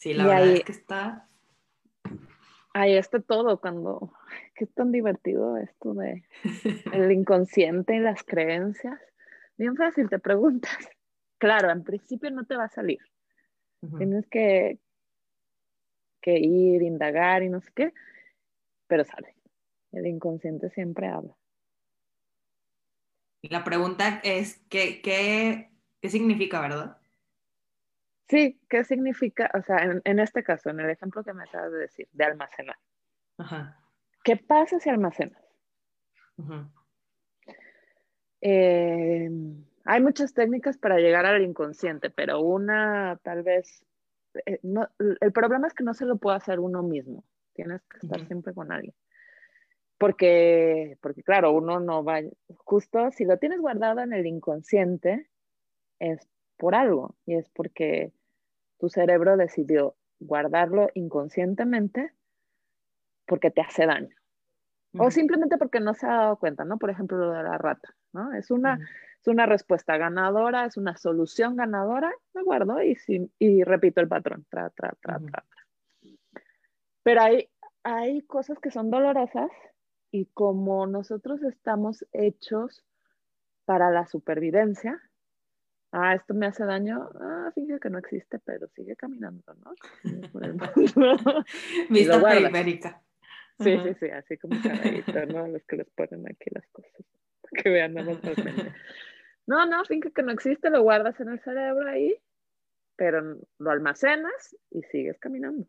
Sí, 0.00 0.14
la 0.14 0.28
verdad 0.28 0.46
es 0.46 0.62
que 0.62 0.70
está... 0.70 1.27
Ahí 2.74 2.96
está 2.96 3.20
todo, 3.20 3.60
cuando... 3.60 4.12
Qué 4.54 4.66
tan 4.66 4.90
divertido 4.90 5.56
esto 5.56 5.94
de 5.94 6.24
el 6.92 7.12
inconsciente 7.12 7.94
y 7.94 8.00
las 8.00 8.24
creencias. 8.24 9.00
Bien 9.56 9.76
fácil, 9.76 10.08
te 10.08 10.18
preguntas. 10.18 10.72
Claro, 11.40 11.70
en 11.70 11.84
principio 11.84 12.32
no 12.32 12.46
te 12.46 12.56
va 12.56 12.64
a 12.64 12.68
salir. 12.68 12.98
Tienes 13.96 14.26
que, 14.26 14.80
que 16.20 16.36
ir, 16.36 16.82
indagar 16.82 17.44
y 17.44 17.48
no 17.48 17.60
sé 17.60 17.70
qué, 17.76 17.94
pero 18.88 19.04
sale. 19.04 19.36
El 19.92 20.08
inconsciente 20.08 20.68
siempre 20.70 21.06
habla. 21.06 21.36
La 23.42 23.62
pregunta 23.62 24.20
es, 24.24 24.56
¿qué, 24.68 25.00
qué, 25.00 25.70
qué 26.00 26.10
significa, 26.10 26.60
verdad? 26.60 26.97
Sí, 28.28 28.60
¿qué 28.68 28.84
significa? 28.84 29.50
O 29.54 29.62
sea, 29.62 29.78
en, 30.04 30.18
este 30.18 30.42
caso, 30.42 30.68
en 30.70 30.80
el 30.80 30.90
ejemplo 30.90 31.24
que 31.24 31.32
me 31.32 31.44
acabas 31.44 31.72
de 31.72 31.78
decir, 31.78 32.08
de 32.12 32.24
almacenar. 32.24 32.76
¿Qué 34.22 34.36
pasa 34.36 34.78
si 34.78 34.90
almacenas? 34.90 35.42
Eh, 38.42 39.30
hay 39.84 40.02
muchas 40.02 40.34
técnicas 40.34 40.76
para 40.76 40.98
llegar 40.98 41.24
al 41.24 41.42
inconsciente, 41.42 42.10
pero 42.10 42.40
una 42.40 43.18
tal 43.22 43.42
vez 43.42 43.84
eh, 44.46 44.60
el 45.20 45.32
problema 45.32 45.66
es 45.66 45.74
que 45.74 45.84
no 45.84 45.94
se 45.94 46.04
lo 46.04 46.18
puede 46.18 46.36
hacer 46.36 46.60
uno 46.60 46.82
mismo, 46.82 47.24
tienes 47.54 47.82
que 47.86 47.98
estar 47.98 48.26
siempre 48.26 48.52
con 48.52 48.70
alguien. 48.70 48.94
Porque, 49.96 50.96
porque 51.00 51.22
claro, 51.22 51.52
uno 51.52 51.80
no 51.80 52.04
va, 52.04 52.20
justo 52.58 53.10
si 53.10 53.24
lo 53.24 53.38
tienes 53.38 53.60
guardado 53.60 54.00
en 54.00 54.12
el 54.12 54.26
inconsciente, 54.26 55.28
es 55.98 56.28
por 56.56 56.74
algo, 56.74 57.16
y 57.24 57.34
es 57.34 57.48
porque 57.48 58.12
tu 58.78 58.88
cerebro 58.88 59.36
decidió 59.36 59.96
guardarlo 60.20 60.88
inconscientemente 60.94 62.12
porque 63.26 63.50
te 63.50 63.60
hace 63.60 63.86
daño. 63.86 64.14
O 64.96 65.10
simplemente 65.10 65.58
porque 65.58 65.80
no 65.80 65.94
se 65.94 66.06
ha 66.06 66.14
dado 66.14 66.36
cuenta, 66.38 66.64
¿no? 66.64 66.78
Por 66.78 66.90
ejemplo, 66.90 67.18
lo 67.18 67.30
de 67.30 67.42
la 67.42 67.58
rata, 67.58 67.94
¿no? 68.12 68.32
Es 68.32 68.50
una, 68.50 68.78
es 69.20 69.28
una 69.28 69.44
respuesta 69.44 69.96
ganadora, 69.98 70.64
es 70.64 70.76
una 70.76 70.96
solución 70.96 71.56
ganadora, 71.56 72.10
me 72.32 72.42
guardo 72.42 72.82
y, 72.82 72.96
y 73.38 73.62
repito 73.64 74.00
el 74.00 74.08
patrón, 74.08 74.46
tra, 74.48 74.70
tra, 74.70 74.96
tra, 75.00 75.18
tra, 75.20 75.44
Pero 77.02 77.20
hay, 77.20 77.50
hay 77.82 78.22
cosas 78.22 78.58
que 78.60 78.70
son 78.70 78.90
dolorosas 78.90 79.50
y 80.10 80.24
como 80.26 80.86
nosotros 80.86 81.42
estamos 81.42 82.06
hechos 82.12 82.82
para 83.66 83.90
la 83.90 84.06
supervivencia, 84.06 85.00
ah, 85.92 86.14
esto 86.14 86.34
me 86.34 86.46
hace 86.46 86.64
daño, 86.64 87.08
ah, 87.20 87.50
fíjate 87.54 87.80
que 87.80 87.90
no 87.90 87.98
existe, 87.98 88.38
pero 88.40 88.68
sigue 88.68 88.96
caminando, 88.96 89.54
¿no? 89.64 89.74
Vista 91.90 92.20
periférica. 92.20 93.02
Sí, 93.60 93.76
sí, 93.82 93.94
sí, 93.98 94.06
así 94.10 94.36
como 94.38 94.60
caballito, 94.62 95.26
¿no? 95.26 95.48
Los 95.48 95.64
que 95.64 95.76
les 95.76 95.90
ponen 95.90 96.24
aquí 96.28 96.48
las 96.52 96.66
cosas 96.68 96.92
que 97.62 97.70
vean 97.70 97.94
nada 97.94 98.12
más 98.12 98.36
No, 99.46 99.66
no, 99.66 99.84
finge 99.84 100.12
que 100.12 100.22
no 100.22 100.32
existe, 100.32 100.70
lo 100.70 100.82
guardas 100.82 101.18
en 101.20 101.30
el 101.30 101.40
cerebro 101.40 101.88
ahí, 101.88 102.16
pero 102.96 103.38
lo 103.58 103.70
almacenas 103.70 104.56
y 104.70 104.82
sigues 104.84 105.18
caminando. 105.18 105.66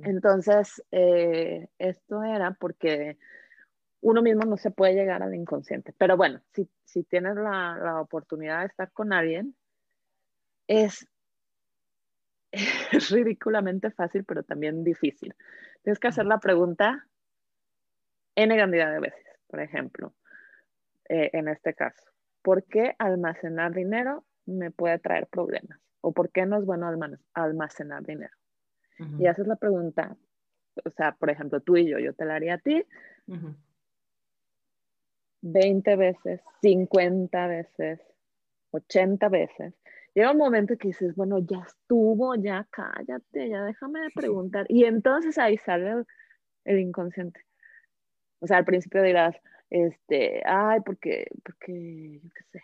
Entonces, 0.00 0.82
eh, 0.90 1.68
esto 1.78 2.22
era 2.22 2.50
porque 2.50 3.16
uno 4.00 4.22
mismo 4.22 4.44
no 4.44 4.56
se 4.56 4.70
puede 4.70 4.94
llegar 4.94 5.22
al 5.22 5.34
inconsciente. 5.34 5.92
Pero 5.96 6.16
bueno, 6.16 6.40
si, 6.52 6.68
si 6.84 7.04
tienes 7.04 7.36
la, 7.36 7.76
la, 7.76 8.00
oportunidad 8.00 8.60
de 8.60 8.66
estar 8.66 8.90
con 8.92 9.12
alguien, 9.12 9.56
es, 10.66 11.08
es 12.92 13.10
ridículamente 13.10 13.90
fácil, 13.90 14.24
pero 14.24 14.42
también 14.42 14.84
difícil. 14.84 15.34
Tienes 15.82 15.98
que 15.98 16.08
hacer 16.08 16.26
la 16.26 16.38
pregunta 16.38 17.06
N 18.36 18.56
cantidad 18.56 18.92
de 18.92 19.00
veces, 19.00 19.26
por 19.48 19.60
ejemplo. 19.60 20.14
Eh, 21.08 21.30
en 21.32 21.48
este 21.48 21.74
caso. 21.74 22.04
¿Por 22.42 22.64
qué 22.64 22.94
almacenar 22.98 23.74
dinero 23.74 24.24
me 24.44 24.70
puede 24.70 24.98
traer 24.98 25.26
problemas? 25.26 25.80
¿O 26.00 26.12
por 26.12 26.30
qué 26.30 26.44
no 26.44 26.58
es 26.58 26.66
bueno 26.66 26.88
almacenar 27.32 28.04
dinero? 28.04 28.32
Y 29.18 29.26
esa 29.26 29.42
es 29.42 29.48
la 29.48 29.56
pregunta. 29.56 30.16
O 30.84 30.90
sea, 30.90 31.12
por 31.12 31.30
ejemplo, 31.30 31.60
tú 31.60 31.76
y 31.76 31.88
yo, 31.88 31.98
yo 31.98 32.14
te 32.14 32.24
la 32.24 32.34
haría 32.34 32.54
a 32.54 32.58
ti 32.58 32.84
20 35.42 35.96
veces, 35.96 36.40
50 36.62 37.46
veces, 37.46 38.00
80 38.70 39.28
veces. 39.28 39.74
Llega 40.14 40.32
un 40.32 40.38
momento 40.38 40.76
que 40.76 40.88
dices, 40.88 41.14
bueno, 41.14 41.38
ya 41.38 41.58
estuvo, 41.66 42.34
ya 42.34 42.66
cállate, 42.70 43.48
ya 43.48 43.62
déjame 43.62 44.00
de 44.00 44.10
preguntar. 44.14 44.66
Y 44.68 44.84
entonces 44.84 45.38
ahí 45.38 45.56
sale 45.58 46.04
el 46.64 46.78
inconsciente. 46.80 47.44
O 48.40 48.46
sea, 48.46 48.58
al 48.58 48.64
principio 48.64 49.02
dirás, 49.02 49.36
este, 49.70 50.42
ay, 50.44 50.80
porque, 50.84 51.26
porque, 51.44 52.20
yo 52.22 52.30
qué 52.34 52.44
sé, 52.52 52.62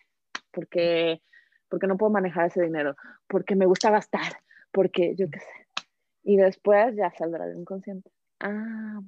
porque, 0.51 1.22
porque 1.68 1.87
no 1.87 1.97
puedo 1.97 2.12
manejar 2.12 2.47
ese 2.47 2.62
dinero, 2.62 2.97
porque 3.29 3.57
me 3.57 3.66
gusta 3.66 3.91
gastar, 3.91 4.33
porque 4.72 5.14
yo 5.16 5.29
qué 5.31 5.41
sé. 5.41 5.87
Y 6.22 6.37
después 6.37 6.97
ya 6.97 7.12
saldrá 7.12 7.47
el 7.47 7.59
inconsciente. 7.59 8.11
Ah, 8.41 9.01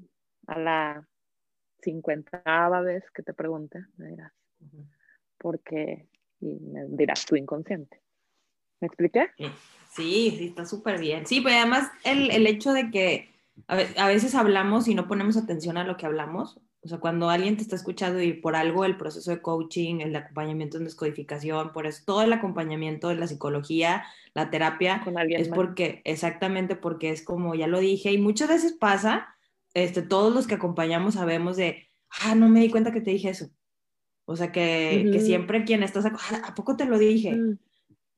a 0.47 0.59
la 0.59 1.09
cincuentava 1.87 2.81
vez 2.81 3.05
que 3.13 3.23
te 3.23 3.33
pregunte, 3.33 3.85
me 3.97 4.09
dirás, 4.09 4.33
porque, 5.39 6.09
y 6.41 6.59
me 6.61 6.85
dirás 6.89 7.25
tu 7.25 7.37
inconsciente. 7.37 8.03
¿Me 8.81 8.89
expliqué? 8.89 9.31
Sí, 9.95 10.35
sí, 10.37 10.47
está 10.49 10.67
súper 10.67 10.99
bien. 10.99 11.27
Sí, 11.27 11.41
pero 11.41 11.57
además 11.57 11.91
el, 12.05 12.31
el 12.31 12.47
hecho 12.47 12.73
de 12.73 12.91
que 12.91 13.35
a 13.69 14.09
veces 14.09 14.35
hablamos 14.35 14.89
y 14.89 14.95
no 14.95 15.07
ponemos 15.07 15.37
atención 15.37 15.79
a 15.79 15.85
lo 15.85 15.97
que 15.97 16.05
hablamos, 16.05 16.61
o 16.83 16.89
sea, 16.89 16.99
cuando 16.99 17.31
alguien 17.31 17.57
te 17.57 17.63
está 17.63 17.75
escuchando 17.75 18.23
y 18.23 18.35
por 18.35 18.55
algo 18.55 18.85
el 18.85 18.97
proceso 18.97 19.31
de 19.31 19.41
coaching, 19.41 20.01
el 20.01 20.13
de 20.13 20.19
acompañamiento 20.19 20.77
en 20.77 20.85
descodificación, 20.85 21.73
por 21.73 21.87
eso 21.87 22.03
todo 22.07 22.23
el 22.23 22.33
acompañamiento 22.33 23.09
de 23.09 23.17
la 23.17 23.27
psicología, 23.27 24.05
la 24.35 24.51
terapia, 24.51 25.03
es 25.31 25.49
porque, 25.49 26.01
exactamente 26.05 26.77
porque 26.77 27.11
es 27.11 27.23
como 27.23 27.55
ya 27.55 27.67
lo 27.67 27.81
dije, 27.81 28.13
y 28.13 28.19
muchas 28.19 28.49
veces 28.49 28.73
pasa 28.73 29.36
este, 29.77 30.01
todos 30.01 30.35
los 30.35 30.47
que 30.47 30.55
acompañamos 30.55 31.15
sabemos 31.15 31.59
de, 31.59 31.87
ah, 32.23 32.35
no 32.35 32.49
me 32.49 32.61
di 32.61 32.71
cuenta 32.71 32.93
que 32.93 33.03
te 33.03 33.11
dije 33.11 33.29
eso. 33.29 33.51
O 34.25 34.35
sea, 34.35 34.51
que, 34.51 35.11
que 35.13 35.21
siempre 35.21 35.65
quien 35.65 35.83
estás, 35.83 36.07
ah, 36.07 36.43
¿a 36.47 36.55
poco 36.55 36.79
te 36.79 36.87
lo 36.87 36.99
dije? 36.99 37.33
Mm. 37.33 37.59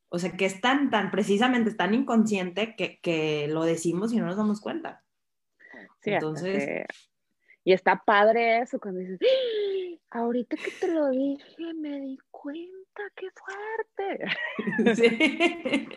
O 0.09 0.21
sea, 0.21 0.37
que 0.37 0.45
es 0.45 0.61
tan, 0.61 0.89
tan, 0.89 1.11
precisamente, 1.11 1.71
es 1.71 1.77
tan 1.77 1.95
inconsciente 1.95 2.77
que, 2.77 3.01
que 3.03 3.49
lo 3.49 3.65
decimos 3.65 4.13
y 4.13 4.19
no 4.19 4.27
nos 4.27 4.37
damos 4.37 4.61
cuenta. 4.61 5.05
Sí, 6.01 6.11
entonces... 6.13 6.87
Y 7.65 7.73
está 7.73 8.05
padre 8.07 8.61
eso 8.61 8.79
cuando 8.79 9.01
dices, 9.01 9.19
¡Ah! 9.21 10.21
ahorita 10.21 10.57
que 10.57 10.71
te 10.71 10.93
lo 10.93 11.11
dije, 11.11 11.75
me 11.75 12.01
di 12.01 12.19
cuenta, 12.31 12.78
qué 13.15 13.29
fuerte. 13.31 14.25
Sí. 14.95 15.89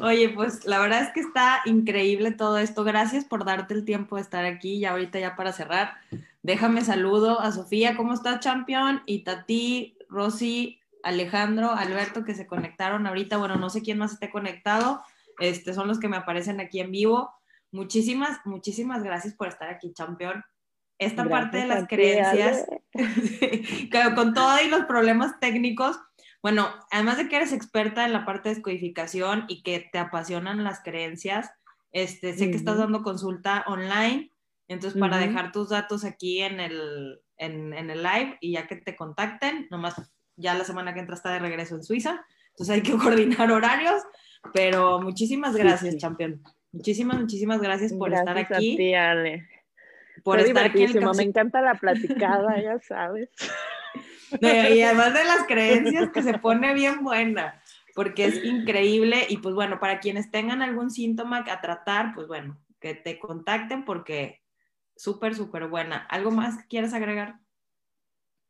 Oye, 0.00 0.30
pues 0.30 0.64
la 0.64 0.80
verdad 0.80 1.02
es 1.02 1.10
que 1.12 1.20
está 1.20 1.60
increíble 1.64 2.32
todo 2.32 2.58
esto. 2.58 2.84
Gracias 2.84 3.24
por 3.24 3.44
darte 3.44 3.74
el 3.74 3.84
tiempo 3.84 4.16
de 4.16 4.22
estar 4.22 4.44
aquí. 4.44 4.74
Y 4.74 4.84
ahorita 4.84 5.18
ya 5.20 5.36
para 5.36 5.52
cerrar, 5.52 5.94
déjame 6.42 6.82
saludo 6.82 7.40
a 7.40 7.52
Sofía, 7.52 7.96
¿cómo 7.96 8.12
estás, 8.12 8.40
champion? 8.40 9.02
Y 9.06 9.20
Tati, 9.20 9.96
Rosy, 10.08 10.80
Alejandro, 11.02 11.70
Alberto, 11.70 12.24
que 12.24 12.34
se 12.34 12.46
conectaron 12.46 13.06
ahorita. 13.06 13.36
Bueno, 13.36 13.56
no 13.56 13.70
sé 13.70 13.82
quién 13.82 13.98
más 13.98 14.12
esté 14.12 14.30
conectado. 14.30 15.02
Este, 15.38 15.74
son 15.74 15.88
los 15.88 16.00
que 16.00 16.08
me 16.08 16.16
aparecen 16.16 16.60
aquí 16.60 16.80
en 16.80 16.90
vivo. 16.90 17.32
Muchísimas, 17.70 18.40
muchísimas 18.44 19.02
gracias 19.02 19.34
por 19.34 19.48
estar 19.48 19.68
aquí, 19.68 19.92
champion 19.92 20.44
esta 21.04 21.28
parte 21.28 21.58
de 21.58 21.66
las 21.66 21.88
creencias, 21.88 22.64
con 24.14 24.34
todo 24.34 24.60
y 24.64 24.68
los 24.68 24.84
problemas 24.84 25.38
técnicos, 25.40 25.98
bueno, 26.42 26.68
además 26.90 27.16
de 27.18 27.28
que 27.28 27.36
eres 27.36 27.52
experta 27.52 28.04
en 28.04 28.12
la 28.12 28.24
parte 28.24 28.48
de 28.48 28.56
descodificación 28.56 29.44
y 29.48 29.62
que 29.62 29.88
te 29.92 29.98
apasionan 29.98 30.64
las 30.64 30.82
creencias, 30.82 31.50
este, 31.92 32.32
sé 32.34 32.50
que 32.50 32.56
estás 32.56 32.78
dando 32.78 33.02
consulta 33.02 33.64
online, 33.66 34.30
entonces 34.68 34.98
para 34.98 35.18
dejar 35.18 35.52
tus 35.52 35.68
datos 35.68 36.04
aquí 36.04 36.40
en 36.40 36.58
el, 36.60 37.20
en, 37.36 37.72
en, 37.74 37.90
el 37.90 38.02
live 38.02 38.38
y 38.40 38.52
ya 38.52 38.66
que 38.66 38.76
te 38.76 38.96
contacten, 38.96 39.68
nomás 39.70 39.94
ya 40.36 40.54
la 40.54 40.64
semana 40.64 40.94
que 40.94 41.00
entra 41.00 41.14
está 41.14 41.32
de 41.32 41.38
regreso 41.38 41.76
en 41.76 41.84
Suiza, 41.84 42.24
entonces 42.50 42.74
hay 42.74 42.82
que 42.82 42.92
coordinar 42.98 43.50
horarios, 43.50 44.02
pero 44.52 45.00
muchísimas 45.00 45.54
gracias, 45.54 45.96
campeón. 46.00 46.42
Muchísimas, 46.72 47.20
muchísimas 47.20 47.60
gracias 47.60 47.92
por 47.92 48.12
estar 48.14 48.36
aquí. 48.38 48.74
A 48.74 48.76
ti, 48.76 48.94
Ale 48.94 49.46
por 50.22 50.40
estar 50.40 50.64
aquí 50.64 50.86
Me 51.16 51.22
encanta 51.22 51.60
la 51.60 51.74
platicada, 51.80 52.60
ya 52.60 52.78
sabes. 52.80 53.30
Y 54.40 54.82
además 54.82 55.14
de 55.14 55.24
las 55.24 55.46
creencias 55.46 56.10
que 56.10 56.22
se 56.22 56.38
pone 56.38 56.74
bien 56.74 57.02
buena, 57.04 57.60
porque 57.94 58.26
es 58.26 58.44
increíble 58.44 59.26
y 59.28 59.38
pues 59.38 59.54
bueno, 59.54 59.78
para 59.80 60.00
quienes 60.00 60.30
tengan 60.30 60.62
algún 60.62 60.90
síntoma 60.90 61.44
a 61.48 61.60
tratar, 61.60 62.14
pues 62.14 62.26
bueno, 62.28 62.58
que 62.80 62.94
te 62.94 63.18
contacten 63.18 63.84
porque 63.84 64.42
súper, 64.96 65.34
súper 65.34 65.66
buena. 65.68 65.98
¿Algo 66.08 66.30
más 66.30 66.58
que 66.58 66.68
quieras 66.68 66.94
agregar? 66.94 67.38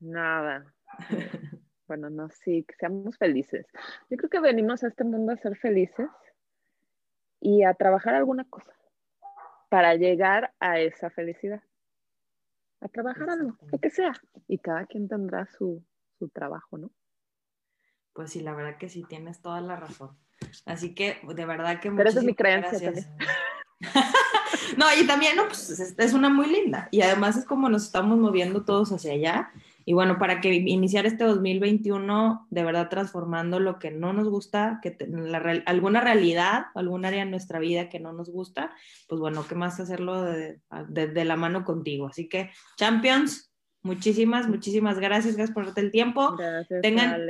Nada. 0.00 0.74
bueno, 1.86 2.10
no, 2.10 2.28
sí, 2.30 2.64
que 2.64 2.74
seamos 2.76 3.16
felices. 3.18 3.66
Yo 4.10 4.16
creo 4.16 4.30
que 4.30 4.40
venimos 4.40 4.82
a 4.82 4.88
este 4.88 5.04
mundo 5.04 5.32
a 5.32 5.36
ser 5.36 5.56
felices 5.56 6.08
y 7.40 7.64
a 7.64 7.74
trabajar 7.74 8.14
alguna 8.14 8.44
cosa 8.44 8.72
para 9.68 9.94
llegar 9.94 10.52
a 10.60 10.80
esa 10.80 11.10
felicidad. 11.10 11.62
A 12.82 12.88
trabajar 12.88 13.30
algo, 13.30 13.56
lo 13.70 13.78
que 13.78 13.90
sea. 13.90 14.12
Y 14.48 14.58
cada 14.58 14.86
quien 14.86 15.08
tendrá 15.08 15.46
su, 15.46 15.84
trabajo, 16.32 16.78
¿no? 16.78 16.90
Pues 18.12 18.30
sí, 18.30 18.40
la 18.40 18.54
verdad 18.54 18.78
que 18.78 18.88
sí, 18.88 19.04
tienes 19.08 19.40
toda 19.40 19.60
la 19.60 19.76
razón. 19.76 20.16
Así 20.66 20.94
que 20.94 21.20
de 21.26 21.46
verdad 21.46 21.80
que... 21.80 21.90
Pero 21.90 22.08
esa 22.08 22.18
es 22.20 22.24
mi 22.24 22.34
creencia 22.34 22.78
también. 22.78 23.06
no, 24.76 24.86
y 25.00 25.06
también, 25.06 25.36
no, 25.36 25.46
pues 25.46 25.70
es 25.70 26.12
una 26.12 26.28
muy 26.28 26.46
linda. 26.46 26.88
Y 26.90 27.02
además 27.02 27.36
es 27.36 27.44
como 27.44 27.68
nos 27.68 27.84
estamos 27.84 28.18
moviendo 28.18 28.64
todos 28.64 28.92
hacia 28.92 29.12
allá 29.12 29.52
y 29.84 29.92
bueno, 29.92 30.18
para 30.18 30.40
que 30.40 30.52
iniciar 30.54 31.06
este 31.06 31.24
2021 31.24 32.46
de 32.50 32.64
verdad 32.64 32.88
transformando 32.88 33.60
lo 33.60 33.78
que 33.78 33.90
no 33.90 34.12
nos 34.12 34.28
gusta, 34.28 34.80
que 34.82 34.96
alguna 35.66 36.00
realidad, 36.00 36.66
algún 36.74 37.04
área 37.04 37.22
en 37.22 37.30
nuestra 37.30 37.58
vida 37.58 37.88
que 37.88 38.00
no 38.00 38.12
nos 38.12 38.30
gusta, 38.30 38.72
pues 39.08 39.20
bueno, 39.20 39.44
¿qué 39.48 39.54
más 39.54 39.80
hacerlo 39.80 40.22
de, 40.22 41.24
la 41.24 41.36
mano 41.36 41.64
contigo? 41.64 42.06
Así 42.06 42.28
que, 42.28 42.50
Champions, 42.76 43.52
muchísimas, 43.82 44.48
muchísimas 44.48 44.98
gracias, 44.98 45.36
gracias 45.36 45.54
por 45.54 45.66
darte 45.66 45.80
el 45.80 45.90
tiempo. 45.90 46.36
Gracias, 46.36 46.80
Tengan 46.82 47.20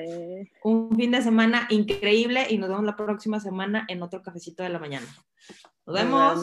un 0.63 0.97
fin 0.97 1.11
de 1.11 1.23
semana 1.23 1.67
increíble 1.71 2.47
y 2.51 2.59
nos 2.59 2.69
vemos 2.69 2.85
la 2.85 2.97
próxima 2.97 3.41
semana 3.41 3.85
en 3.89 4.03
otro 4.03 4.23
cafecito 4.23 4.63
de 4.63 4.69
la 4.69 4.79
mañana. 4.79 5.07
Nos 5.87 5.97
vemos. 5.97 6.43